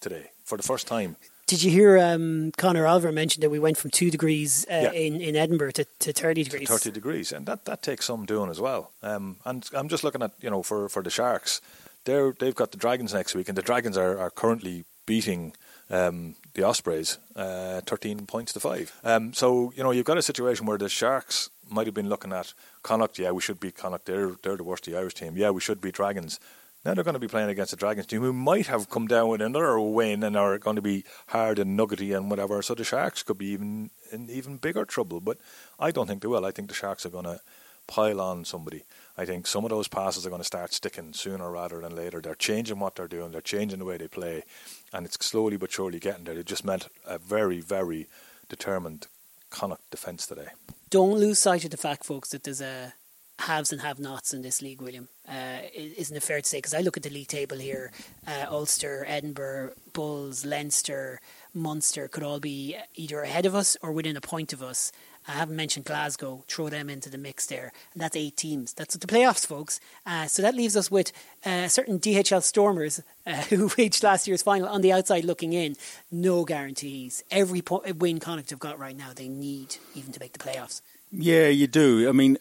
today 0.00 0.32
for 0.44 0.58
the 0.58 0.64
first 0.64 0.86
time. 0.86 1.16
Did 1.46 1.62
you 1.62 1.70
hear 1.70 1.98
um, 1.98 2.52
Conor 2.56 2.86
Oliver 2.86 3.12
mention 3.12 3.40
that 3.42 3.50
we 3.50 3.58
went 3.58 3.76
from 3.76 3.90
two 3.90 4.10
degrees 4.10 4.64
uh, 4.70 4.74
Yeah. 4.84 4.92
in, 4.92 5.20
in 5.20 5.36
Edinburgh 5.36 5.72
to, 5.72 5.84
to 6.00 6.12
30 6.12 6.44
degrees? 6.44 6.68
30 6.68 6.90
degrees, 6.90 7.32
and 7.32 7.44
that, 7.46 7.64
that 7.66 7.82
takes 7.82 8.06
some 8.06 8.24
doing 8.24 8.48
as 8.50 8.60
well. 8.60 8.92
Um, 9.02 9.36
and 9.44 9.68
I'm 9.74 9.88
just 9.88 10.02
looking 10.04 10.22
at 10.22 10.32
you 10.40 10.48
know 10.50 10.62
for, 10.62 10.88
for 10.88 11.02
the 11.02 11.10
Sharks, 11.10 11.60
they're 12.04 12.32
they've 12.38 12.54
got 12.54 12.70
the 12.70 12.78
Dragons 12.78 13.12
next 13.12 13.34
week, 13.34 13.48
and 13.48 13.58
the 13.58 13.62
Dragons 13.62 13.96
are, 13.98 14.18
are 14.18 14.30
currently 14.30 14.84
beating 15.04 15.52
um, 15.90 16.36
the 16.54 16.62
Ospreys 16.62 17.18
uh, 17.36 17.80
13 17.82 18.24
points 18.26 18.52
to 18.54 18.60
five. 18.60 18.92
Um, 19.04 19.34
so 19.34 19.72
you 19.76 19.82
know 19.82 19.90
you've 19.90 20.06
got 20.06 20.16
a 20.18 20.22
situation 20.22 20.64
where 20.64 20.78
the 20.78 20.88
Sharks 20.88 21.50
might 21.68 21.86
have 21.86 21.94
been 21.94 22.08
looking 22.08 22.32
at 22.32 22.54
Connacht. 22.82 23.18
Yeah, 23.18 23.32
we 23.32 23.42
should 23.42 23.60
beat 23.60 23.76
Connacht. 23.76 24.06
They're 24.06 24.36
they're 24.42 24.56
the 24.56 24.64
worst 24.64 24.86
of 24.86 24.92
the 24.94 24.98
Irish 24.98 25.14
team. 25.14 25.36
Yeah, 25.36 25.50
we 25.50 25.60
should 25.60 25.80
beat 25.82 25.94
Dragons. 25.94 26.40
Now 26.84 26.94
they're 26.94 27.04
going 27.04 27.14
to 27.14 27.20
be 27.20 27.28
playing 27.28 27.48
against 27.48 27.70
the 27.70 27.76
Dragons 27.76 28.06
team 28.06 28.22
who 28.22 28.32
might 28.32 28.66
have 28.66 28.90
come 28.90 29.06
down 29.06 29.28
with 29.28 29.40
another 29.40 29.78
win 29.78 30.22
and 30.24 30.36
are 30.36 30.58
going 30.58 30.76
to 30.76 30.82
be 30.82 31.04
hard 31.28 31.58
and 31.60 31.76
nuggety 31.76 32.12
and 32.12 32.28
whatever. 32.28 32.60
So 32.62 32.74
the 32.74 32.82
Sharks 32.82 33.22
could 33.22 33.38
be 33.38 33.46
even 33.46 33.90
in 34.10 34.28
even 34.28 34.56
bigger 34.56 34.84
trouble. 34.84 35.20
But 35.20 35.38
I 35.78 35.92
don't 35.92 36.08
think 36.08 36.22
they 36.22 36.28
will. 36.28 36.44
I 36.44 36.50
think 36.50 36.68
the 36.68 36.74
Sharks 36.74 37.06
are 37.06 37.10
going 37.10 37.24
to 37.24 37.40
pile 37.86 38.20
on 38.20 38.44
somebody. 38.44 38.84
I 39.16 39.24
think 39.24 39.46
some 39.46 39.64
of 39.64 39.70
those 39.70 39.88
passes 39.88 40.26
are 40.26 40.30
going 40.30 40.40
to 40.40 40.46
start 40.46 40.72
sticking 40.72 41.12
sooner 41.12 41.50
rather 41.50 41.80
than 41.80 41.94
later. 41.94 42.20
They're 42.20 42.34
changing 42.34 42.78
what 42.78 42.96
they're 42.96 43.08
doing. 43.08 43.32
They're 43.32 43.40
changing 43.40 43.78
the 43.78 43.84
way 43.84 43.96
they 43.96 44.08
play, 44.08 44.44
and 44.92 45.04
it's 45.04 45.24
slowly 45.24 45.56
but 45.56 45.70
surely 45.70 45.98
getting 45.98 46.24
there. 46.24 46.34
They 46.34 46.42
just 46.42 46.64
meant 46.64 46.88
a 47.06 47.18
very, 47.18 47.60
very 47.60 48.08
determined 48.48 49.06
Connacht 49.50 49.90
defence 49.90 50.26
today. 50.26 50.48
Don't 50.90 51.18
lose 51.18 51.38
sight 51.38 51.64
of 51.64 51.70
the 51.70 51.76
fact, 51.76 52.04
folks, 52.04 52.30
that 52.30 52.44
there's 52.44 52.60
a 52.60 52.94
haves 53.42 53.72
and 53.72 53.80
have-nots 53.80 54.32
in 54.32 54.42
this 54.42 54.62
league, 54.62 54.80
William. 54.80 55.08
Uh, 55.28 55.58
isn't 55.74 56.16
it 56.16 56.22
fair 56.22 56.40
to 56.40 56.48
say? 56.48 56.58
Because 56.58 56.74
I 56.74 56.80
look 56.80 56.96
at 56.96 57.02
the 57.02 57.10
league 57.10 57.28
table 57.28 57.56
here, 57.56 57.92
uh, 58.26 58.46
Ulster, 58.48 59.04
Edinburgh, 59.08 59.72
Bulls, 59.92 60.44
Leinster, 60.44 61.20
Munster 61.54 62.08
could 62.08 62.22
all 62.22 62.40
be 62.40 62.76
either 62.94 63.20
ahead 63.20 63.46
of 63.46 63.54
us 63.54 63.76
or 63.82 63.92
within 63.92 64.16
a 64.16 64.20
point 64.20 64.52
of 64.52 64.62
us. 64.62 64.92
I 65.28 65.32
haven't 65.32 65.54
mentioned 65.56 65.84
Glasgow. 65.84 66.42
Throw 66.48 66.68
them 66.68 66.90
into 66.90 67.08
the 67.08 67.18
mix 67.18 67.46
there, 67.46 67.72
and 67.92 68.02
that's 68.02 68.16
eight 68.16 68.36
teams. 68.36 68.72
That's 68.72 68.96
the 68.96 69.06
playoffs, 69.06 69.46
folks. 69.46 69.78
Uh, 70.04 70.26
so 70.26 70.42
that 70.42 70.54
leaves 70.54 70.76
us 70.76 70.90
with 70.90 71.12
uh, 71.44 71.68
certain 71.68 72.00
DHL 72.00 72.42
Stormers 72.42 73.00
uh, 73.26 73.34
who 73.50 73.70
reached 73.78 74.02
last 74.02 74.26
year's 74.26 74.42
final 74.42 74.68
on 74.68 74.80
the 74.80 74.92
outside 74.92 75.24
looking 75.24 75.52
in. 75.52 75.76
No 76.10 76.44
guarantees. 76.44 77.22
Every 77.30 77.62
po- 77.62 77.84
win 77.96 78.18
Connacht 78.18 78.50
have 78.50 78.58
got 78.58 78.78
right 78.78 78.96
now, 78.96 79.10
they 79.14 79.28
need 79.28 79.76
even 79.94 80.12
to 80.12 80.20
make 80.20 80.32
the 80.32 80.40
playoffs. 80.40 80.80
Yeah, 81.12 81.48
you 81.48 81.66
do. 81.66 82.08
I 82.08 82.12
mean, 82.12 82.38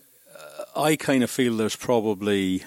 I 0.76 0.96
kind 0.96 1.24
of 1.24 1.30
feel 1.30 1.58
there's 1.58 1.76
probably 1.76 2.64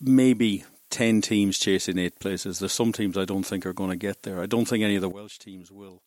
maybe 0.00 0.64
10 0.90 1.20
teams 1.20 1.58
chasing 1.58 1.98
eight 1.98 2.18
places. 2.18 2.58
There's 2.58 2.72
some 2.72 2.92
teams 2.92 3.16
I 3.16 3.24
don't 3.24 3.44
think 3.44 3.64
are 3.64 3.72
going 3.72 3.90
to 3.90 3.96
get 3.96 4.22
there. 4.22 4.40
I 4.40 4.46
don't 4.46 4.66
think 4.66 4.84
any 4.84 4.96
of 4.96 5.02
the 5.02 5.08
Welsh 5.08 5.38
teams 5.38 5.70
will. 5.70 6.02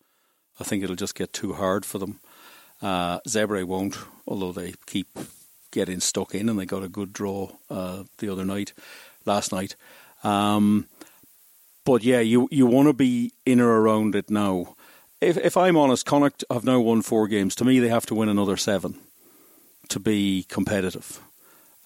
I 0.60 0.64
think 0.64 0.84
it'll 0.84 0.96
just 0.96 1.16
get 1.16 1.34
too 1.34 1.54
hard 1.54 1.86
for 1.86 1.98
them. 1.98 2.20
Uh, 2.82 3.20
Zebre 3.28 3.64
won't, 3.64 3.98
although 4.28 4.52
they 4.52 4.74
keep 4.86 5.18
getting 5.72 6.00
stuck 6.00 6.36
in 6.36 6.50
and 6.50 6.60
they 6.60 6.66
got 6.66 6.84
a 6.84 6.90
good 6.90 7.14
draw 7.14 7.50
uh, 7.70 8.04
the 8.20 8.30
other 8.30 8.46
night, 8.46 8.74
last 9.26 9.52
night. 9.52 9.76
Um, 10.24 10.88
but 11.84 12.04
yeah, 12.04 12.20
you 12.20 12.48
you 12.52 12.68
want 12.68 12.88
to 12.90 12.94
be 12.94 13.34
in 13.46 13.60
or 13.60 13.82
around 13.82 14.16
it 14.16 14.30
now. 14.30 14.76
If 15.20 15.38
if 15.38 15.58
I'm 15.58 15.78
honest, 15.78 16.06
Connacht 16.06 16.44
have 16.52 16.64
now 16.64 16.80
won 16.80 17.02
four 17.02 17.28
games. 17.28 17.56
To 17.56 17.66
me, 17.66 17.80
they 17.80 17.88
have 17.88 18.06
to 18.08 18.16
win 18.16 18.30
another 18.30 18.58
seven 18.58 19.00
to 19.92 20.00
be 20.00 20.46
competitive. 20.50 21.22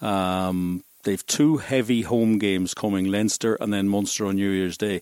Um, 0.01 0.83
they've 1.03 1.25
two 1.25 1.57
heavy 1.57 2.03
home 2.03 2.39
games 2.39 2.73
coming: 2.73 3.05
Leinster 3.05 3.55
and 3.55 3.73
then 3.73 3.87
Munster 3.87 4.25
on 4.25 4.35
New 4.35 4.49
Year's 4.49 4.77
Day. 4.77 5.01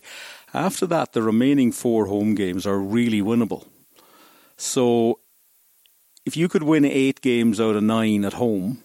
After 0.52 0.86
that, 0.86 1.12
the 1.12 1.22
remaining 1.22 1.72
four 1.72 2.06
home 2.06 2.34
games 2.34 2.66
are 2.66 2.78
really 2.78 3.20
winnable. 3.20 3.66
So, 4.56 5.18
if 6.24 6.36
you 6.36 6.48
could 6.48 6.62
win 6.62 6.84
eight 6.84 7.20
games 7.20 7.60
out 7.60 7.76
of 7.76 7.82
nine 7.82 8.24
at 8.24 8.34
home, 8.34 8.84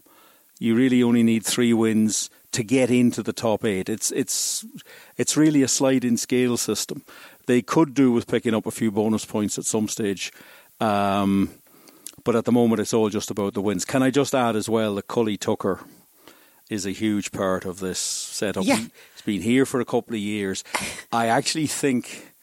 you 0.59 0.75
really 0.75 1.01
only 1.01 1.23
need 1.23 1.45
three 1.45 1.73
wins 1.73 2.29
to 2.51 2.63
get 2.63 2.89
into 2.89 3.23
the 3.23 3.33
top 3.33 3.63
eight. 3.63 3.89
It's 3.89 4.11
it's 4.11 4.65
it's 5.17 5.37
really 5.37 5.61
a 5.61 5.67
sliding 5.67 6.17
scale 6.17 6.57
system. 6.57 7.03
They 7.45 7.61
could 7.61 7.93
do 7.93 8.11
with 8.11 8.27
picking 8.27 8.53
up 8.53 8.65
a 8.65 8.71
few 8.71 8.91
bonus 8.91 9.25
points 9.25 9.57
at 9.57 9.65
some 9.65 9.87
stage, 9.87 10.31
um, 10.79 11.49
but 12.23 12.35
at 12.35 12.45
the 12.45 12.51
moment 12.51 12.81
it's 12.81 12.93
all 12.93 13.09
just 13.09 13.31
about 13.31 13.53
the 13.53 13.61
wins. 13.61 13.85
Can 13.85 14.03
I 14.03 14.09
just 14.09 14.35
add 14.35 14.55
as 14.55 14.69
well 14.69 14.95
that 14.95 15.07
Cully 15.07 15.37
Tucker 15.37 15.79
is 16.69 16.85
a 16.85 16.91
huge 16.91 17.31
part 17.31 17.65
of 17.65 17.79
this 17.79 17.99
setup. 17.99 18.63
Yeah. 18.63 18.77
He's 18.77 19.21
been 19.25 19.41
here 19.41 19.65
for 19.65 19.79
a 19.79 19.85
couple 19.85 20.13
of 20.13 20.19
years. 20.19 20.63
I 21.11 21.27
actually 21.27 21.67
think, 21.67 22.33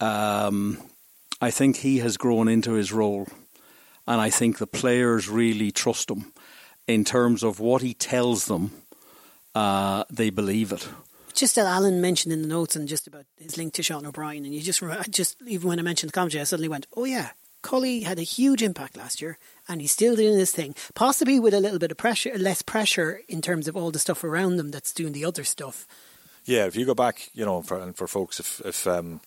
um, 0.00 0.78
I 1.40 1.50
think 1.50 1.76
he 1.76 1.98
has 1.98 2.16
grown 2.16 2.48
into 2.48 2.72
his 2.72 2.92
role, 2.92 3.28
and 4.06 4.20
I 4.20 4.30
think 4.30 4.58
the 4.58 4.66
players 4.66 5.28
really 5.28 5.70
trust 5.70 6.10
him 6.10 6.32
in 6.86 7.04
terms 7.04 7.42
of 7.42 7.60
what 7.60 7.82
he 7.82 7.94
tells 7.94 8.46
them. 8.46 8.72
Uh, 9.54 10.02
they 10.10 10.30
believe 10.30 10.72
it. 10.72 10.88
Just 11.32 11.54
that 11.54 11.66
Alan 11.66 12.00
mentioned 12.00 12.32
in 12.32 12.42
the 12.42 12.48
notes 12.48 12.74
and 12.74 12.88
just 12.88 13.06
about 13.06 13.24
his 13.38 13.56
link 13.56 13.72
to 13.74 13.82
Sean 13.84 14.06
O'Brien, 14.06 14.44
and 14.44 14.54
you 14.54 14.60
just 14.60 14.82
just 15.10 15.40
even 15.46 15.68
when 15.68 15.78
I 15.78 15.82
mentioned 15.82 16.10
the 16.10 16.12
commentary, 16.12 16.40
I 16.40 16.44
suddenly 16.44 16.68
went, 16.68 16.86
"Oh 16.96 17.04
yeah, 17.04 17.30
Cully 17.64 18.00
had 18.00 18.18
a 18.18 18.22
huge 18.22 18.62
impact 18.62 18.96
last 18.96 19.22
year, 19.22 19.38
and 19.66 19.80
he's 19.80 19.90
still 19.90 20.14
doing 20.14 20.36
this 20.36 20.52
thing, 20.52 20.74
possibly 20.94 21.40
with 21.40 21.54
a 21.54 21.60
little 21.60 21.78
bit 21.78 21.90
of 21.90 21.96
pressure, 21.96 22.36
less 22.36 22.62
pressure 22.62 23.22
in 23.26 23.40
terms 23.40 23.66
of 23.66 23.76
all 23.76 23.90
the 23.90 23.98
stuff 23.98 24.22
around 24.22 24.58
them 24.58 24.70
that's 24.70 24.92
doing 24.92 25.12
the 25.12 25.24
other 25.24 25.44
stuff." 25.44 25.86
Yeah, 26.44 26.66
if 26.66 26.76
you 26.76 26.84
go 26.84 26.94
back, 26.94 27.30
you 27.32 27.44
know, 27.44 27.62
for 27.62 27.80
and 27.80 27.96
for 27.96 28.06
folks, 28.06 28.38
if 28.38 28.60
if 28.64 28.86
um, 28.86 29.20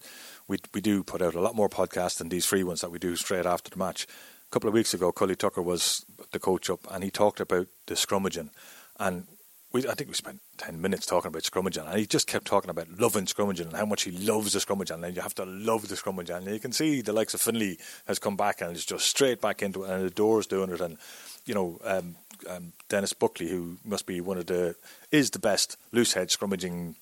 we 0.48 0.60
we 0.74 0.82
do 0.82 1.04
put 1.04 1.22
out 1.22 1.36
a 1.36 1.42
lot 1.42 1.56
more 1.56 1.68
podcasts 1.70 2.20
than 2.20 2.30
these 2.30 2.46
free 2.46 2.64
ones 2.64 2.82
that 2.82 2.92
we 2.92 3.00
do 3.00 3.16
straight 3.16 3.48
after 3.48 3.72
the 3.72 3.78
match. 3.78 4.06
A 4.06 4.52
couple 4.52 4.68
of 4.68 4.74
weeks 4.76 4.94
ago, 4.94 5.12
Cully 5.12 5.36
Tucker 5.36 5.64
was 5.64 6.06
the 6.32 6.40
coach 6.40 6.70
up, 6.70 6.88
and 6.92 7.04
he 7.04 7.10
talked 7.10 7.40
about 7.40 7.68
the 7.88 7.96
scrummaging, 7.96 8.52
and 9.00 9.26
we 9.78 9.90
I 9.90 9.94
think 9.94 10.10
we 10.10 10.16
spent 10.16 10.42
ten 10.58 10.82
minutes 10.82 11.06
talking 11.06 11.30
about 11.30 11.44
scrummaging, 11.44 11.88
and 11.88 12.00
he 12.00 12.06
just 12.06 12.28
kept 12.28 12.46
talking 12.46 12.70
about 12.70 12.88
loving 13.00 13.26
scrummaging 13.26 13.68
and 13.68 13.76
how 13.76 13.86
much 13.86 14.04
he 14.04 14.12
loves 14.12 14.54
the 14.54 14.60
scrummaging, 14.60 15.04
and 15.04 15.16
you 15.16 15.22
have 15.22 15.36
to 15.36 15.46
love 15.46 15.88
the 15.88 15.96
scrummaging. 15.96 16.38
And 16.38 16.48
you 16.48 16.60
can 16.60 16.72
see 16.72 17.02
the 17.02 17.14
likes 17.14 17.34
of 17.34 17.42
Finlay 17.42 17.78
has 18.08 18.20
come 18.20 18.36
back 18.36 18.62
and 18.62 18.76
is 18.76 18.86
just 18.86 19.06
straight 19.06 19.42
back 19.42 19.62
into 19.62 19.84
it, 19.84 19.90
and 19.90 20.06
the 20.06 20.10
door's 20.10 20.48
doing 20.48 20.72
it, 20.72 20.82
and 20.82 20.98
you 21.46 21.54
know. 21.54 21.80
Um, 21.84 22.16
um, 22.48 22.74
Denis 22.88 23.14
Buckley, 23.14 23.50
who 23.50 23.78
must 23.84 24.06
be 24.06 24.22
one 24.22 24.38
of 24.38 24.46
the 24.46 24.76
is 25.12 25.32
the 25.32 25.40
best 25.40 25.76
loose 25.92 26.14
head 26.14 26.28
scrummaging 26.30 26.94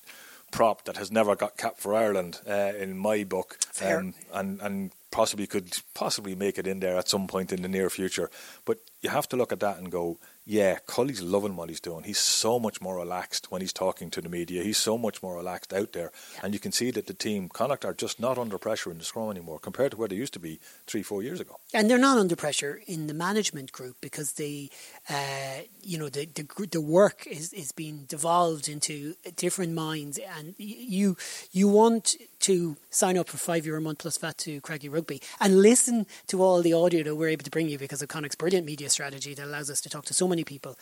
prop 0.50 0.84
that 0.84 0.96
has 0.96 1.12
never 1.12 1.36
got 1.36 1.58
capped 1.58 1.78
for 1.78 1.94
Ireland 1.94 2.40
uh, 2.48 2.72
in 2.78 2.96
my 2.96 3.22
book, 3.24 3.58
um, 3.82 4.14
and 4.32 4.60
and 4.62 4.92
possibly 5.10 5.46
could 5.46 5.78
possibly 5.94 6.34
make 6.34 6.58
it 6.58 6.66
in 6.66 6.80
there 6.80 6.96
at 6.96 7.08
some 7.08 7.26
point 7.26 7.52
in 7.52 7.62
the 7.62 7.68
near 7.68 7.90
future. 7.90 8.30
But 8.64 8.78
you 9.02 9.10
have 9.10 9.28
to 9.28 9.36
look 9.36 9.52
at 9.52 9.60
that 9.60 9.78
and 9.78 9.90
go, 9.90 10.18
yeah, 10.48 10.78
Cully's 10.86 11.22
loving 11.22 11.56
what 11.56 11.68
he's 11.68 11.80
doing. 11.80 12.04
He's 12.04 12.20
so 12.20 12.60
much 12.60 12.80
more 12.80 12.96
relaxed 12.96 13.50
when 13.50 13.60
he's 13.60 13.72
talking 13.72 14.10
to 14.10 14.20
the 14.20 14.28
media. 14.28 14.62
He's 14.62 14.78
so 14.78 14.96
much 14.96 15.20
more 15.20 15.34
relaxed 15.34 15.72
out 15.74 15.92
there, 15.92 16.12
and 16.42 16.54
you 16.54 16.60
can 16.60 16.70
see 16.70 16.92
that 16.92 17.08
the 17.08 17.14
team 17.14 17.48
Connacht 17.48 17.84
are 17.84 17.92
just 17.92 18.20
not 18.20 18.38
under 18.38 18.56
pressure 18.56 18.92
in 18.92 18.98
the 18.98 19.04
scrum 19.04 19.28
anymore 19.28 19.58
compared 19.58 19.90
to 19.90 19.96
where 19.96 20.06
they 20.08 20.14
used 20.14 20.32
to 20.34 20.38
be 20.38 20.60
three, 20.86 21.02
four 21.02 21.20
years 21.22 21.40
ago. 21.40 21.56
and 21.74 21.90
they're 21.90 21.98
not 21.98 22.16
under 22.16 22.36
pressure 22.36 22.80
in 22.86 23.08
the 23.08 23.14
management 23.14 23.72
group 23.72 23.96
because 24.00 24.34
they, 24.34 24.70
uh, 25.10 25.62
you 25.82 25.98
know, 25.98 26.08
the 26.08 26.26
the, 26.26 26.66
the 26.70 26.80
work 26.80 27.26
is 27.26 27.52
is 27.52 27.72
being 27.72 28.04
devolved 28.08 28.68
into 28.68 29.14
different 29.34 29.72
minds, 29.74 30.16
and 30.38 30.54
you 30.58 31.16
you 31.50 31.66
want 31.66 32.14
to 32.46 32.76
sign 32.90 33.18
up 33.18 33.28
for 33.28 33.38
five 33.38 33.66
euro 33.66 33.78
a 33.78 33.82
month 33.82 33.98
plus 33.98 34.16
VAT 34.18 34.38
to 34.38 34.60
Craggy 34.60 34.88
Rugby 34.88 35.20
and 35.40 35.62
listen 35.62 36.06
to 36.28 36.40
all 36.40 36.62
the 36.62 36.72
audio 36.72 37.02
that 37.02 37.16
we're 37.16 37.30
able 37.30 37.42
to 37.42 37.50
bring 37.50 37.68
you 37.68 37.76
because 37.76 38.02
of 38.02 38.08
Connacht's 38.08 38.36
brilliant 38.36 38.64
media 38.64 38.88
strategy 38.88 39.34
that 39.34 39.44
allows 39.44 39.68
us 39.68 39.80
to 39.80 39.88
talk 39.88 40.04
to 40.04 40.14
so 40.14 40.28
many 40.28 40.44
people 40.44 40.78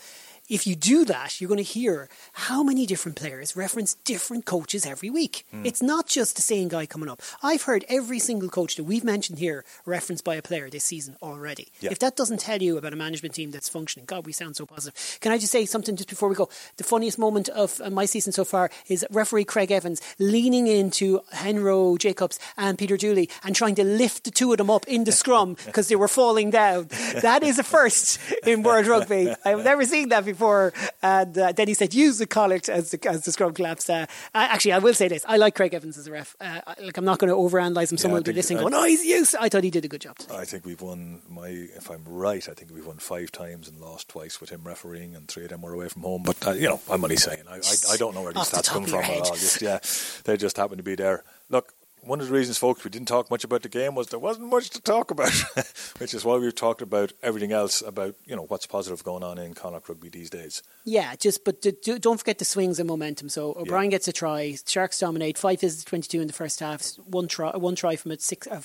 if 0.48 0.66
you 0.66 0.76
do 0.76 1.04
that, 1.06 1.40
you're 1.40 1.48
going 1.48 1.58
to 1.58 1.62
hear 1.62 2.08
how 2.32 2.62
many 2.62 2.84
different 2.84 3.16
players 3.16 3.56
reference 3.56 3.94
different 4.04 4.44
coaches 4.44 4.84
every 4.84 5.08
week. 5.08 5.46
Mm. 5.54 5.64
It's 5.64 5.80
not 5.80 6.06
just 6.06 6.36
the 6.36 6.42
same 6.42 6.68
guy 6.68 6.84
coming 6.84 7.08
up. 7.08 7.22
I've 7.42 7.62
heard 7.62 7.84
every 7.88 8.18
single 8.18 8.50
coach 8.50 8.76
that 8.76 8.84
we've 8.84 9.04
mentioned 9.04 9.38
here 9.38 9.64
referenced 9.86 10.22
by 10.22 10.34
a 10.34 10.42
player 10.42 10.68
this 10.68 10.84
season 10.84 11.16
already. 11.22 11.68
Yeah. 11.80 11.90
If 11.92 11.98
that 12.00 12.16
doesn't 12.16 12.40
tell 12.40 12.60
you 12.60 12.76
about 12.76 12.92
a 12.92 12.96
management 12.96 13.34
team 13.34 13.52
that's 13.52 13.70
functioning, 13.70 14.04
God, 14.04 14.26
we 14.26 14.32
sound 14.32 14.56
so 14.56 14.66
positive. 14.66 15.18
Can 15.20 15.32
I 15.32 15.38
just 15.38 15.50
say 15.50 15.64
something 15.64 15.96
just 15.96 16.10
before 16.10 16.28
we 16.28 16.34
go? 16.34 16.50
The 16.76 16.84
funniest 16.84 17.18
moment 17.18 17.48
of 17.48 17.80
uh, 17.80 17.88
my 17.88 18.04
season 18.04 18.32
so 18.32 18.44
far 18.44 18.70
is 18.86 19.06
referee 19.10 19.44
Craig 19.44 19.70
Evans 19.70 20.02
leaning 20.18 20.66
into 20.66 21.20
Henro 21.32 21.96
Jacobs 21.98 22.38
and 22.58 22.76
Peter 22.76 22.98
Dooley 22.98 23.30
and 23.44 23.56
trying 23.56 23.76
to 23.76 23.84
lift 23.84 24.24
the 24.24 24.30
two 24.30 24.52
of 24.52 24.58
them 24.58 24.68
up 24.68 24.86
in 24.86 25.04
the 25.04 25.12
scrum 25.12 25.56
because 25.66 25.88
they 25.88 25.96
were 25.96 26.08
falling 26.08 26.50
down. 26.50 26.88
That 27.22 27.42
is 27.42 27.58
a 27.58 27.64
first 27.64 28.20
in 28.46 28.62
world 28.62 28.86
rugby. 28.86 29.34
I've 29.44 29.64
never 29.64 29.86
seen 29.86 30.10
that 30.10 30.26
before 30.26 30.33
before, 30.34 30.72
and 31.02 31.36
uh, 31.36 31.52
then 31.52 31.68
he 31.68 31.74
said 31.74 31.94
use 31.94 32.18
the 32.18 32.26
collect 32.26 32.68
as 32.68 32.90
the, 32.90 33.08
as 33.08 33.24
the 33.24 33.32
scrum 33.32 33.54
collapsed. 33.54 33.90
Uh, 33.90 34.06
actually, 34.34 34.72
I 34.72 34.78
will 34.78 34.94
say 34.94 35.08
this: 35.08 35.24
I 35.26 35.36
like 35.36 35.54
Craig 35.54 35.74
Evans 35.74 35.96
as 35.98 36.06
a 36.06 36.12
ref. 36.12 36.36
Uh, 36.40 36.60
like 36.82 36.96
I'm 36.96 37.04
not 37.04 37.18
going 37.18 37.30
to 37.30 37.36
overanalyze 37.36 37.90
him. 37.90 37.98
Someone 37.98 38.18
yeah, 38.18 38.20
will 38.20 38.32
be 38.32 38.32
listening, 38.32 38.58
going, 38.60 38.74
"Oh, 38.74 38.84
he's 38.84 39.04
used." 39.04 39.34
I 39.36 39.48
thought 39.48 39.64
he 39.64 39.70
did 39.70 39.84
a 39.84 39.88
good 39.88 40.00
job. 40.00 40.16
I 40.32 40.44
think 40.44 40.64
we've 40.64 40.80
won. 40.80 41.22
My, 41.28 41.48
if 41.48 41.90
I'm 41.90 42.04
right, 42.06 42.46
I 42.48 42.52
think 42.52 42.72
we've 42.72 42.86
won 42.86 42.98
five 42.98 43.32
times 43.32 43.68
and 43.68 43.80
lost 43.80 44.08
twice 44.08 44.40
with 44.40 44.50
him 44.50 44.62
refereeing, 44.64 45.14
and 45.14 45.28
three 45.28 45.44
of 45.44 45.50
them 45.50 45.62
were 45.62 45.72
away 45.72 45.88
from 45.88 46.02
home. 46.02 46.22
But 46.24 46.46
uh, 46.46 46.52
you 46.52 46.68
know, 46.68 46.80
I'm 46.90 47.02
only 47.02 47.16
saying. 47.16 47.44
I, 47.48 47.56
I, 47.56 47.92
I 47.92 47.96
don't 47.96 48.14
know 48.14 48.22
where 48.22 48.32
these 48.32 48.50
stats 48.50 48.68
come 48.68 48.84
from 48.84 49.00
at 49.00 49.10
all. 49.10 49.34
Just 49.34 49.62
yeah, 49.62 49.78
they 50.24 50.36
just 50.36 50.56
happen 50.56 50.76
to 50.76 50.82
be 50.82 50.94
there. 50.94 51.24
Look, 51.48 51.74
one 52.06 52.20
of 52.20 52.28
the 52.28 52.34
reasons, 52.34 52.58
folks, 52.58 52.84
we 52.84 52.90
didn't 52.90 53.08
talk 53.08 53.30
much 53.30 53.44
about 53.44 53.62
the 53.62 53.68
game 53.68 53.94
was 53.94 54.08
there 54.08 54.18
wasn't 54.18 54.48
much 54.48 54.70
to 54.70 54.80
talk 54.80 55.10
about, 55.10 55.32
which 55.98 56.14
is 56.14 56.24
why 56.24 56.36
we've 56.36 56.54
talked 56.54 56.82
about 56.82 57.12
everything 57.22 57.52
else 57.52 57.82
about 57.82 58.14
you 58.26 58.36
know 58.36 58.42
what's 58.42 58.66
positive 58.66 59.02
going 59.02 59.22
on 59.22 59.38
in 59.38 59.54
Connacht 59.54 59.88
rugby 59.88 60.08
these 60.08 60.30
days. 60.30 60.62
Yeah, 60.84 61.14
just 61.16 61.44
but 61.44 61.64
don't 62.00 62.18
forget 62.18 62.38
the 62.38 62.44
swings 62.44 62.78
and 62.78 62.88
momentum. 62.88 63.28
So 63.28 63.54
O'Brien 63.56 63.90
yeah. 63.90 63.96
gets 63.96 64.08
a 64.08 64.12
try, 64.12 64.56
Sharks 64.66 64.98
dominate, 64.98 65.38
five 65.38 65.60
visits, 65.60 65.84
twenty 65.84 66.08
two 66.08 66.20
in 66.20 66.26
the 66.26 66.32
first 66.32 66.60
half, 66.60 66.84
one 67.06 67.28
try, 67.28 67.56
one 67.56 67.74
try 67.74 67.96
from 67.96 68.12
it, 68.12 68.22
six 68.22 68.46
uh, 68.46 68.60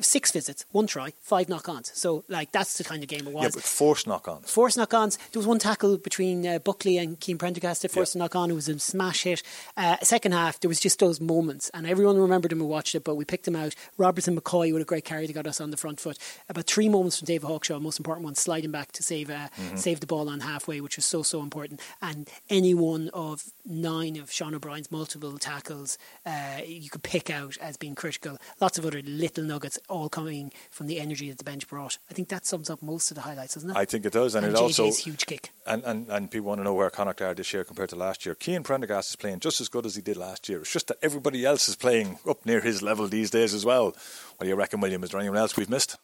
six 0.00 0.30
visits, 0.30 0.64
one 0.72 0.86
try, 0.86 1.12
five 1.20 1.48
knock-ons. 1.48 1.90
So 1.94 2.24
like 2.28 2.52
that's 2.52 2.78
the 2.78 2.84
kind 2.84 3.02
of 3.02 3.08
game 3.08 3.26
it 3.26 3.32
was. 3.32 3.44
Yeah, 3.44 3.50
but 3.54 3.62
forced 3.62 4.06
knock-ons. 4.06 4.50
Forced 4.50 4.76
knock-ons. 4.76 5.18
There 5.32 5.40
was 5.40 5.46
one 5.46 5.58
tackle 5.58 5.96
between 5.98 6.46
uh, 6.46 6.58
Buckley 6.58 6.98
and 6.98 7.22
Cian 7.22 7.38
Prendergast 7.38 7.82
that 7.82 7.90
forced 7.90 8.14
yeah. 8.14 8.20
a 8.20 8.24
knock-on. 8.24 8.50
It 8.50 8.54
was 8.54 8.68
a 8.68 8.78
smash 8.78 9.22
hit. 9.22 9.42
Uh, 9.76 9.96
second 10.02 10.32
half, 10.32 10.60
there 10.60 10.68
was 10.68 10.80
just 10.80 10.98
those 10.98 11.20
moments, 11.20 11.70
and 11.72 11.86
everyone 11.86 12.18
remembered 12.18 12.52
him 12.52 12.58
who 12.58 12.66
watched 12.66 12.94
it. 12.94 13.04
But 13.04 13.16
we 13.16 13.24
picked 13.24 13.48
him 13.48 13.56
out. 13.56 13.74
Robertson 13.96 14.38
McCoy 14.38 14.72
with 14.72 14.82
a 14.82 14.86
great 14.86 15.04
carry 15.04 15.26
that 15.26 15.32
got 15.32 15.46
us 15.46 15.60
on 15.60 15.70
the 15.70 15.76
front 15.76 16.00
foot. 16.00 16.18
About 16.48 16.66
three 16.66 16.88
moments 16.88 17.18
from 17.18 17.26
David 17.26 17.48
Hawkshaw, 17.48 17.80
most 17.80 17.98
important 17.98 18.24
one, 18.24 18.34
sliding 18.34 18.70
back 18.70 18.92
to 18.92 19.02
save 19.02 19.30
uh, 19.30 19.48
mm-hmm. 19.56 19.76
save 19.76 20.00
the 20.00 20.06
ball 20.06 20.28
on 20.28 20.40
halfway, 20.40 20.80
which 20.80 20.96
was 20.96 21.04
so 21.04 21.22
so 21.22 21.40
important. 21.40 21.80
And 22.02 22.28
any 22.50 22.74
one 22.74 23.10
of 23.14 23.44
nine 23.64 24.16
of 24.16 24.30
Sean 24.30 24.54
O'Brien's 24.54 24.90
multiple 24.90 25.38
tackles, 25.38 25.98
uh, 26.24 26.60
you 26.64 26.90
could 26.90 27.02
pick 27.02 27.30
out 27.30 27.56
as 27.58 27.76
being 27.76 27.94
critical. 27.94 28.38
Lots 28.60 28.78
of 28.78 28.86
other 28.86 29.02
little 29.02 29.44
nuggets, 29.44 29.78
all 29.88 30.08
coming 30.08 30.52
from 30.70 30.86
the 30.86 31.00
energy 31.00 31.28
that 31.28 31.38
the 31.38 31.44
bench 31.44 31.68
brought. 31.68 31.98
I 32.10 32.14
think 32.14 32.28
that 32.28 32.46
sums 32.46 32.70
up 32.70 32.82
most 32.82 33.10
of 33.10 33.14
the 33.14 33.22
highlights, 33.22 33.54
doesn't 33.54 33.70
it? 33.70 33.76
I 33.76 33.84
think 33.84 34.04
it 34.04 34.12
does, 34.12 34.34
and, 34.34 34.46
and 34.46 34.54
it 34.54 34.58
JJ's 34.58 34.78
also 34.80 35.02
huge 35.02 35.26
kick. 35.26 35.50
And, 35.66 35.84
and 35.84 36.08
and 36.08 36.30
people 36.30 36.48
want 36.48 36.60
to 36.60 36.64
know 36.64 36.74
where 36.74 36.90
Connacht 36.90 37.22
are 37.22 37.34
this 37.34 37.52
year 37.52 37.64
compared 37.64 37.90
to 37.90 37.96
last 37.96 38.26
year. 38.26 38.36
Cian 38.38 38.62
Prendergast 38.62 39.10
is 39.10 39.16
playing 39.16 39.40
just 39.40 39.60
as 39.60 39.68
good 39.68 39.86
as 39.86 39.96
he 39.96 40.02
did 40.02 40.16
last 40.16 40.48
year. 40.48 40.60
It's 40.60 40.72
just 40.72 40.88
that 40.88 40.98
everybody 41.02 41.44
else 41.44 41.68
is 41.68 41.76
playing 41.76 42.18
up 42.28 42.44
near 42.46 42.60
his 42.60 42.82
level 42.82 43.06
these 43.06 43.30
days 43.30 43.54
as 43.54 43.64
well. 43.64 43.86
What 43.86 44.42
do 44.42 44.48
you 44.48 44.54
reckon, 44.54 44.80
William? 44.80 45.02
Is 45.04 45.10
there 45.10 45.20
anyone 45.20 45.38
else 45.38 45.56
we've 45.56 45.70
missed? 45.70 45.96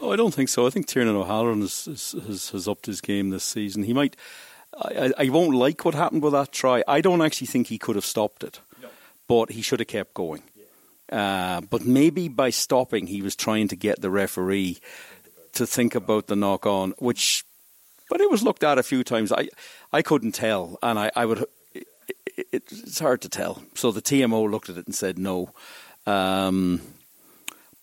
No, 0.00 0.12
I 0.12 0.16
don't 0.16 0.34
think 0.34 0.48
so. 0.48 0.66
I 0.66 0.70
think 0.70 0.86
Tiernan 0.86 1.16
O'Halloran 1.16 1.62
has, 1.62 1.84
has, 1.84 2.50
has 2.50 2.68
upped 2.68 2.86
his 2.86 3.00
game 3.00 3.30
this 3.30 3.44
season. 3.44 3.82
He 3.82 3.92
might. 3.92 4.16
I, 4.78 5.12
I 5.18 5.28
won't 5.30 5.54
like 5.54 5.84
what 5.84 5.94
happened 5.94 6.22
with 6.22 6.32
that 6.32 6.52
try. 6.52 6.84
I 6.86 7.00
don't 7.00 7.22
actually 7.22 7.48
think 7.48 7.66
he 7.66 7.78
could 7.78 7.96
have 7.96 8.04
stopped 8.04 8.44
it, 8.44 8.60
no. 8.80 8.88
but 9.26 9.50
he 9.50 9.62
should 9.62 9.80
have 9.80 9.88
kept 9.88 10.14
going. 10.14 10.42
Uh, 11.10 11.60
but 11.62 11.84
maybe 11.84 12.28
by 12.28 12.50
stopping, 12.50 13.06
he 13.06 13.22
was 13.22 13.34
trying 13.34 13.68
to 13.68 13.76
get 13.76 14.00
the 14.00 14.10
referee 14.10 14.78
to 15.54 15.66
think 15.66 15.94
about 15.94 16.28
the 16.28 16.36
knock 16.36 16.66
on, 16.66 16.94
which, 16.98 17.44
but 18.08 18.20
it 18.20 18.30
was 18.30 18.42
looked 18.42 18.62
at 18.62 18.78
a 18.78 18.82
few 18.82 19.02
times. 19.02 19.32
I, 19.32 19.48
I 19.92 20.02
couldn't 20.02 20.32
tell, 20.32 20.78
and 20.82 20.98
I, 20.98 21.10
I 21.16 21.26
would. 21.26 21.44
It, 21.74 21.86
it, 22.52 22.62
it's 22.70 23.00
hard 23.00 23.20
to 23.22 23.28
tell. 23.28 23.62
So 23.74 23.90
the 23.90 24.02
TMO 24.02 24.48
looked 24.48 24.68
at 24.68 24.76
it 24.76 24.86
and 24.86 24.94
said 24.94 25.18
no. 25.18 25.52
Um, 26.06 26.80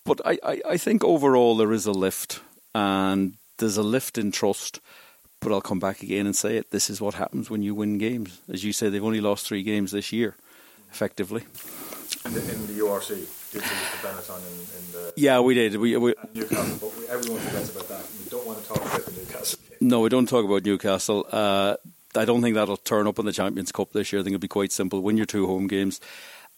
but 0.04 0.20
I, 0.24 0.38
I, 0.42 0.62
I 0.70 0.76
think 0.78 1.04
overall 1.04 1.56
there 1.56 1.72
is 1.72 1.84
a 1.84 1.92
lift, 1.92 2.40
and 2.74 3.34
there's 3.58 3.76
a 3.76 3.82
lift 3.82 4.16
in 4.16 4.32
trust. 4.32 4.80
But 5.40 5.52
I'll 5.52 5.60
come 5.60 5.78
back 5.78 6.02
again 6.02 6.26
and 6.26 6.34
say 6.34 6.56
it. 6.56 6.72
This 6.72 6.90
is 6.90 7.00
what 7.00 7.14
happens 7.14 7.48
when 7.48 7.62
you 7.62 7.72
win 7.72 7.98
games. 7.98 8.40
As 8.52 8.64
you 8.64 8.72
say, 8.72 8.88
they've 8.88 9.04
only 9.04 9.20
lost 9.20 9.46
three 9.46 9.62
games 9.62 9.92
this 9.92 10.12
year, 10.12 10.34
effectively. 10.90 11.44
In 12.24 12.34
the, 12.34 12.40
in 12.40 12.66
the 12.66 12.72
URC, 12.82 13.08
did 13.08 13.26
you 13.54 13.60
the 13.60 14.08
Benetton 14.08 14.38
in, 14.38 14.58
in 14.78 14.92
the 14.92 15.12
yeah, 15.16 15.40
we 15.40 15.54
did. 15.54 15.76
We, 15.76 15.96
we 15.96 16.14
Newcastle, 16.34 16.78
but 16.80 16.98
we, 16.98 17.06
everyone 17.08 17.40
forgets 17.40 17.70
about 17.70 17.88
that. 17.88 18.04
We 18.24 18.30
don't 18.30 18.46
want 18.46 18.62
to 18.62 18.68
talk 18.68 18.78
about 18.78 19.04
the 19.04 19.12
Newcastle 19.12 19.58
game. 19.68 19.88
No, 19.88 20.00
we 20.00 20.08
don't 20.08 20.28
talk 20.28 20.44
about 20.44 20.64
Newcastle. 20.64 21.26
Uh, 21.30 21.76
I 22.14 22.24
don't 22.24 22.42
think 22.42 22.54
that'll 22.56 22.76
turn 22.76 23.06
up 23.06 23.18
in 23.18 23.26
the 23.26 23.32
Champions 23.32 23.72
Cup 23.72 23.92
this 23.92 24.12
year. 24.12 24.20
I 24.20 24.24
think 24.24 24.34
it'll 24.34 24.40
be 24.40 24.48
quite 24.48 24.72
simple. 24.72 25.00
Win 25.00 25.16
your 25.16 25.26
two 25.26 25.46
home 25.46 25.66
games 25.68 26.00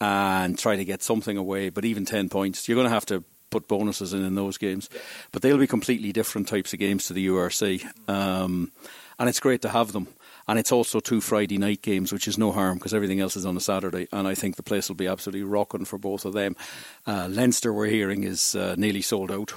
and 0.00 0.58
try 0.58 0.76
to 0.76 0.84
get 0.84 1.02
something 1.02 1.36
away. 1.36 1.68
But 1.68 1.84
even 1.84 2.04
ten 2.04 2.28
points, 2.28 2.68
you're 2.68 2.76
going 2.76 2.88
to 2.88 2.94
have 2.94 3.06
to 3.06 3.22
put 3.50 3.68
bonuses 3.68 4.12
in 4.12 4.24
in 4.24 4.34
those 4.34 4.58
games. 4.58 4.88
But 5.32 5.42
they'll 5.42 5.58
be 5.58 5.66
completely 5.66 6.12
different 6.12 6.48
types 6.48 6.72
of 6.72 6.78
games 6.78 7.06
to 7.06 7.12
the 7.12 7.26
URC. 7.28 7.84
Um, 8.08 8.72
and 9.18 9.28
it's 9.28 9.40
great 9.40 9.62
to 9.62 9.68
have 9.68 9.92
them. 9.92 10.08
And 10.50 10.58
it's 10.58 10.72
also 10.72 10.98
two 10.98 11.20
Friday 11.20 11.58
night 11.58 11.80
games, 11.80 12.12
which 12.12 12.26
is 12.26 12.36
no 12.36 12.50
harm 12.50 12.78
because 12.78 12.92
everything 12.92 13.20
else 13.20 13.36
is 13.36 13.46
on 13.46 13.56
a 13.56 13.60
Saturday. 13.60 14.08
And 14.10 14.26
I 14.26 14.34
think 14.34 14.56
the 14.56 14.64
place 14.64 14.88
will 14.88 14.96
be 14.96 15.06
absolutely 15.06 15.44
rocking 15.44 15.84
for 15.84 15.96
both 15.96 16.24
of 16.24 16.32
them. 16.32 16.56
Uh, 17.06 17.28
Leinster, 17.30 17.72
we're 17.72 17.86
hearing, 17.86 18.24
is 18.24 18.56
uh, 18.56 18.74
nearly 18.76 19.00
sold 19.00 19.30
out. 19.30 19.52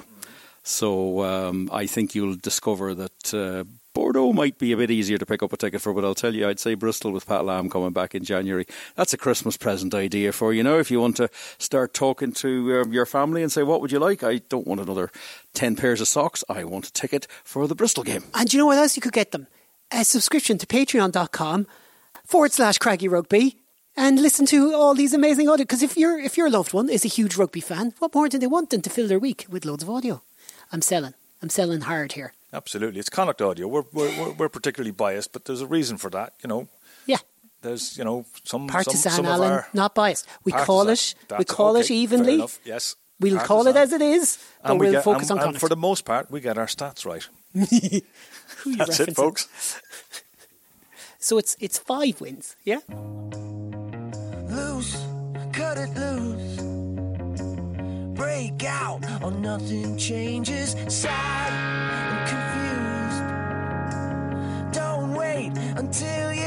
So 0.62 1.24
um, 1.24 1.68
I 1.72 1.86
think 1.86 2.14
you'll 2.14 2.36
discover 2.36 2.94
that 2.94 3.34
uh, 3.34 3.64
Bordeaux 3.92 4.32
might 4.32 4.56
be 4.56 4.70
a 4.70 4.76
bit 4.76 4.92
easier 4.92 5.18
to 5.18 5.26
pick 5.26 5.42
up 5.42 5.52
a 5.52 5.56
ticket 5.56 5.82
for, 5.82 5.92
but 5.94 6.04
I'll 6.04 6.14
tell 6.14 6.32
you, 6.32 6.48
I'd 6.48 6.60
say 6.60 6.74
Bristol 6.74 7.10
with 7.10 7.26
Pat 7.26 7.44
Lam 7.44 7.68
coming 7.68 7.92
back 7.92 8.14
in 8.14 8.22
January. 8.22 8.64
That's 8.94 9.12
a 9.12 9.18
Christmas 9.18 9.56
present 9.56 9.94
idea 9.94 10.30
for 10.30 10.52
you 10.52 10.62
know. 10.62 10.78
If 10.78 10.92
you 10.92 11.00
want 11.00 11.16
to 11.16 11.28
start 11.58 11.92
talking 11.92 12.30
to 12.34 12.82
um, 12.82 12.92
your 12.92 13.04
family 13.04 13.42
and 13.42 13.50
say, 13.50 13.64
"What 13.64 13.80
would 13.80 13.90
you 13.90 13.98
like?" 13.98 14.22
I 14.22 14.38
don't 14.48 14.66
want 14.66 14.80
another 14.80 15.10
ten 15.54 15.74
pairs 15.74 16.00
of 16.00 16.06
socks. 16.06 16.44
I 16.48 16.62
want 16.62 16.86
a 16.86 16.92
ticket 16.92 17.26
for 17.42 17.66
the 17.66 17.74
Bristol 17.74 18.04
game. 18.04 18.22
And 18.32 18.52
you 18.52 18.60
know 18.60 18.66
what 18.66 18.78
else 18.78 18.94
you 18.94 19.02
could 19.02 19.12
get 19.12 19.32
them? 19.32 19.48
A 19.96 20.02
subscription 20.02 20.58
to 20.58 20.66
Patreon.com 20.66 21.68
forward 22.26 22.50
slash 22.50 22.78
Craggy 22.78 23.06
Rugby 23.06 23.58
and 23.96 24.20
listen 24.20 24.44
to 24.46 24.74
all 24.74 24.92
these 24.92 25.14
amazing 25.14 25.48
audio. 25.48 25.62
Because 25.62 25.84
if 25.84 25.96
your 25.96 26.18
if 26.18 26.36
your 26.36 26.50
loved 26.50 26.72
one 26.72 26.88
is 26.88 27.04
a 27.04 27.08
huge 27.08 27.36
rugby 27.36 27.60
fan, 27.60 27.94
what 28.00 28.12
more 28.12 28.28
do 28.28 28.36
they 28.36 28.48
want 28.48 28.70
than 28.70 28.82
to 28.82 28.90
fill 28.90 29.06
their 29.06 29.20
week 29.20 29.46
with 29.48 29.64
loads 29.64 29.84
of 29.84 29.90
audio? 29.90 30.20
I'm 30.72 30.82
selling. 30.82 31.14
I'm 31.40 31.48
selling 31.48 31.82
hard 31.82 32.14
here. 32.14 32.32
Absolutely, 32.52 32.98
it's 32.98 33.08
Connacht 33.08 33.40
audio. 33.40 33.68
We're, 33.68 33.84
we're 33.92 34.32
we're 34.32 34.48
particularly 34.48 34.90
biased, 34.90 35.32
but 35.32 35.44
there's 35.44 35.60
a 35.60 35.66
reason 35.68 35.96
for 35.96 36.10
that. 36.10 36.32
You 36.42 36.48
know. 36.48 36.66
Yeah. 37.06 37.18
There's 37.62 37.96
you 37.96 38.02
know 38.02 38.26
some 38.42 38.66
partisan 38.66 38.98
some, 38.98 39.24
some 39.24 39.26
Alan, 39.26 39.62
not 39.74 39.94
biased. 39.94 40.26
We 40.42 40.50
partisan, 40.50 40.66
call 40.66 40.88
it 40.88 41.14
we 41.38 41.44
call 41.44 41.76
okay, 41.76 41.84
it 41.84 41.90
evenly. 41.92 42.44
Yes. 42.64 42.96
We'll 43.20 43.36
partisan. 43.36 43.46
call 43.46 43.66
it 43.68 43.76
as 43.76 43.92
it 43.92 44.02
is, 44.02 44.38
but 44.60 44.72
and 44.72 44.80
we 44.80 44.90
will 44.90 45.02
focus 45.02 45.30
and, 45.30 45.38
on 45.38 45.48
and 45.50 45.60
for 45.60 45.68
the 45.68 45.76
most 45.76 46.04
part, 46.04 46.32
we 46.32 46.40
get 46.40 46.58
our 46.58 46.66
stats 46.66 47.06
right. 47.06 47.28
who 48.64 48.70
you're 48.70 48.78
That's 48.86 48.98
referencing. 48.98 49.08
it, 49.08 49.16
folks. 49.16 49.48
so 51.18 51.38
it's 51.38 51.56
it's 51.60 51.78
five 51.78 52.20
wins, 52.20 52.56
yeah. 52.64 52.80
Loose, 54.48 54.96
cut 55.52 55.76
it 55.78 55.94
loose. 55.96 56.60
Break 58.16 58.64
out, 58.64 59.04
or 59.22 59.30
nothing 59.30 59.96
changes. 59.98 60.74
Sad 60.88 61.52
and 62.08 62.28
confused. 62.32 63.22
Don't 64.80 65.14
wait 65.14 65.52
until 65.76 66.32
you. 66.32 66.43